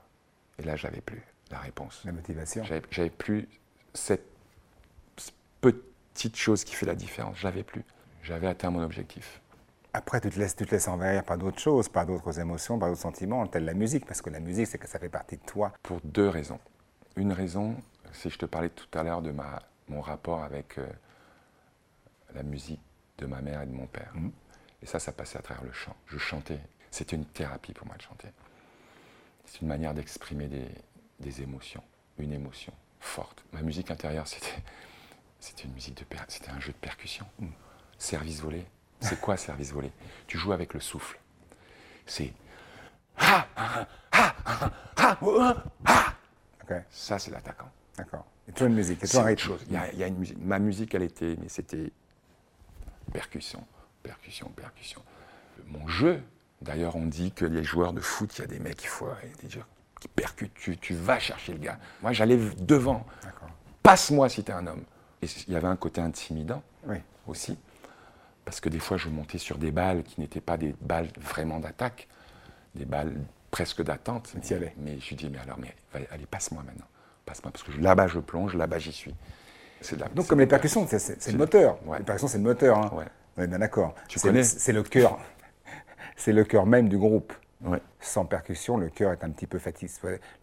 et 0.59 0.63
là, 0.63 0.77
j'avais 0.77 1.01
plus 1.01 1.23
la 1.51 1.59
réponse. 1.59 2.03
La 2.05 2.13
motivation. 2.13 2.63
J'avais 2.91 3.11
plus 3.11 3.49
cette 3.95 4.25
cette 5.17 5.35
petite 5.61 6.37
chose 6.37 6.65
qui 6.65 6.75
fait 6.75 6.87
la 6.87 6.95
différence. 6.95 7.37
J'avais 7.39 7.63
plus. 7.63 7.85
J'avais 8.23 8.47
atteint 8.47 8.71
mon 8.71 8.83
objectif. 8.83 9.41
Après, 9.97 10.21
tu 10.21 10.29
te 10.29 10.39
laisses, 10.39 10.55
tu 10.55 10.67
te 10.67 10.73
laisses 10.73 10.89
envahir 10.89 11.25
par 11.25 11.39
d'autres 11.39 11.59
choses, 11.59 11.89
par 11.89 12.05
d'autres 12.05 12.39
émotions, 12.39 12.79
par 12.79 12.91
d'autres 12.91 13.01
sentiments, 13.01 13.47
telle 13.47 13.65
la 13.65 13.73
musique, 13.73 14.05
parce 14.05 14.21
que 14.21 14.29
la 14.29 14.41
musique, 14.41 14.67
c'est 14.67 14.77
que 14.77 14.87
ça 14.87 14.99
fait 14.99 15.09
partie 15.09 15.39
de 15.39 15.43
toi. 15.43 15.73
Pour 15.83 16.03
deux 16.05 16.29
raisons. 16.29 16.61
Une 17.17 17.33
raison, 17.33 17.77
Si 18.13 18.29
je 18.29 18.37
te 18.37 18.45
parlais 18.45 18.69
tout 18.69 18.87
à 18.99 19.03
l'heure 19.03 19.23
de 19.23 19.31
ma, 19.31 19.63
mon 19.89 20.03
rapport 20.03 20.43
avec 20.43 20.77
euh, 20.77 20.87
la 22.35 22.43
musique 22.43 22.83
de 23.17 23.25
ma 23.25 23.41
mère 23.41 23.63
et 23.63 23.67
de 23.67 23.73
mon 23.73 23.87
père. 23.87 24.13
Mhm. 24.15 24.33
Et 24.83 24.87
ça, 24.87 24.99
ça 24.99 25.13
passait 25.13 25.39
à 25.39 25.43
travers 25.43 25.65
le 25.65 25.73
chant. 25.73 25.97
Je 26.05 26.19
chantais. 26.19 26.61
C'était 26.91 27.17
une 27.17 27.25
thérapie 27.25 27.73
pour 27.73 27.87
moi 27.87 27.97
de 27.97 28.03
chanter. 28.03 28.29
C'est 29.47 29.63
une 29.63 29.69
manière 29.69 29.95
d'exprimer 29.95 30.47
des, 30.47 30.69
des 31.21 31.41
émotions, 31.41 31.83
une 32.19 32.35
émotion 32.35 32.75
forte. 33.01 33.47
Ma 33.55 33.63
musique 33.63 33.91
intérieure, 33.91 34.29
c'était, 34.29 34.63
c'était 35.41 35.63
une 35.63 35.73
musique 35.73 35.97
de 35.97 36.05
c'était 36.29 36.51
un 36.51 36.61
jeu 36.61 36.73
de 36.73 36.79
percussion. 36.79 37.25
Service 37.97 38.43
volé. 38.43 38.67
C'est 39.01 39.21
quoi 39.21 39.37
service 39.37 39.73
volé? 39.73 39.93
Tu 40.27 40.39
joues 40.39 40.53
avec 40.53 40.75
le 40.75 40.81
souffle. 40.81 41.19
C'est 42.07 42.33
Ok, 46.63 46.75
ça, 46.91 47.19
c'est 47.19 47.31
l'attaquant. 47.31 47.69
d'accord. 47.97 48.25
Et 48.49 48.53
toujours 48.53 48.69
une 48.69 48.75
musique, 48.75 49.03
et 49.03 49.07
toujours 49.07 49.25
un 49.27 49.37
chose. 49.37 49.61
Il 49.69 49.73
y, 49.73 49.77
a, 49.77 49.93
il 49.93 49.99
y 49.99 50.05
a 50.05 50.07
une 50.07 50.17
musique. 50.19 50.39
Ma 50.41 50.59
musique, 50.59 50.95
elle 50.95 51.03
était, 51.03 51.37
mais 51.41 51.49
c'était 51.49 51.91
percussion, 53.13 53.65
percussion, 54.03 54.49
percussion. 54.51 55.03
Mon 55.67 55.87
jeu, 55.89 56.23
d'ailleurs, 56.63 56.97
on 56.97 57.07
dit 57.07 57.33
que 57.33 57.45
les 57.45 57.65
joueurs 57.65 57.93
de 57.93 58.01
foot, 58.01 58.37
il 58.39 58.41
y 58.43 58.45
a 58.45 58.47
des 58.47 58.59
mecs 58.61 58.77
qui, 58.77 58.87
faut, 58.87 59.09
des 59.43 59.51
joueurs 59.51 59.67
qui 60.01 60.09
percutent. 60.09 60.55
Tu, 60.55 60.77
tu 60.77 60.95
vas 60.95 61.19
chercher 61.19 61.53
le 61.53 61.59
gars. 61.59 61.79
Moi, 62.03 62.13
j'allais 62.13 62.37
devant. 62.59 63.05
D'accord. 63.23 63.49
Passe-moi 63.83 64.29
si 64.29 64.45
t'es 64.45 64.53
un 64.53 64.67
homme. 64.67 64.85
Et 65.23 65.27
il 65.49 65.53
y 65.53 65.57
avait 65.57 65.67
un 65.69 65.77
côté 65.77 66.01
intimidant 66.01 66.63
Oui. 66.85 66.99
aussi, 67.27 67.59
parce 68.47 68.61
que 68.61 68.71
des 68.71 68.79
fois, 68.79 68.97
je 68.97 69.09
montais 69.11 69.37
sur 69.39 69.59
des 69.59 69.71
balles 69.73 70.03
qui 70.05 70.21
n'étaient 70.21 70.41
pas 70.41 70.57
des 70.57 70.75
balles 70.81 71.09
vraiment 71.21 71.59
d'attaque, 71.61 72.09
des 72.75 72.87
balles 72.87 73.13
presque 73.51 73.83
d'attente. 73.83 74.33
Mais. 74.35 74.75
Mais 74.79 74.99
je 75.01 75.15
dis, 75.15 75.29
mais 75.29 75.39
alors, 75.39 75.59
mais, 75.59 75.75
allez, 76.11 76.25
passe-moi 76.27 76.63
maintenant. 76.65 76.87
Passe-moi, 77.27 77.51
parce 77.53 77.65
que 77.65 77.73
là-bas, 77.79 78.07
je 78.07 78.21
plonge, 78.21 78.55
là-bas, 78.55 78.79
j'y 78.79 78.93
suis. 78.93 79.15
La- 79.99 80.09
Donc 80.09 80.29
comme 80.29 80.39
les 80.41 80.47
percussions, 80.47 80.87
c'est, 80.89 81.27
le 81.33 81.37
moteur. 81.39 81.79
ouais. 81.87 81.99
Les 81.99 82.05
percussions, 82.05 82.29
c'est 82.29 82.39
le 82.39 82.45
moteur. 82.45 82.79
Hein. 82.79 82.91
Ouais. 82.95 83.05
On 83.37 83.43
est 83.43 83.47
bien 83.49 83.59
d'accord. 83.59 83.95
Tu 84.09 84.19
C'est- 84.19 84.29
connais 84.29 84.43
C'est 84.45 84.73
le 84.73 84.83
cœur. 84.85 85.19
c'est 86.17 86.33
le 86.33 86.45
cœur 86.45 86.65
même 86.67 86.89
du 86.89 86.97
groupe. 86.97 87.33
Ouais. 87.63 87.83
Sans 88.01 88.25
percussion, 88.27 88.77
le 88.77 88.89
cœur 88.91 89.13
est 89.13 89.25
un 89.25 89.31
petit 89.31 89.47
peu 89.49 89.59
fatigué. 89.59 89.91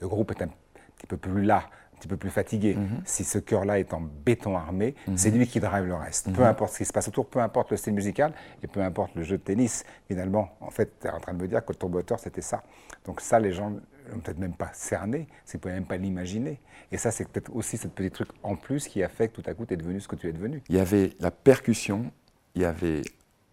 Le 0.01 0.07
groupe 0.07 0.31
est 0.31 0.41
un 0.43 0.49
petit 0.97 1.07
peu 1.07 1.15
plus 1.17 1.43
là, 1.43 1.69
petit 2.03 2.09
peu 2.09 2.17
plus 2.17 2.29
fatigué. 2.29 2.75
Mhm. 2.75 3.01
Si 3.05 3.23
ce 3.23 3.37
cœur-là 3.37 3.79
est 3.79 3.93
en 3.93 4.01
béton 4.01 4.57
armé, 4.57 4.95
c'est 5.15 5.31
lui 5.31 5.47
qui 5.47 5.59
drive 5.59 5.85
le 5.85 5.95
reste. 5.95 6.27
Mhm. 6.27 6.33
Peu 6.33 6.43
importe 6.43 6.73
ce 6.73 6.79
qui 6.79 6.85
se 6.85 6.91
passe 6.91 7.07
autour, 7.07 7.27
peu 7.27 7.39
importe 7.39 7.71
le 7.71 7.77
style 7.77 7.93
musical 7.93 8.33
et 8.61 8.67
peu 8.67 8.81
importe 8.81 9.15
le 9.15 9.23
jeu 9.23 9.37
de 9.37 9.43
tennis. 9.43 9.85
Finalement, 10.07 10.49
en 10.59 10.69
fait, 10.69 10.99
tu 10.99 11.07
es 11.07 11.09
en 11.09 11.19
train 11.19 11.33
de 11.33 11.41
me 11.41 11.47
dire 11.47 11.63
que 11.63 11.71
ton 11.71 11.87
moteur, 11.87 12.19
c'était 12.19 12.41
ça. 12.41 12.61
Donc 13.05 13.21
ça, 13.21 13.39
les 13.39 13.53
gens 13.53 13.69
n'ont 13.69 14.19
peut-être 14.19 14.37
même 14.37 14.53
pas 14.53 14.69
cerné, 14.73 15.27
c'est 15.45 15.59
peut 15.59 15.69
même 15.69 15.85
pas 15.85 15.95
l'imaginer. 15.95 16.59
Et 16.91 16.97
ça, 16.97 17.09
c'est 17.11 17.27
peut-être 17.27 17.55
aussi 17.55 17.77
ce 17.77 17.87
petit 17.87 18.11
truc 18.11 18.27
en 18.43 18.57
plus 18.57 18.87
qui 18.87 19.01
a 19.01 19.07
fait 19.07 19.29
que 19.29 19.41
tout 19.41 19.49
à 19.49 19.53
coup, 19.53 19.65
tu 19.65 19.73
es 19.73 19.77
devenu 19.77 20.01
ce 20.01 20.09
que 20.09 20.17
tu 20.17 20.27
es 20.27 20.33
devenu. 20.33 20.61
Il 20.67 20.75
y 20.75 20.79
avait 20.79 21.11
la 21.21 21.31
percussion, 21.31 22.11
il 22.55 22.63
y 22.63 22.65
avait 22.65 23.01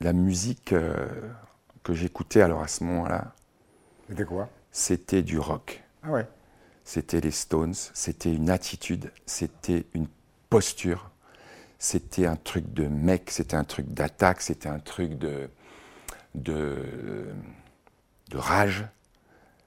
la 0.00 0.12
musique 0.12 0.72
euh, 0.72 1.06
que 1.84 1.94
j'écoutais 1.94 2.40
alors 2.40 2.62
à 2.62 2.68
ce 2.68 2.82
moment-là, 2.82 3.32
C'était 4.08 4.24
quoi? 4.24 4.48
C'était 4.72 5.22
du 5.22 5.38
rock. 5.38 5.82
Ah 6.02 6.10
ouais. 6.10 6.26
C'était 6.92 7.20
les 7.20 7.30
Stones, 7.30 7.74
c'était 7.94 8.34
une 8.34 8.50
attitude, 8.50 9.12
c'était 9.24 9.86
une 9.94 10.08
posture, 10.48 11.12
c'était 11.78 12.26
un 12.26 12.34
truc 12.34 12.74
de 12.74 12.88
mec, 12.88 13.30
c'était 13.30 13.54
un 13.54 13.62
truc 13.62 13.94
d'attaque, 13.94 14.40
c'était 14.42 14.68
un 14.68 14.80
truc 14.80 15.16
de, 15.16 15.48
de, 16.34 17.28
de 18.30 18.36
rage, 18.36 18.88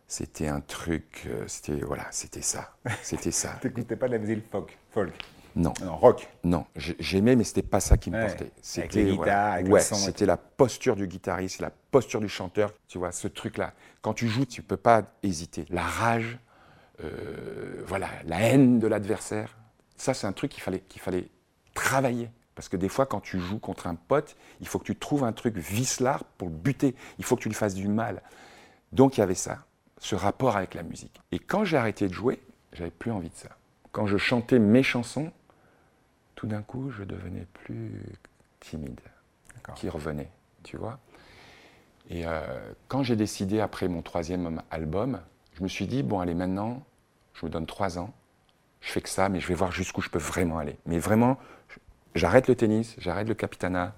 c'était 0.09 0.49
un 0.49 0.59
truc, 0.59 1.23
euh, 1.27 1.45
c'était 1.47 1.79
voilà, 1.79 2.07
c'était 2.11 2.41
ça, 2.41 2.75
c'était 3.01 3.31
ça. 3.31 3.53
T'écoutais 3.61 3.95
pas 3.95 4.07
de 4.07 4.11
la 4.11 4.19
musique 4.19 4.43
folk, 4.51 4.77
folk? 4.91 5.13
Non, 5.55 5.73
Non, 5.81 5.95
rock? 5.95 6.27
non, 6.43 6.65
j'ai- 6.75 6.97
j'aimais, 6.99 7.37
mais 7.37 7.45
c'était 7.45 7.61
pas 7.61 7.79
ça 7.79 7.95
qui 7.95 8.11
me 8.11 8.15
Ouais, 8.17 8.27
portait. 8.27 8.51
C'était 8.61 9.11
voilà, 9.11 9.61
ouais, 9.61 9.79
c'était 9.79 10.25
la 10.25 10.35
posture 10.35 10.97
du 10.97 11.07
guitariste, 11.07 11.61
la 11.61 11.69
posture 11.69 12.19
du 12.19 12.27
chanteur. 12.27 12.73
Tu 12.89 12.97
vois, 12.97 13.13
ce 13.13 13.29
truc-là. 13.29 13.73
Quand 14.01 14.13
tu 14.13 14.27
joues, 14.27 14.45
tu 14.45 14.61
peux 14.61 14.75
pas 14.75 15.03
hésiter. 15.23 15.65
La 15.69 15.83
rage, 15.83 16.37
voilà, 17.85 18.09
la 18.25 18.39
haine 18.41 18.79
de 18.79 18.87
l'adversaire. 18.87 19.57
Ça, 19.97 20.13
c'est 20.13 20.27
un 20.27 20.33
truc 20.33 20.51
qu'il 20.51 20.63
fallait, 20.63 20.81
qu'il 20.81 21.01
fallait 21.01 21.29
travailler. 21.73 22.29
Parce 22.55 22.69
que 22.69 22.77
des 22.77 22.89
fois, 22.89 23.05
quand 23.05 23.19
tu 23.19 23.39
joues 23.39 23.59
contre 23.59 23.87
un 23.87 23.95
pote, 23.95 24.35
il 24.61 24.67
faut 24.67 24.79
que 24.79 24.83
tu 24.83 24.95
trouves 24.95 25.23
un 25.23 25.33
truc 25.33 25.57
vicelard 25.57 26.23
pour 26.23 26.49
le 26.49 26.53
buter. 26.53 26.95
Il 27.17 27.25
faut 27.25 27.35
que 27.35 27.41
tu 27.41 27.49
lui 27.49 27.55
fasses 27.55 27.73
du 27.73 27.87
mal. 27.87 28.21
Donc 28.91 29.17
il 29.17 29.21
y 29.21 29.23
avait 29.23 29.33
ça, 29.33 29.65
ce 29.97 30.15
rapport 30.15 30.55
avec 30.55 30.75
la 30.75 30.83
musique. 30.83 31.19
Et 31.31 31.39
quand 31.39 31.63
j'ai 31.63 31.77
arrêté 31.77 32.07
de 32.07 32.13
jouer, 32.13 32.39
j'avais 32.73 32.91
plus 32.91 33.11
envie 33.11 33.29
de 33.29 33.35
ça. 33.35 33.49
Quand 33.91 34.05
je 34.05 34.17
chantais 34.17 34.59
mes 34.59 34.83
chansons, 34.83 35.31
tout 36.35 36.47
d'un 36.47 36.61
coup, 36.61 36.91
je 36.91 37.03
devenais 37.03 37.47
plus 37.53 37.91
timide, 38.59 38.99
qui 39.75 39.89
revenait, 39.89 40.29
tu 40.63 40.77
vois. 40.77 40.99
Et 42.09 42.25
euh, 42.25 42.41
quand 42.87 43.03
j'ai 43.03 43.15
décidé, 43.15 43.61
après 43.61 43.87
mon 43.87 44.01
troisième 44.01 44.61
album, 44.69 45.21
je 45.53 45.63
me 45.63 45.67
suis 45.67 45.87
dit, 45.87 46.03
bon, 46.03 46.19
allez, 46.19 46.33
maintenant, 46.33 46.83
je 47.33 47.45
me 47.45 47.51
donne 47.51 47.65
trois 47.65 47.97
ans, 47.99 48.13
je 48.81 48.91
fais 48.91 49.01
que 49.01 49.09
ça, 49.09 49.29
mais 49.29 49.39
je 49.39 49.47
vais 49.47 49.53
voir 49.53 49.71
jusqu'où 49.71 50.01
je 50.01 50.09
peux 50.09 50.19
vraiment 50.19 50.57
aller. 50.59 50.77
Mais 50.85 50.99
vraiment, 50.99 51.39
j'arrête 52.15 52.47
le 52.47 52.55
tennis, 52.55 52.95
j'arrête 52.99 53.27
le 53.27 53.33
capitana, 53.33 53.95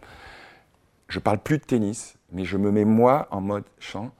je 1.08 1.20
parle 1.20 1.40
plus 1.40 1.58
de 1.58 1.64
tennis, 1.64 2.18
mais 2.32 2.46
je 2.46 2.58
me 2.58 2.72
mets 2.72 2.86
moi 2.86 3.28
en 3.32 3.42
mode 3.42 3.66
chant, 3.80 4.12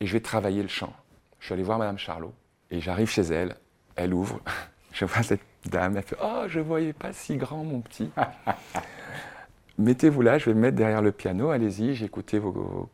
et 0.00 0.06
je 0.06 0.12
vais 0.12 0.20
travailler 0.20 0.62
le 0.62 0.68
chant. 0.68 0.92
Je 1.40 1.46
suis 1.46 1.52
allé 1.52 1.62
voir 1.62 1.78
Madame 1.78 1.98
Charlot, 1.98 2.34
et 2.70 2.80
j'arrive 2.80 3.10
chez 3.10 3.22
elle, 3.22 3.56
elle 3.96 4.14
ouvre, 4.14 4.40
je 4.92 5.04
vois 5.04 5.22
cette 5.22 5.40
dame, 5.66 5.96
elle 5.96 6.02
fait 6.02 6.16
Oh, 6.22 6.44
je 6.48 6.60
voyais 6.60 6.92
pas 6.92 7.12
si 7.12 7.36
grand, 7.36 7.64
mon 7.64 7.80
petit. 7.80 8.10
Mettez-vous 9.78 10.22
là, 10.22 10.38
je 10.38 10.46
vais 10.46 10.54
me 10.54 10.60
mettre 10.60 10.76
derrière 10.76 11.02
le 11.02 11.10
piano, 11.12 11.50
allez-y, 11.50 11.94
j'ai 11.94 12.04
écouté 12.04 12.38
vos, 12.38 12.88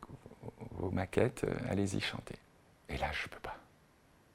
maquettes, 0.91 1.43
euh, 1.43 1.53
allez-y, 1.69 2.01
chantez. 2.01 2.35
Et 2.89 2.97
là, 2.97 3.07
je 3.11 3.27
peux 3.27 3.39
pas. 3.39 3.55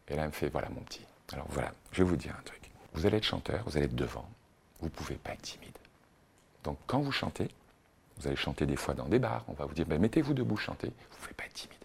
Et 0.09 0.15
là, 0.17 0.23
elle 0.23 0.29
me 0.29 0.33
fait 0.33 0.49
Voilà, 0.49 0.69
mon 0.71 0.81
petit. 0.83 1.05
Alors 1.33 1.47
voilà, 1.51 1.73
je 1.93 2.03
vais 2.03 2.09
vous 2.09 2.17
dire 2.17 2.35
un 2.39 2.43
truc. 2.45 2.61
Vous 2.95 3.05
allez 3.07 3.17
être 3.19 3.25
chanteur, 3.25 3.63
vous 3.67 3.77
allez 3.77 3.87
être 3.87 3.95
devant, 3.95 4.29
vous 4.81 4.89
pouvez 4.89 5.17
pas 5.17 5.33
être 5.33 5.43
timide. 5.43 5.77
Donc 6.65 6.79
quand 6.87 7.01
vous 7.01 7.13
chantez, 7.13 7.49
vous 8.19 8.27
allez 8.29 8.37
chanter 8.37 8.65
des 8.65 8.77
fois 8.77 8.95
dans 8.95 9.07
des 9.07 9.19
bars, 9.19 9.45
on 9.49 9.53
va 9.53 9.67
vous 9.67 9.75
dire 9.75 9.87
Ben, 9.87 10.01
mettez-vous 10.01 10.35
debout, 10.35 10.57
chantez, 10.57 10.87
vous 10.89 11.17
pouvez 11.21 11.35
pas 11.35 11.45
être 11.45 11.53
timide. 11.55 11.77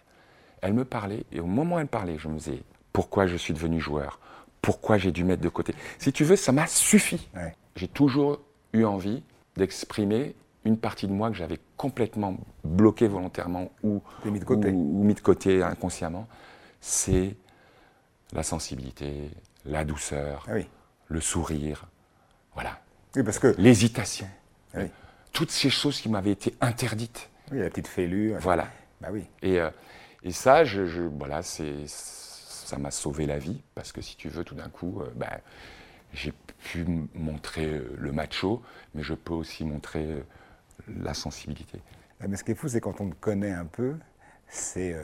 Elle 0.60 0.74
me 0.74 0.84
parlait, 0.84 1.24
et 1.32 1.40
au 1.40 1.46
moment 1.46 1.76
où 1.76 1.78
elle 1.80 1.88
parlait, 1.88 2.18
je 2.18 2.28
me 2.28 2.38
disais 2.38 2.62
pourquoi 2.92 3.26
je 3.26 3.36
suis 3.36 3.52
devenu 3.52 3.80
joueur, 3.80 4.20
pourquoi 4.62 4.96
j'ai 4.96 5.10
dû 5.10 5.24
mettre 5.24 5.42
de 5.42 5.48
côté? 5.48 5.74
Si 5.98 6.12
tu 6.12 6.22
veux, 6.24 6.36
ça 6.36 6.52
m'a 6.52 6.66
suffi. 6.68 7.28
Ouais. 7.34 7.54
J'ai 7.74 7.88
toujours 7.88 8.38
eu 8.72 8.84
envie 8.84 9.22
d'exprimer 9.56 10.34
une 10.64 10.78
partie 10.78 11.08
de 11.08 11.12
moi 11.12 11.30
que 11.30 11.36
j'avais 11.36 11.58
complètement 11.76 12.36
bloquée 12.62 13.08
volontairement 13.08 13.70
ou, 13.82 14.00
mis 14.24 14.38
de 14.38 14.44
côté. 14.44 14.68
ou- 14.70 15.00
ou 15.00 15.04
mis 15.04 15.14
de 15.14 15.20
côté 15.20 15.62
inconsciemment. 15.64 16.28
C'est 16.80 17.34
la 18.32 18.42
sensibilité, 18.42 19.30
la 19.64 19.84
douceur, 19.84 20.44
Ah 20.48 20.52
oui. 20.54 20.66
le 21.08 21.20
sourire, 21.20 21.86
voilà, 22.54 22.80
Oui, 23.16 23.22
parce 23.22 23.38
que 23.38 23.54
l'hésitation. 23.58 24.28
Oui. 24.74 24.84
Toutes 25.32 25.50
ces 25.50 25.70
choses 25.70 26.00
qui 26.00 26.08
m'avaient 26.08 26.30
été 26.32 26.54
interdites. 26.60 27.28
oui, 27.50 27.58
la 27.58 27.68
petite 27.70 27.88
fêlure. 27.88 28.38
Voilà. 28.40 28.68
Bah 29.00 29.08
oui. 29.10 29.24
Et, 29.42 29.58
euh, 29.60 29.70
et 30.22 30.32
ça, 30.32 30.64
je, 30.64 30.86
je- 30.86 31.02
voilà, 31.02 31.42
c'est, 31.42 31.86
ça 31.86 32.78
m'a 32.78 32.90
sauvé 32.90 33.26
la 33.26 33.38
vie 33.38 33.62
parce 33.74 33.92
que 33.92 34.00
si 34.00 34.16
tu 34.16 34.28
veux, 34.28 34.44
tout 34.44 34.54
d'un 34.54 34.68
coup, 34.68 35.00
euh, 35.00 35.10
ben, 35.16 35.30
j'ai 36.14 36.32
pu 36.58 36.86
montrer 37.14 37.66
euh, 37.66 37.94
le 37.98 38.12
macho, 38.12 38.62
mais 38.94 39.02
je 39.02 39.14
peux 39.14 39.32
aussi 39.34 39.64
montrer 39.64 40.04
euh, 40.04 40.22
la 41.02 41.14
sensibilité. 41.14 41.80
Mais 42.26 42.36
ce 42.36 42.44
qui 42.44 42.52
est 42.52 42.54
fou, 42.54 42.68
c'est 42.68 42.80
quand 42.80 43.00
on 43.00 43.10
te 43.10 43.14
connaît 43.16 43.52
un 43.52 43.64
peu, 43.66 43.96
c'est 44.48 44.94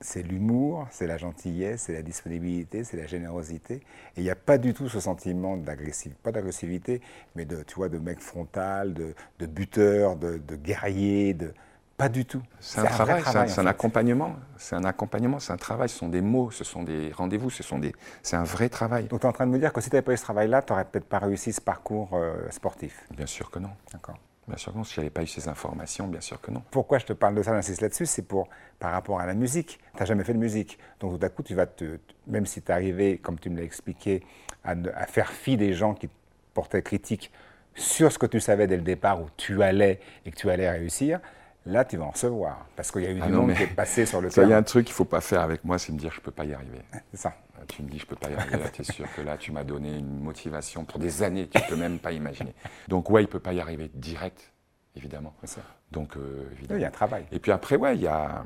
c'est 0.00 0.22
l'humour, 0.22 0.86
c'est 0.90 1.06
la 1.06 1.16
gentillesse, 1.16 1.82
c'est 1.82 1.92
la 1.92 2.02
disponibilité, 2.02 2.84
c'est 2.84 2.96
la 2.96 3.06
générosité. 3.06 3.74
Et 3.74 3.82
il 4.18 4.22
n'y 4.22 4.30
a 4.30 4.36
pas 4.36 4.58
du 4.58 4.74
tout 4.74 4.88
ce 4.88 5.00
sentiment 5.00 5.56
d'agressivité, 5.56 6.20
pas 6.22 6.32
d'agressivité, 6.32 7.00
mais 7.34 7.44
de, 7.44 7.62
tu 7.62 7.76
vois, 7.76 7.88
de 7.88 7.98
mec 7.98 8.20
frontal, 8.20 8.94
de, 8.94 9.14
de 9.38 9.46
buteur, 9.46 10.16
de, 10.16 10.38
de 10.38 10.56
guerrier, 10.56 11.34
de... 11.34 11.52
Pas 11.96 12.10
du 12.10 12.26
tout. 12.26 12.42
C'est 12.60 12.80
un 12.80 12.84
travail, 12.84 13.22
c'est 13.24 13.58
un, 13.58 13.66
accompagnement, 13.66 14.36
c'est 14.58 14.76
un 14.76 14.84
accompagnement, 14.84 15.38
c'est 15.38 15.54
un 15.54 15.56
travail, 15.56 15.88
ce 15.88 15.96
sont 15.96 16.10
des 16.10 16.20
mots, 16.20 16.50
ce 16.50 16.62
sont 16.62 16.82
des 16.82 17.10
rendez-vous, 17.10 17.48
ce 17.48 17.62
sont 17.62 17.78
des, 17.78 17.94
c'est 18.22 18.36
un 18.36 18.44
vrai 18.44 18.68
travail. 18.68 19.04
Donc 19.06 19.20
tu 19.20 19.26
es 19.26 19.28
en 19.30 19.32
train 19.32 19.46
de 19.46 19.50
me 19.52 19.58
dire 19.58 19.72
que 19.72 19.80
si 19.80 19.88
tu 19.88 19.96
n'avais 19.96 20.04
pas 20.04 20.12
eu 20.12 20.16
ce 20.18 20.22
travail-là, 20.22 20.60
tu 20.60 20.74
n'aurais 20.74 20.84
peut-être 20.84 21.08
pas 21.08 21.20
réussi 21.20 21.54
ce 21.54 21.60
parcours 21.62 22.10
euh, 22.12 22.50
sportif. 22.50 23.06
Bien 23.16 23.24
sûr 23.24 23.50
que 23.50 23.60
non. 23.60 23.70
D'accord. 23.94 24.18
Bien 24.46 24.56
sûr 24.56 24.72
que 24.72 24.78
non. 24.78 24.84
Si 24.84 24.94
je 24.94 25.00
n'avais 25.00 25.10
pas 25.10 25.22
eu 25.22 25.26
ces 25.26 25.48
informations, 25.48 26.06
bien 26.06 26.20
sûr 26.20 26.40
que 26.40 26.50
non. 26.50 26.62
Pourquoi 26.70 26.98
je 26.98 27.06
te 27.06 27.12
parle 27.12 27.34
de 27.34 27.42
ça, 27.42 27.52
j'insiste 27.52 27.80
là-dessus, 27.80 28.06
c'est 28.06 28.22
pour 28.22 28.48
par 28.78 28.92
rapport 28.92 29.20
à 29.20 29.26
la 29.26 29.34
musique. 29.34 29.80
Tu 29.92 29.98
n'as 29.98 30.06
jamais 30.06 30.24
fait 30.24 30.34
de 30.34 30.38
musique. 30.38 30.78
Donc 31.00 31.18
tout 31.18 31.26
à 31.26 31.28
coup, 31.28 31.42
tu 31.42 31.54
vas 31.54 31.66
te, 31.66 31.98
même 32.26 32.46
si 32.46 32.62
tu 32.62 32.68
es 32.68 32.74
arrivé, 32.74 33.18
comme 33.18 33.38
tu 33.38 33.50
me 33.50 33.56
l'as 33.56 33.64
expliqué, 33.64 34.22
à, 34.64 34.74
à 34.94 35.06
faire 35.06 35.30
fi 35.30 35.56
des 35.56 35.72
gens 35.72 35.94
qui 35.94 36.08
portaient 36.54 36.82
critique 36.82 37.32
sur 37.74 38.10
ce 38.10 38.18
que 38.18 38.26
tu 38.26 38.40
savais 38.40 38.66
dès 38.66 38.76
le 38.76 38.82
départ 38.82 39.20
où 39.20 39.26
tu 39.36 39.62
allais 39.62 40.00
et 40.24 40.30
que 40.30 40.36
tu 40.36 40.48
allais 40.48 40.70
réussir, 40.70 41.20
Là, 41.66 41.84
tu 41.84 41.96
vas 41.96 42.04
en 42.04 42.10
recevoir. 42.10 42.66
Parce 42.76 42.90
qu'il 42.92 43.02
y 43.02 43.06
a 43.06 43.10
eu 43.10 43.20
Ah 43.20 43.26
du 43.26 43.32
non, 43.32 43.42
monde 43.42 43.54
qui 43.54 43.62
est 43.64 43.66
passé 43.66 44.06
sur 44.06 44.20
le 44.20 44.30
Ça, 44.30 44.42
il 44.42 44.44
y 44.44 44.46
a 44.46 44.48
terrain. 44.48 44.60
un 44.60 44.62
truc 44.62 44.86
qu'il 44.86 44.92
ne 44.92 44.96
faut 44.96 45.04
pas 45.04 45.20
faire 45.20 45.40
avec 45.40 45.64
moi, 45.64 45.78
c'est 45.78 45.92
me 45.92 45.98
dire 45.98 46.12
je 46.12 46.20
ne 46.20 46.24
peux 46.24 46.30
pas 46.30 46.44
y 46.44 46.54
arriver. 46.54 46.80
C'est 47.10 47.18
ça. 47.20 47.34
Tu 47.68 47.82
me 47.82 47.88
dis, 47.88 47.98
je 47.98 48.06
peux 48.06 48.14
pas 48.16 48.30
y 48.30 48.34
arriver, 48.34 48.58
là, 48.58 48.68
tu 48.68 48.82
es 48.82 48.84
sûr 48.84 49.06
que 49.16 49.22
là, 49.22 49.36
tu 49.36 49.50
m'as 49.50 49.64
donné 49.64 49.98
une 49.98 50.20
motivation 50.20 50.84
pour 50.84 51.00
des 51.00 51.22
années, 51.24 51.48
tu 51.48 51.60
peux 51.68 51.74
même 51.74 51.98
pas 51.98 52.12
imaginer. 52.12 52.54
Donc, 52.86 53.10
ouais, 53.10 53.24
il 53.24 53.28
peut 53.28 53.40
pas 53.40 53.52
y 53.54 53.60
arriver 53.60 53.90
direct, 53.94 54.52
évidemment. 54.94 55.34
Ça. 55.42 55.62
Donc, 55.90 56.16
euh, 56.16 56.48
évidemment. 56.52 56.78
il 56.78 56.82
y 56.82 56.84
a 56.84 56.88
un 56.88 56.92
travail. 56.92 57.24
Et 57.32 57.40
puis 57.40 57.50
après, 57.50 57.76
ouais, 57.76 57.96
il 57.96 58.02
y 58.02 58.06
a. 58.06 58.44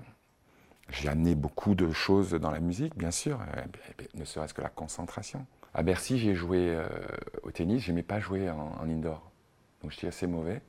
J'ai 0.88 1.08
amené 1.08 1.34
beaucoup 1.34 1.74
de 1.74 1.90
choses 1.92 2.32
dans 2.32 2.50
la 2.50 2.60
musique, 2.60 2.96
bien 2.96 3.10
sûr, 3.10 3.38
euh, 3.56 3.62
ne 4.14 4.24
serait-ce 4.24 4.54
que 4.54 4.62
la 4.62 4.70
concentration. 4.70 5.44
À 5.74 5.82
Bercy, 5.82 6.18
j'ai 6.18 6.34
joué 6.34 6.74
euh, 6.74 6.84
au 7.42 7.50
tennis, 7.50 7.82
j'aimais 7.82 8.02
pas 8.02 8.18
jouer 8.20 8.48
en, 8.50 8.72
en 8.80 8.88
indoor. 8.88 9.30
Donc 9.82 9.92
j'étais 9.92 10.08
assez 10.08 10.26
mauvais. 10.26 10.62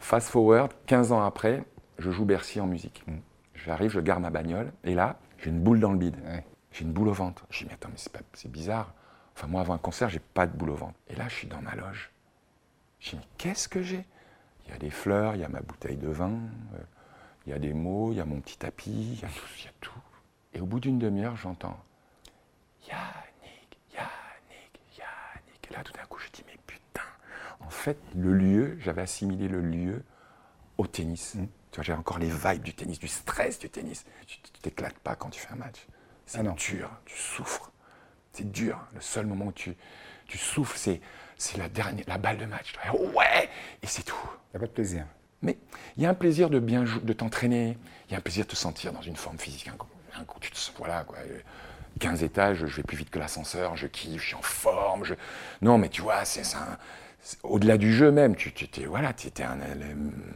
Fast 0.00 0.28
forward, 0.28 0.72
15 0.86 1.12
ans 1.12 1.22
après, 1.24 1.62
je 1.98 2.10
joue 2.10 2.24
Bercy 2.24 2.60
en 2.60 2.66
musique. 2.66 3.04
Mm. 3.06 3.18
J'arrive, 3.54 3.90
je 3.90 4.00
garde 4.00 4.22
ma 4.22 4.30
bagnole, 4.30 4.72
et 4.84 4.94
là, 4.94 5.18
j'ai 5.38 5.50
une 5.50 5.60
boule 5.60 5.80
dans 5.80 5.92
le 5.92 5.98
bide. 5.98 6.16
Ouais. 6.24 6.44
J'ai 6.72 6.84
une 6.84 6.92
boule 6.92 7.08
au 7.08 7.12
ventre. 7.12 7.46
Je 7.50 7.58
dis, 7.58 7.64
mais 7.66 7.74
attends, 7.74 7.90
mais 7.90 7.98
c'est, 7.98 8.12
pas, 8.12 8.20
c'est 8.32 8.50
bizarre. 8.50 8.94
Enfin, 9.36 9.46
moi, 9.46 9.60
avant 9.60 9.74
un 9.74 9.78
concert, 9.78 10.08
j'ai 10.08 10.18
pas 10.20 10.46
de 10.46 10.56
boule 10.56 10.70
au 10.70 10.74
ventre. 10.74 10.98
Et 11.08 11.14
là, 11.14 11.28
je 11.28 11.34
suis 11.34 11.48
dans 11.48 11.60
ma 11.60 11.74
loge. 11.74 12.10
Je 12.98 13.10
dis, 13.10 13.16
mais 13.16 13.28
qu'est-ce 13.38 13.68
que 13.68 13.82
j'ai? 13.82 14.04
Il 14.64 14.70
y 14.70 14.74
a 14.74 14.78
des 14.78 14.90
fleurs, 14.90 15.34
il 15.34 15.40
y 15.40 15.44
a 15.44 15.48
ma 15.48 15.60
bouteille 15.60 15.96
de 15.96 16.08
vin, 16.08 16.30
euh, 16.74 16.78
il 17.46 17.50
y 17.50 17.52
a 17.52 17.58
des 17.58 17.72
mots, 17.72 18.12
il 18.12 18.18
y 18.18 18.20
a 18.20 18.24
mon 18.24 18.40
petit 18.40 18.56
tapis, 18.56 18.90
il 19.14 19.20
y 19.20 19.24
a 19.24 19.28
tout, 19.28 19.48
il 19.58 19.64
y 19.64 19.68
a 19.68 19.72
tout. 19.80 19.98
Et 20.54 20.60
au 20.60 20.66
bout 20.66 20.80
d'une 20.80 20.98
demi-heure, 20.98 21.36
j'entends 21.36 21.78
Yannick, 22.88 23.78
Yannick, 23.92 24.80
Yannick. 24.98 25.70
Et 25.70 25.74
là, 25.74 25.82
tout 25.82 25.92
d'un 25.92 26.04
coup, 26.04 26.20
je 26.20 26.30
dis, 26.30 26.44
mais 26.46 26.58
putain, 26.66 27.02
en 27.60 27.70
fait, 27.70 27.98
le 28.14 28.32
lieu, 28.32 28.76
j'avais 28.80 29.02
assimilé 29.02 29.48
le 29.48 29.60
lieu 29.60 30.04
au 30.78 30.86
tennis. 30.86 31.34
Mm. 31.34 31.46
Tu 31.72 31.76
vois, 31.76 31.84
j'ai 31.84 31.92
encore 31.94 32.18
les 32.18 32.28
vibes 32.28 32.62
du 32.62 32.74
tennis, 32.74 32.98
du 32.98 33.08
stress 33.08 33.58
du 33.58 33.70
tennis. 33.70 34.04
Tu 34.26 34.38
t'éclates 34.60 34.98
pas 34.98 35.16
quand 35.16 35.30
tu 35.30 35.40
fais 35.40 35.52
un 35.52 35.56
match. 35.56 35.86
C'est 36.26 36.38
Ah 36.38 36.42
dur, 36.56 36.90
tu 37.06 37.16
souffres. 37.16 37.72
C'est 38.32 38.50
dur. 38.52 38.78
Le 38.94 39.00
seul 39.00 39.26
moment 39.26 39.46
où 39.46 39.52
tu, 39.52 39.74
tu 40.26 40.36
souffres, 40.38 40.76
c'est, 40.76 41.00
c'est 41.38 41.56
la, 41.56 41.68
dernière, 41.68 42.04
la 42.06 42.18
balle 42.18 42.36
de 42.38 42.44
match. 42.44 42.74
Ouais 43.14 43.48
Et 43.82 43.86
c'est 43.86 44.02
tout. 44.02 44.14
Il 44.22 44.52
n'y 44.52 44.56
a 44.58 44.60
pas 44.60 44.66
de 44.66 44.72
plaisir. 44.72 45.06
Mais 45.40 45.56
il 45.96 46.02
y 46.02 46.06
a 46.06 46.10
un 46.10 46.14
plaisir 46.14 46.50
de 46.50 46.58
bien 46.60 46.84
de 46.84 47.12
t'entraîner, 47.12 47.76
il 48.08 48.12
y 48.12 48.14
a 48.14 48.18
un 48.18 48.22
plaisir 48.22 48.44
de 48.44 48.50
te 48.50 48.56
sentir 48.56 48.92
dans 48.92 49.02
une 49.02 49.16
forme 49.16 49.38
physique. 49.38 49.66
Un 49.68 49.72
coup, 49.76 49.88
un 50.14 50.24
tu 50.40 50.50
te 50.50 50.56
sens- 50.56 50.74
voilà 50.78 51.04
quoi. 51.04 51.18
euh, 51.18 51.40
15 52.00 52.22
étages, 52.22 52.66
je 52.66 52.76
vais 52.76 52.82
plus 52.82 52.96
vite 52.96 53.10
que 53.10 53.18
l'ascenseur, 53.18 53.76
je 53.76 53.86
kiffe, 53.86 54.20
je 54.22 54.26
suis 54.28 54.34
en 54.34 54.42
forme. 54.42 55.04
Je... 55.04 55.14
Non, 55.62 55.78
mais 55.78 55.88
tu 55.88 56.00
vois, 56.02 56.24
c'est 56.24 56.44
ça. 56.44 56.78
c'est- 57.01 57.01
Au-delà 57.44 57.78
du 57.78 57.92
jeu 57.92 58.10
même, 58.10 58.34
tu, 58.34 58.52
voilà, 58.88 59.10
étais 59.10 59.44
un, 59.44 59.58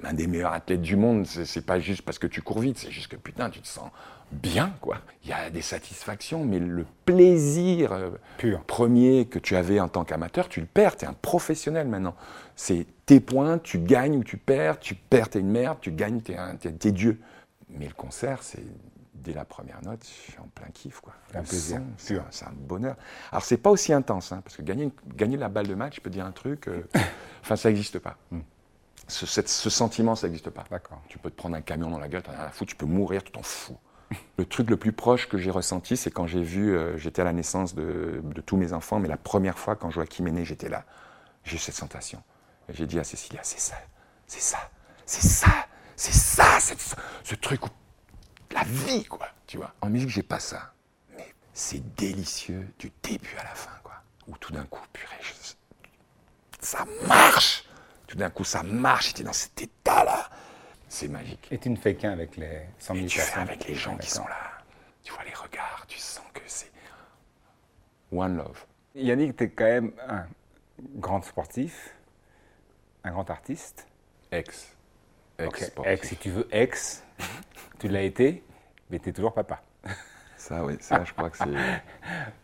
un 0.04 0.12
des 0.12 0.28
meilleurs 0.28 0.52
athlètes 0.52 0.82
du 0.82 0.94
monde. 0.94 1.26
C'est, 1.26 1.66
pas 1.66 1.80
juste 1.80 2.02
parce 2.02 2.18
que 2.18 2.28
tu 2.28 2.42
cours 2.42 2.60
vite, 2.60 2.78
c'est 2.78 2.92
juste 2.92 3.08
que 3.08 3.16
putain, 3.16 3.50
tu 3.50 3.60
te 3.60 3.66
sens 3.66 3.90
bien, 4.30 4.72
quoi. 4.80 4.98
Il 5.24 5.30
y 5.30 5.32
a 5.32 5.50
des 5.50 5.62
satisfactions, 5.62 6.44
mais 6.44 6.60
le 6.60 6.86
plaisir 7.04 7.92
euh, 7.92 8.10
Pur. 8.38 8.62
premier 8.64 9.26
que 9.26 9.38
tu 9.40 9.56
avais 9.56 9.80
en 9.80 9.88
tant 9.88 10.04
qu'amateur, 10.04 10.48
tu 10.48 10.60
le 10.60 10.66
perds. 10.66 10.96
Tu 10.96 11.04
es 11.04 11.08
un 11.08 11.12
professionnel 11.14 11.88
maintenant. 11.88 12.14
C'est 12.54 12.86
tes 13.04 13.18
points, 13.20 13.58
tu 13.58 13.78
gagnes 13.78 14.18
ou 14.18 14.24
tu 14.24 14.36
perds. 14.36 14.78
Tu 14.78 14.94
perds, 14.94 15.30
t'es 15.30 15.40
une 15.40 15.50
merde. 15.50 15.78
Tu 15.80 15.90
gagnes, 15.90 16.20
t'es, 16.20 16.36
t'es 16.72 16.92
Dieu. 16.92 17.20
Mais 17.68 17.88
le 17.88 17.94
concert, 17.94 18.42
c'est 18.42 18.62
dès 19.22 19.32
la 19.32 19.44
première 19.44 19.82
note, 19.82 20.04
je 20.04 20.32
suis 20.32 20.38
en 20.38 20.48
plein 20.54 20.68
kiff. 20.72 21.00
Quoi. 21.00 21.14
Un 21.34 21.40
Le 21.40 21.44
plaisir, 21.44 21.80
c'est, 21.98 22.16
un, 22.16 22.52
bonheur. 22.52 22.96
Alors, 23.30 23.44
c'est 23.44 23.56
pas 23.56 23.70
aussi 23.70 23.92
intense, 23.92 24.32
hein, 24.32 24.40
parce 24.44 24.56
que 24.56 24.62
gagner, 24.62 24.90
gagner 25.14 25.36
la 25.36 25.48
balle 25.48 25.66
de 25.66 25.74
match, 25.74 25.96
je 25.96 26.00
peux 26.00 26.10
dire 26.10 26.24
un 26.24 26.32
truc, 26.32 26.68
euh, 26.68 26.82
enfin, 27.42 27.56
ça 27.56 27.68
n'existe 27.68 27.98
pas. 27.98 28.16
Hmm. 28.30 28.40
Ce, 29.08 29.26
cette- 29.26 29.48
ce 29.48 29.70
sentiment, 29.70 30.14
ça 30.16 30.26
n'existe 30.26 30.50
pas. 30.50 30.64
D'accord. 30.70 31.00
Tu 31.08 31.18
peux 31.18 31.30
te 31.30 31.36
prendre 31.36 31.56
un 31.56 31.60
camion 31.60 31.90
dans 31.90 31.98
la 31.98 32.08
gueule, 32.08 32.22
t'en 32.22 32.32
as 32.32 32.36
rien 32.36 32.44
à 32.46 32.50
foutre, 32.50 32.70
tu 32.70 32.76
peux 32.76 32.86
mourir, 32.86 33.22
tu 33.22 33.32
t'en 33.32 33.42
fous. 33.42 33.76
Le 34.38 34.44
truc 34.44 34.70
le 34.70 34.76
plus 34.76 34.92
proche 34.92 35.28
que 35.28 35.36
j'ai 35.38 35.50
ressenti, 35.50 35.96
c'est 35.96 36.10
quand 36.10 36.26
j'ai 36.26 36.42
vu, 36.42 36.76
euh, 36.76 36.96
j'étais 36.96 37.22
à 37.22 37.24
la 37.24 37.32
naissance 37.32 37.74
de, 37.74 38.20
de 38.22 38.40
tous 38.40 38.56
mes 38.56 38.72
enfants, 38.72 39.00
mais 39.00 39.08
la 39.08 39.16
première 39.16 39.58
fois 39.58 39.74
quand 39.74 39.90
Joachim 39.90 40.26
est 40.26 40.30
né, 40.32 40.44
j'étais 40.44 40.68
là. 40.68 40.84
J'ai 41.42 41.56
eu 41.56 41.58
cette 41.58 41.74
sensation. 41.74 42.22
Et 42.68 42.74
j'ai 42.74 42.86
dit 42.86 42.98
à 42.98 43.04
Cécilia, 43.04 43.40
c'est 43.42 43.60
ça, 43.60 43.76
c'est 44.26 44.40
ça, 44.40 44.58
c'est 45.06 45.26
ça, 45.26 45.66
c'est 46.04 46.12
ça, 46.12 46.96
ce 47.24 47.34
truc 47.36 47.66
où 47.66 47.68
la 48.56 48.64
vie, 48.64 49.04
quoi, 49.04 49.28
tu 49.46 49.56
vois. 49.58 49.72
En 49.80 49.88
musique, 49.90 50.08
j'ai 50.10 50.22
pas 50.22 50.40
ça. 50.40 50.72
Mais 51.16 51.32
c'est 51.52 51.94
délicieux 51.96 52.68
du 52.78 52.90
début 53.02 53.34
à 53.38 53.44
la 53.44 53.54
fin, 53.54 53.72
quoi. 53.82 53.94
Où 54.28 54.36
tout 54.38 54.52
d'un 54.52 54.64
coup, 54.64 54.82
purée, 54.92 55.16
je- 55.20 55.54
ça 56.60 56.84
marche. 57.06 57.64
Tout 58.06 58.16
d'un 58.16 58.30
coup, 58.30 58.44
ça 58.44 58.62
marche. 58.62 59.08
J'étais 59.08 59.24
dans 59.24 59.32
cet 59.32 59.60
état-là. 59.62 60.28
C'est 60.88 61.08
magique. 61.08 61.48
Et 61.50 61.58
tu 61.58 61.68
ne 61.70 61.76
fais 61.76 61.94
qu'un 61.96 62.12
avec 62.12 62.36
les 62.36 62.62
100 62.78 62.94
000 62.94 63.06
Et 63.06 63.08
tu 63.08 63.20
fais 63.20 63.40
avec 63.40 63.66
les 63.66 63.74
gens 63.74 63.96
qui 63.96 64.08
sont 64.10 64.26
là. 64.26 64.52
Tu 65.02 65.12
vois 65.12 65.24
les 65.24 65.34
regards, 65.34 65.84
tu 65.88 65.98
sens 65.98 66.24
que 66.32 66.40
c'est 66.46 66.70
one 68.12 68.36
love. 68.36 68.64
Yannick, 68.94 69.36
tu 69.36 69.44
es 69.44 69.50
quand 69.50 69.64
même 69.64 69.92
un 70.08 70.26
grand 70.96 71.22
sportif, 71.22 71.94
un 73.04 73.10
grand 73.10 73.28
artiste. 73.30 73.86
Ex. 74.30 74.68
Ex. 75.38 75.70
Ex, 75.84 76.08
si 76.08 76.16
tu 76.16 76.30
veux, 76.30 76.48
ex, 76.50 77.02
tu 77.78 77.88
l'as 77.88 78.02
été, 78.02 78.42
mais 78.90 78.98
tu 78.98 79.10
es 79.10 79.12
toujours 79.12 79.32
papa. 79.34 79.62
Ça, 80.36 80.64
oui, 80.64 80.76
ça, 80.80 81.02
je 81.04 81.12
crois 81.12 81.30
que 81.30 81.38
c'est 81.38 81.46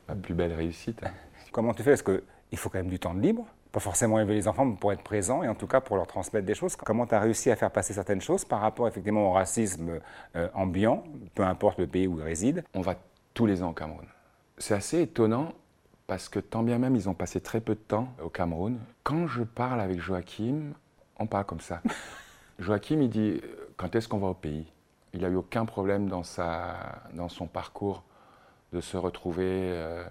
ma 0.09 0.15
plus 0.15 0.35
belle 0.35 0.53
réussite. 0.55 1.03
hein. 1.05 1.11
Comment 1.53 1.75
tu 1.75 1.83
fais? 1.83 1.91
Parce 1.91 2.03
qu'il 2.03 2.59
faut 2.59 2.69
quand 2.71 2.79
même 2.79 2.89
du 2.89 2.99
temps 2.99 3.15
de 3.15 3.21
libre, 3.21 3.45
pas 3.71 3.81
forcément 3.81 4.19
élever 4.19 4.35
les 4.35 4.49
enfants 4.49 4.65
mais 4.65 4.77
pour 4.77 4.93
être 4.93 5.03
présent 5.03 5.43
et 5.43 5.49
en 5.49 5.55
tout 5.55 5.67
cas 5.67 5.81
pour 5.81 5.97
leur 5.97 6.07
transmettre 6.07 6.47
des 6.47 6.55
choses. 6.55 6.75
Comment 6.77 7.07
tu 7.07 7.15
as 7.15 7.21
réussi 7.21 7.51
à 7.51 7.57
faire 7.57 7.71
passer 7.71 7.93
certaines 7.93 8.21
choses 8.21 8.45
par 8.45 8.61
rapport 8.61 8.89
effectivement 8.89 9.29
au 9.29 9.33
racisme 9.33 10.01
euh, 10.37 10.49
ambiant, 10.55 11.05
peu 11.35 11.43
importe 11.45 11.79
le 11.79 11.87
pays 11.87 12.07
où 12.07 12.19
ils 12.19 12.25
résident? 12.25 12.63
On 12.75 12.81
va 12.81 12.95
tous 13.35 13.47
les 13.47 13.63
ans 13.63 13.71
au 13.71 13.75
Cameroun. 13.75 14.07
C'est 14.59 14.75
assez 14.75 15.03
étonnant 15.03 15.53
parce 16.07 16.29
que 16.29 16.39
tant 16.41 16.63
bien 16.63 16.79
même 16.79 16.97
ils 16.97 17.09
ont 17.09 17.15
passé 17.15 17.41
très 17.41 17.61
peu 17.61 17.75
de 17.75 17.81
temps 17.81 18.09
au 18.23 18.29
Cameroun. 18.31 18.79
Quand 19.03 19.27
je 19.27 19.43
parle 19.43 19.81
avec 19.81 20.01
Joachim, 20.01 20.73
on 21.19 21.27
parle 21.27 21.45
comme 21.45 21.61
ça. 21.61 21.83
Joachim, 22.59 23.01
il 23.03 23.11
dit 23.11 23.41
euh, 23.43 23.71
quand 23.77 23.95
est-ce 23.95 24.09
qu'on 24.09 24.19
va 24.19 24.29
au 24.29 24.35
pays? 24.35 24.72
Il 25.15 25.25
a 25.25 25.29
eu 25.29 25.37
aucun 25.37 25.65
problème 25.67 26.09
dans, 26.09 26.23
sa, 26.23 27.03
dans 27.15 27.29
son 27.29 27.47
parcours 27.47 28.03
de 28.73 28.81
se 28.81 28.97
retrouver 28.97 29.45
euh, 29.49 30.05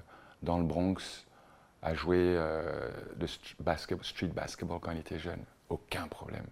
dans 0.44 0.58
le 0.58 0.64
Bronx 0.64 1.26
à 1.82 1.94
jouer 1.94 2.18
euh, 2.20 2.90
de 3.16 3.26
street 3.26 3.56
basketball 4.34 4.80
quand 4.80 4.92
il 4.92 5.00
était 5.00 5.20
jeune. 5.20 5.44
Aucun 5.70 6.08
problème. 6.08 6.46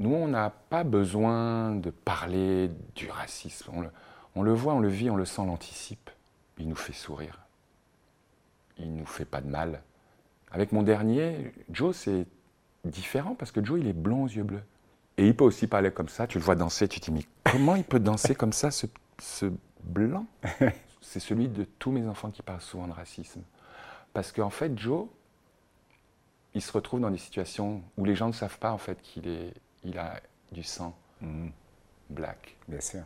Nous, 0.00 0.12
on 0.12 0.26
n'a 0.26 0.50
pas 0.50 0.82
besoin 0.82 1.76
de 1.76 1.90
parler 1.90 2.70
du 2.96 3.08
racisme. 3.08 3.70
On 3.72 3.80
le, 3.82 3.90
on 4.34 4.42
le 4.42 4.52
voit, 4.52 4.74
on 4.74 4.80
le 4.80 4.88
vit, 4.88 5.10
on 5.10 5.16
le 5.16 5.24
sent, 5.24 5.42
on 5.42 5.46
l'anticipe. 5.46 6.10
Il 6.58 6.68
nous 6.68 6.74
fait 6.74 6.92
sourire. 6.92 7.38
Il 8.78 8.94
nous 8.96 9.06
fait 9.06 9.24
pas 9.24 9.40
de 9.40 9.48
mal. 9.48 9.82
Avec 10.50 10.72
mon 10.72 10.82
dernier, 10.82 11.52
Joe, 11.70 11.96
c'est 11.96 12.26
différent 12.84 13.36
parce 13.36 13.52
que 13.52 13.64
Joe, 13.64 13.80
il 13.80 13.86
est 13.86 13.92
blond 13.92 14.24
aux 14.24 14.28
yeux 14.28 14.42
bleus. 14.42 14.62
Et 15.16 15.26
il 15.26 15.36
peut 15.36 15.44
aussi 15.44 15.66
parler 15.66 15.92
comme 15.92 16.08
ça. 16.08 16.26
Tu 16.26 16.38
le 16.38 16.44
vois 16.44 16.56
danser, 16.56 16.88
tu 16.88 17.00
te 17.00 17.06
dis, 17.06 17.12
mais 17.12 17.24
comment 17.50 17.76
il 17.76 17.84
peut 17.84 18.00
danser 18.00 18.34
comme 18.34 18.52
ça, 18.52 18.70
ce, 18.70 18.86
ce 19.20 19.46
blanc? 19.82 20.26
C'est 21.00 21.20
celui 21.20 21.48
de 21.48 21.64
tous 21.78 21.90
mes 21.92 22.06
enfants 22.06 22.30
qui 22.30 22.42
parlent 22.42 22.60
souvent 22.60 22.88
de 22.88 22.92
racisme. 22.92 23.42
Parce 24.12 24.32
qu'en 24.32 24.50
fait, 24.50 24.76
Joe, 24.78 25.06
il 26.54 26.62
se 26.62 26.72
retrouve 26.72 27.00
dans 27.00 27.10
des 27.10 27.18
situations 27.18 27.82
où 27.96 28.04
les 28.04 28.14
gens 28.16 28.28
ne 28.28 28.32
savent 28.32 28.58
pas 28.58 28.72
en 28.72 28.78
fait 28.78 29.00
qu'il 29.02 29.28
est, 29.28 29.52
il 29.84 29.98
a 29.98 30.20
du 30.52 30.62
sang 30.62 30.96
black. 32.10 32.56
Bien 32.68 32.80
sûr. 32.80 33.02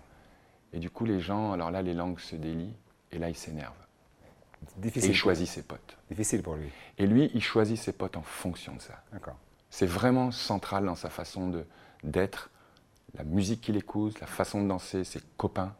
Et 0.72 0.78
du 0.78 0.90
coup, 0.90 1.04
les 1.04 1.20
gens, 1.20 1.52
alors 1.52 1.70
là, 1.70 1.82
les 1.82 1.94
langues 1.94 2.18
se 2.20 2.36
délient, 2.36 2.74
et 3.10 3.18
là, 3.18 3.28
il 3.30 3.34
s'énerve. 3.36 3.74
Et 4.62 4.80
Difficile, 4.80 5.10
il 5.10 5.14
choisit 5.16 5.46
ses 5.48 5.62
potes. 5.62 5.96
difficile 6.10 6.42
pour 6.42 6.56
lui. 6.56 6.68
Et 6.98 7.06
lui, 7.06 7.30
il 7.34 7.42
choisit 7.42 7.78
ses 7.78 7.92
potes 7.92 8.16
en 8.16 8.22
fonction 8.22 8.74
de 8.74 8.80
ça. 8.80 9.02
D'accord. 9.12 9.36
C'est 9.70 9.86
vraiment 9.86 10.30
central 10.30 10.84
dans 10.84 10.94
sa 10.94 11.10
façon 11.10 11.48
de- 11.48 11.64
d'être, 12.10 12.50
la 13.16 13.24
musique 13.24 13.60
qu'il 13.62 13.76
écoute, 13.76 14.20
la 14.20 14.26
façon 14.26 14.62
de 14.62 14.68
danser, 14.68 15.04
ses 15.04 15.20
copains. 15.36 15.74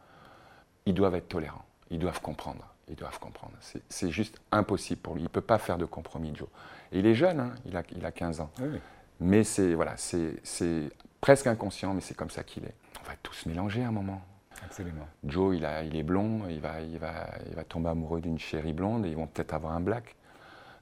Ils 0.85 0.93
doivent 0.93 1.15
être 1.15 1.29
tolérants, 1.29 1.65
ils 1.89 1.99
doivent 1.99 2.21
comprendre. 2.21 2.65
Ils 2.91 2.95
doivent 2.95 3.19
comprendre. 3.19 3.53
C'est- 3.89 4.09
juste 4.09 4.39
impossible 4.51 4.99
pour 4.99 5.13
lui. 5.13 5.21
Il 5.21 5.25
ne 5.25 5.29
peut 5.29 5.41
pas 5.41 5.59
faire 5.59 5.77
de 5.77 5.85
compromis, 5.85 6.33
Joe. 6.35 6.47
Et 6.91 6.97
il 6.99 7.05
est 7.05 7.13
jeune, 7.13 7.39
hein, 7.39 7.53
il, 7.65 7.77
a, 7.77 7.83
il 7.95 8.03
a 8.03 8.11
15 8.11 8.39
ans. 8.41 8.49
Oui. 8.59 8.79
Mais 9.19 9.43
c'est 9.43 9.75
voilà, 9.75 9.95
c'est 9.95 10.37
c'est 10.41 10.89
presque 11.21 11.45
inconscient, 11.45 11.93
mais 11.93 12.01
c'est 12.01 12.15
comme 12.15 12.31
ça 12.31 12.41
qu'il 12.43 12.63
est. 12.65 12.73
On 13.03 13.07
va 13.07 13.15
tous 13.21 13.45
mélanger 13.45 13.83
à 13.83 13.89
un 13.89 13.91
moment. 13.91 14.23
Absolument. 14.65 15.07
Joe, 15.23 15.55
il, 15.55 15.65
a, 15.65 15.83
il 15.83 15.95
est 15.95 16.03
blond, 16.03 16.47
il 16.49 16.59
va, 16.61 16.81
il, 16.81 16.97
va, 16.97 17.27
il 17.47 17.55
va 17.55 17.63
tomber 17.63 17.89
amoureux 17.89 18.21
d'une 18.21 18.39
chérie 18.39 18.73
blonde 18.73 19.05
et 19.05 19.09
ils 19.09 19.15
vont 19.15 19.27
peut-être 19.27 19.53
avoir 19.53 19.73
un 19.73 19.81
black. 19.81 20.15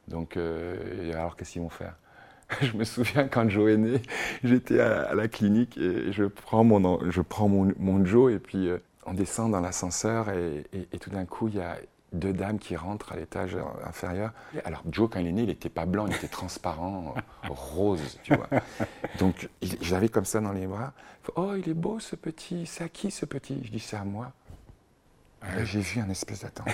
Donc, 0.08 0.38
euh, 0.38 1.12
alors 1.14 1.36
qu'est-ce 1.36 1.52
qu'ils 1.54 1.62
vont 1.62 1.70
faire? 1.70 1.95
Je 2.62 2.78
me 2.78 2.84
souviens 2.84 3.28
quand 3.28 3.50
Joe 3.50 3.72
est 3.72 3.78
né, 3.78 4.02
j'étais 4.43 4.80
à, 4.80 5.14
la 5.14 5.28
clinique 5.28 5.78
et 5.78 6.12
je 6.12 6.24
prends 6.24 6.64
mon, 6.64 7.00
je 7.10 7.22
Joe 8.06 8.34
et 8.34 8.39
puis 8.39 8.70
euh, 8.70 8.78
on 9.06 9.14
descend 9.14 9.52
dans 9.52 9.60
l'ascenseur 9.60 10.30
et, 10.30 10.64
tout 11.00 11.10
d'un 11.10 11.26
coup, 11.26 11.48
il 11.50 11.56
y 11.56 11.62
a 11.62 11.78
deux 12.14 12.32
dames 12.32 12.58
qui 12.58 12.76
rentrent 12.76 13.12
à 13.12 13.16
l'étage 13.18 13.58
inférieur. 13.86 14.32
Alors 14.64 14.84
Joe, 14.89 15.10
quand 15.12 15.20
il 15.20 15.28
est 15.28 15.32
né, 15.32 15.41
il 15.43 15.48
n'était 15.48 15.70
pas 15.70 15.86
blanc, 15.86 16.08
il 16.08 16.16
était 16.16 16.28
transparent, 16.28 17.16
rose, 17.50 18.20
tu 18.24 18.34
vois. 18.34 18.50
Donc 19.20 19.50
j'avais 19.82 20.10
comme 20.10 20.26
ça 20.26 20.39
dans 20.39 20.54
les 20.54 20.68
bras. 20.68 20.93
Oh, 21.36 21.54
il 21.58 21.70
est 21.70 21.74
beau 21.74 22.00
ce 22.00 22.16
petit. 22.16 22.66
C'est 22.66 22.86
à 22.86 22.89
qui 22.89 23.12
ce 23.12 23.26
petit? 23.26 23.62
Je 23.64 23.72
dis 23.72 23.80
c'est 23.80 23.98
à 23.98 24.06
moi. 24.06 24.32
J'ai 25.64 25.82
vu 25.82 26.00
un 26.00 26.10
espèce 26.10 26.41
d'attente. 26.41 26.68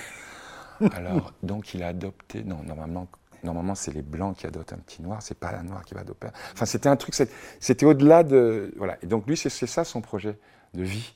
Alors, 0.94 1.34
donc 1.44 1.74
il 1.74 1.84
a 1.84 1.90
adopté. 1.90 2.44
Non, 2.44 2.64
normalement, 2.64 3.08
normalement 3.44 3.76
c'est 3.76 3.94
les 3.94 4.02
blancs 4.02 4.38
qui 4.38 4.48
adoptent 4.48 4.74
un 4.74 4.78
petit 4.78 5.02
noir, 5.02 5.22
c'est 5.22 5.38
pas 5.38 5.52
la 5.52 5.64
noire 5.64 5.84
qui 5.84 5.94
va 5.94 6.02
adopter. 6.02 6.28
Enfin, 6.54 6.66
c'était 6.66 6.90
un 6.90 6.96
truc, 6.96 7.16
c'était 7.60 7.86
au-delà 7.86 8.24
de. 8.24 8.74
Voilà. 8.78 8.98
Et 9.02 9.08
donc 9.08 9.28
lui, 9.28 9.38
c'est 9.38 9.50
ça 9.50 9.84
son 9.84 10.02
projet 10.02 10.38
de 10.74 10.84
vie. 10.84 11.14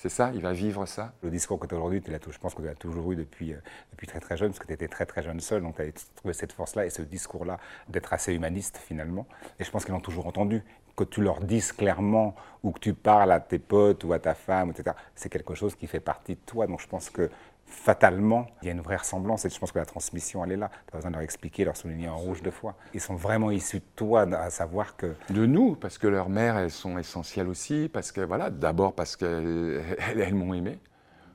C'est 0.00 0.08
ça, 0.08 0.30
il 0.32 0.40
va 0.40 0.52
vivre 0.52 0.86
ça. 0.86 1.12
Le 1.22 1.30
discours 1.30 1.58
que 1.58 1.66
tu 1.66 1.74
as 1.74 1.76
aujourd'hui, 1.76 2.00
je 2.06 2.38
pense 2.38 2.54
que 2.54 2.62
tu 2.62 2.68
l'as 2.68 2.76
toujours 2.76 3.10
eu 3.10 3.16
depuis, 3.16 3.52
euh, 3.52 3.58
depuis 3.90 4.06
très 4.06 4.20
très 4.20 4.36
jeune, 4.36 4.50
parce 4.50 4.60
que 4.60 4.66
tu 4.68 4.72
étais 4.72 4.86
très 4.86 5.06
très 5.06 5.24
jeune 5.24 5.40
seul, 5.40 5.60
donc 5.60 5.74
tu 5.74 5.82
as 5.82 5.90
trouvé 6.14 6.34
cette 6.34 6.52
force-là 6.52 6.86
et 6.86 6.90
ce 6.90 7.02
discours-là 7.02 7.58
d'être 7.88 8.12
assez 8.12 8.32
humaniste 8.32 8.78
finalement. 8.78 9.26
Et 9.58 9.64
je 9.64 9.70
pense 9.72 9.84
qu'ils 9.84 9.94
l'ont 9.94 10.00
toujours 10.00 10.28
entendu. 10.28 10.62
Que 10.94 11.02
tu 11.02 11.20
leur 11.20 11.40
dises 11.40 11.72
clairement 11.72 12.36
ou 12.62 12.70
que 12.70 12.78
tu 12.78 12.94
parles 12.94 13.32
à 13.32 13.40
tes 13.40 13.58
potes 13.58 14.04
ou 14.04 14.12
à 14.12 14.20
ta 14.20 14.34
femme, 14.34 14.70
etc., 14.70 14.94
c'est 15.16 15.30
quelque 15.30 15.54
chose 15.54 15.74
qui 15.74 15.88
fait 15.88 15.98
partie 15.98 16.36
de 16.36 16.40
toi. 16.46 16.68
Donc 16.68 16.80
je 16.80 16.86
pense 16.86 17.10
que 17.10 17.28
fatalement, 17.68 18.46
il 18.62 18.66
y 18.66 18.68
a 18.68 18.72
une 18.72 18.80
vraie 18.80 18.96
ressemblance 18.96 19.44
et 19.44 19.50
je 19.50 19.58
pense 19.58 19.72
que 19.72 19.78
la 19.78 19.86
transmission, 19.86 20.44
elle 20.44 20.52
est 20.52 20.56
là. 20.56 20.70
Tu 20.86 20.94
as 20.94 20.96
besoin 20.96 21.10
de 21.10 21.16
leur 21.16 21.22
expliquer, 21.22 21.64
leur 21.64 21.76
souligner 21.76 22.08
en 22.08 22.16
rouge 22.16 22.42
deux 22.42 22.50
fois. 22.50 22.74
Ils 22.94 23.00
sont 23.00 23.14
vraiment 23.14 23.50
issus 23.50 23.78
de 23.78 23.84
toi, 23.96 24.22
à 24.22 24.50
savoir 24.50 24.96
que... 24.96 25.14
De 25.30 25.46
nous, 25.46 25.74
parce 25.74 25.98
que 25.98 26.06
leurs 26.06 26.28
mères, 26.28 26.56
elles 26.56 26.70
sont 26.70 26.98
essentielles 26.98 27.48
aussi, 27.48 27.90
parce 27.92 28.12
que, 28.12 28.20
voilà, 28.20 28.50
d'abord 28.50 28.94
parce 28.94 29.16
qu'elles 29.16 29.82
elles, 30.16 30.34
m'ont 30.34 30.54
aimé. 30.54 30.78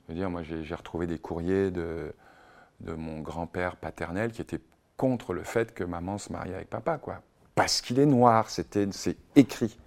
Je 0.04 0.14
veux 0.14 0.20
dire, 0.20 0.30
moi, 0.30 0.44
j'ai 0.44 0.76
retrouvé 0.76 1.08
des 1.08 1.20
courriers 1.20 1.72
de, 1.72 2.14
de 2.82 2.94
mon 2.94 3.20
grand-père 3.22 3.78
paternel 3.78 4.32
qui 4.32 4.42
était 4.42 4.60
contre 4.98 5.34
le 5.34 5.44
fait 5.44 5.74
que 5.74 5.84
maman 5.84 6.18
se 6.18 6.32
marie 6.32 6.54
avec 6.54 6.70
papa, 6.70 6.98
quoi. 6.98 7.22
Parce 7.56 7.82
qu'il 7.82 8.00
est 8.00 8.06
noir, 8.06 8.50
c'est 8.50 8.76
écrit. 9.36 9.78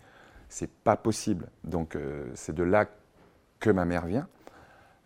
C'est 0.48 0.70
pas 0.70 0.96
possible. 0.96 1.48
Donc, 1.64 1.96
euh, 1.96 2.30
c'est 2.34 2.54
de 2.54 2.62
là 2.62 2.86
que 3.58 3.70
ma 3.70 3.84
mère 3.84 4.06
vient. 4.06 4.28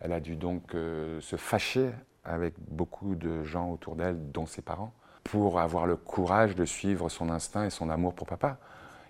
Elle 0.01 0.13
a 0.13 0.21
dû 0.21 0.37
donc 0.37 0.75
euh, 0.75 1.21
se 1.21 1.37
fâcher 1.37 1.91
avec 2.25 2.55
beaucoup 2.69 3.15
de 3.15 3.45
gens 3.45 3.71
autour 3.71 3.97
d'elle, 3.97 4.31
dont 4.33 4.47
ses 4.47 4.63
parents, 4.63 4.93
pour 5.25 5.61
avoir 5.61 5.87
le 5.87 5.97
courage 5.97 6.55
de 6.55 6.65
suivre 6.65 7.09
son 7.09 7.31
instinct 7.31 7.65
et 7.65 7.71
son 7.71 7.91
amour 7.91 8.15
pour 8.15 8.27
papa, 8.27 8.59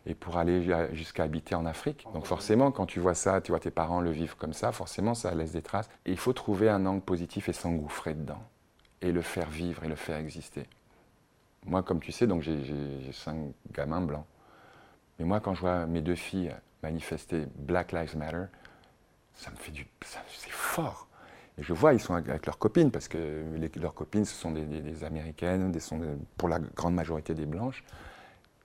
et 0.07 0.14
pour 0.14 0.38
aller 0.38 0.62
jusqu'à 0.93 1.24
habiter 1.24 1.55
en 1.55 1.66
Afrique. 1.66 2.07
Donc 2.14 2.26
forcément, 2.26 2.72
quand 2.72 2.86
tu 2.86 3.01
vois 3.01 3.14
ça, 3.14 3.41
tu 3.41 3.53
vois 3.53 3.61
tes 3.61 3.70
parents 3.70 4.01
le 4.01 4.11
vivre 4.11 4.36
comme 4.36 4.53
ça, 4.53 4.72
forcément, 4.72 5.14
ça 5.14 5.34
laisse 5.34 5.53
des 5.53 5.62
traces. 5.62 5.91
Et 6.07 6.11
il 6.11 6.18
faut 6.18 6.32
trouver 6.32 6.70
un 6.70 6.86
angle 6.86 7.03
positif 7.03 7.49
et 7.49 7.53
s'engouffrer 7.53 8.14
dedans, 8.14 8.43
et 9.03 9.12
le 9.12 9.20
faire 9.20 9.51
vivre 9.51 9.84
et 9.84 9.88
le 9.88 9.97
faire 9.97 10.16
exister. 10.16 10.66
Moi, 11.66 11.82
comme 11.82 12.01
tu 12.01 12.12
sais, 12.12 12.26
donc 12.26 12.41
j'ai 12.43 13.12
cinq 13.12 13.36
gamins 13.72 14.01
blancs. 14.01 14.24
Mais 15.18 15.26
moi, 15.26 15.41
quand 15.41 15.55
je 15.55 15.61
vois 15.61 15.84
mes 15.86 16.01
deux 16.01 16.14
filles 16.14 16.55
manifester 16.82 17.47
Black 17.57 17.93
Lives 17.93 18.16
Matter, 18.16 18.45
ça 19.34 19.51
me 19.51 19.57
fait 19.57 19.72
du. 19.72 19.86
C'est 20.03 20.18
fort. 20.70 21.08
Et 21.58 21.62
je 21.62 21.72
vois, 21.72 21.92
ils 21.92 22.00
sont 22.00 22.14
avec 22.14 22.46
leurs 22.46 22.58
copines, 22.58 22.90
parce 22.90 23.08
que 23.08 23.44
leurs 23.76 23.94
copines, 23.94 24.24
ce 24.24 24.34
sont 24.34 24.52
des, 24.52 25.04
américaines, 25.04 25.72
des, 25.72 25.80
sont 25.80 26.00
pour 26.36 26.48
la 26.48 26.58
grande 26.58 26.94
majorité 26.94 27.34
des 27.34 27.46
blanches, 27.46 27.84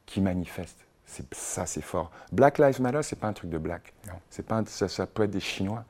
qui 0.05 0.21
manifestent. 0.21 0.85
Ça, 1.31 1.65
c'est 1.65 1.81
fort. 1.81 2.11
Black 2.31 2.57
Lives 2.57 2.81
Matter, 2.81 3.03
c'est 3.03 3.19
pas 3.19 3.27
un 3.27 3.33
truc 3.33 3.49
de 3.49 3.57
black. 3.57 3.93
C'est 4.29 4.45
pas 4.45 4.63
ça, 4.65 4.87
ça, 4.87 5.05
peut 5.05 5.23
être 5.23 5.31
des 5.31 5.39
Chinois. 5.39 5.83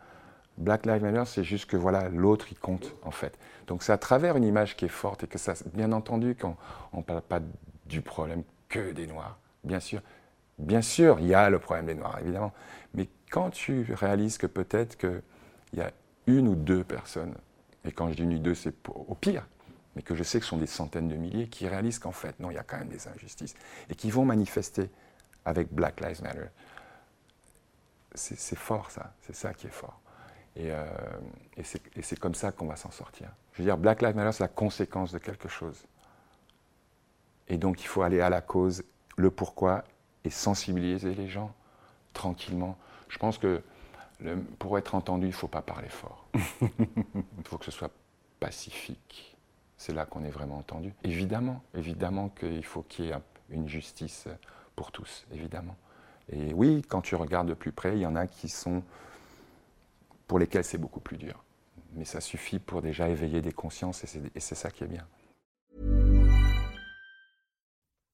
Black 0.58 0.86
Lives 0.86 1.04
Matter, 1.04 1.24
c'est 1.26 1.44
juste 1.44 1.70
que 1.70 1.78
voilà, 1.78 2.10
l'autre, 2.10 2.48
il 2.52 2.58
compte, 2.58 2.96
en 3.04 3.12
fait. 3.12 3.38
Donc 3.68 3.84
c'est 3.84 3.92
à 3.92 3.98
travers 3.98 4.36
une 4.38 4.44
image 4.44 4.76
qui 4.76 4.86
est 4.86 4.90
forte 4.90 5.24
et 5.24 5.28
que 5.28 5.38
ça, 5.38 5.54
bien 5.74 5.92
entendu, 5.92 6.36
qu'on 6.36 6.56
ne 6.94 7.04
parle 7.04 7.22
pas 7.22 7.40
du 7.86 8.02
problème 8.02 8.44
que 8.70 8.92
des 8.92 9.08
Noirs. 9.08 9.38
Bien 9.64 9.80
sûr, 9.80 10.02
bien 10.58 10.82
sûr, 10.82 11.20
il 11.20 11.28
y 11.28 11.34
a 11.34 11.50
le 11.50 11.60
problème 11.60 11.86
des 11.86 11.96
Noirs, 11.96 12.20
évidemment. 12.22 12.54
Mais 12.94 13.10
quand 13.32 13.50
tu 13.50 13.94
réalises 13.94 14.38
que 14.38 14.48
peut-être 14.48 14.98
qu'il 14.98 15.22
y 15.74 15.82
a 15.82 15.92
une 16.28 16.48
ou 16.48 16.56
deux 16.56 16.84
personnes, 16.84 17.36
et 17.84 17.92
quand 17.92 18.10
je 18.10 18.16
dis 18.16 18.24
une 18.24 18.36
ou 18.36 18.40
deux, 18.40 18.56
c'est 18.56 18.76
au 18.90 19.16
pire, 19.16 19.48
mais 19.96 20.02
que 20.02 20.16
je 20.16 20.24
sais 20.24 20.40
que 20.40 20.46
ce 20.46 20.50
sont 20.50 20.58
des 20.58 20.68
centaines 20.68 21.08
de 21.08 21.16
milliers, 21.16 21.48
qui 21.48 21.68
réalisent 21.68 22.00
qu'en 22.00 22.12
fait, 22.12 22.40
non, 22.40 22.52
il 22.52 22.56
y 22.56 22.58
a 22.58 22.64
quand 22.64 22.78
même 22.78 22.90
des 22.90 23.08
injustices, 23.08 23.56
et 23.90 23.96
qui 23.96 24.12
vont 24.12 24.26
manifester 24.26 24.90
avec 25.46 25.72
Black 25.72 26.02
Lives 26.02 26.22
Matter. 26.24 26.48
C'est 28.14 28.58
fort, 28.58 28.92
ça. 28.92 29.14
C'est 29.22 29.36
ça 29.36 29.54
qui 29.54 29.68
est 29.68 29.74
fort. 29.74 30.00
Et, 30.56 30.72
euh, 30.72 30.86
et 31.58 32.02
c'est 32.02 32.18
comme 32.18 32.34
ça 32.34 32.52
qu'on 32.54 32.68
va 32.68 32.78
s'en 32.78 32.92
sortir. 32.92 33.30
Je 33.52 33.62
veux 33.62 33.66
dire, 33.66 33.78
Black 33.78 34.02
Lives 34.02 34.16
Matter, 34.16 34.32
c'est 34.32 34.44
la 34.44 34.48
conséquence 34.48 35.12
de 35.12 35.18
quelque 35.18 35.50
chose. 35.50 35.86
Et 37.48 37.58
donc, 37.58 37.82
il 37.82 37.88
faut 37.88 38.02
aller 38.02 38.22
à 38.22 38.30
la 38.30 38.42
cause, 38.42 38.84
le 39.18 39.30
pourquoi, 39.30 39.84
et 40.24 40.30
sensibiliser 40.30 41.14
les 41.14 41.28
gens 41.28 41.54
tranquillement. 42.14 42.78
Je 43.10 43.18
pense 43.18 43.38
que 43.38 43.62
pour 44.60 44.78
être 44.78 44.96
entendu, 44.96 45.26
il 45.26 45.30
ne 45.30 45.34
faut 45.34 45.48
pas 45.48 45.62
parler 45.62 45.90
fort. 45.90 46.28
il 46.62 47.44
faut 47.46 47.58
que 47.58 47.66
ce 47.66 47.72
soit 47.72 47.92
pacifique. 48.40 49.36
C'est 49.78 49.94
là 49.94 50.06
qu'on 50.06 50.24
est 50.24 50.30
vraiment 50.30 50.58
entendu. 50.58 50.94
Évidemment, 51.04 51.62
évidemment 51.74 52.30
qu'il 52.30 52.64
faut 52.64 52.82
qu'il 52.84 53.06
y 53.06 53.10
ait 53.10 53.16
une 53.50 53.68
justice 53.68 54.28
pour 54.76 54.92
tous, 54.92 55.26
évidemment. 55.34 55.76
Et 56.30 56.54
oui, 56.54 56.82
quand 56.88 57.02
tu 57.02 57.16
regardes 57.16 57.48
de 57.48 57.54
plus 57.54 57.72
près, 57.72 57.96
il 57.96 58.02
y 58.02 58.06
en 58.06 58.16
a 58.16 58.26
qui 58.28 58.50
sont 58.50 58.84
pour 60.28 60.40
lesquels 60.40 60.64
c'est 60.64 60.78
beaucoup 60.78 61.00
plus 61.00 61.18
dur. 61.18 61.44
Mais 61.94 62.06
ça 62.06 62.20
suffit 62.20 62.60
pour 62.60 62.82
déjà 62.82 63.10
éveiller 63.10 63.42
des 63.42 63.54
consciences 63.54 64.04
et 64.04 64.40
c'est 64.40 64.56
ça 64.56 64.72
qui 64.72 64.84
est 64.84 64.88
bien. 64.88 65.06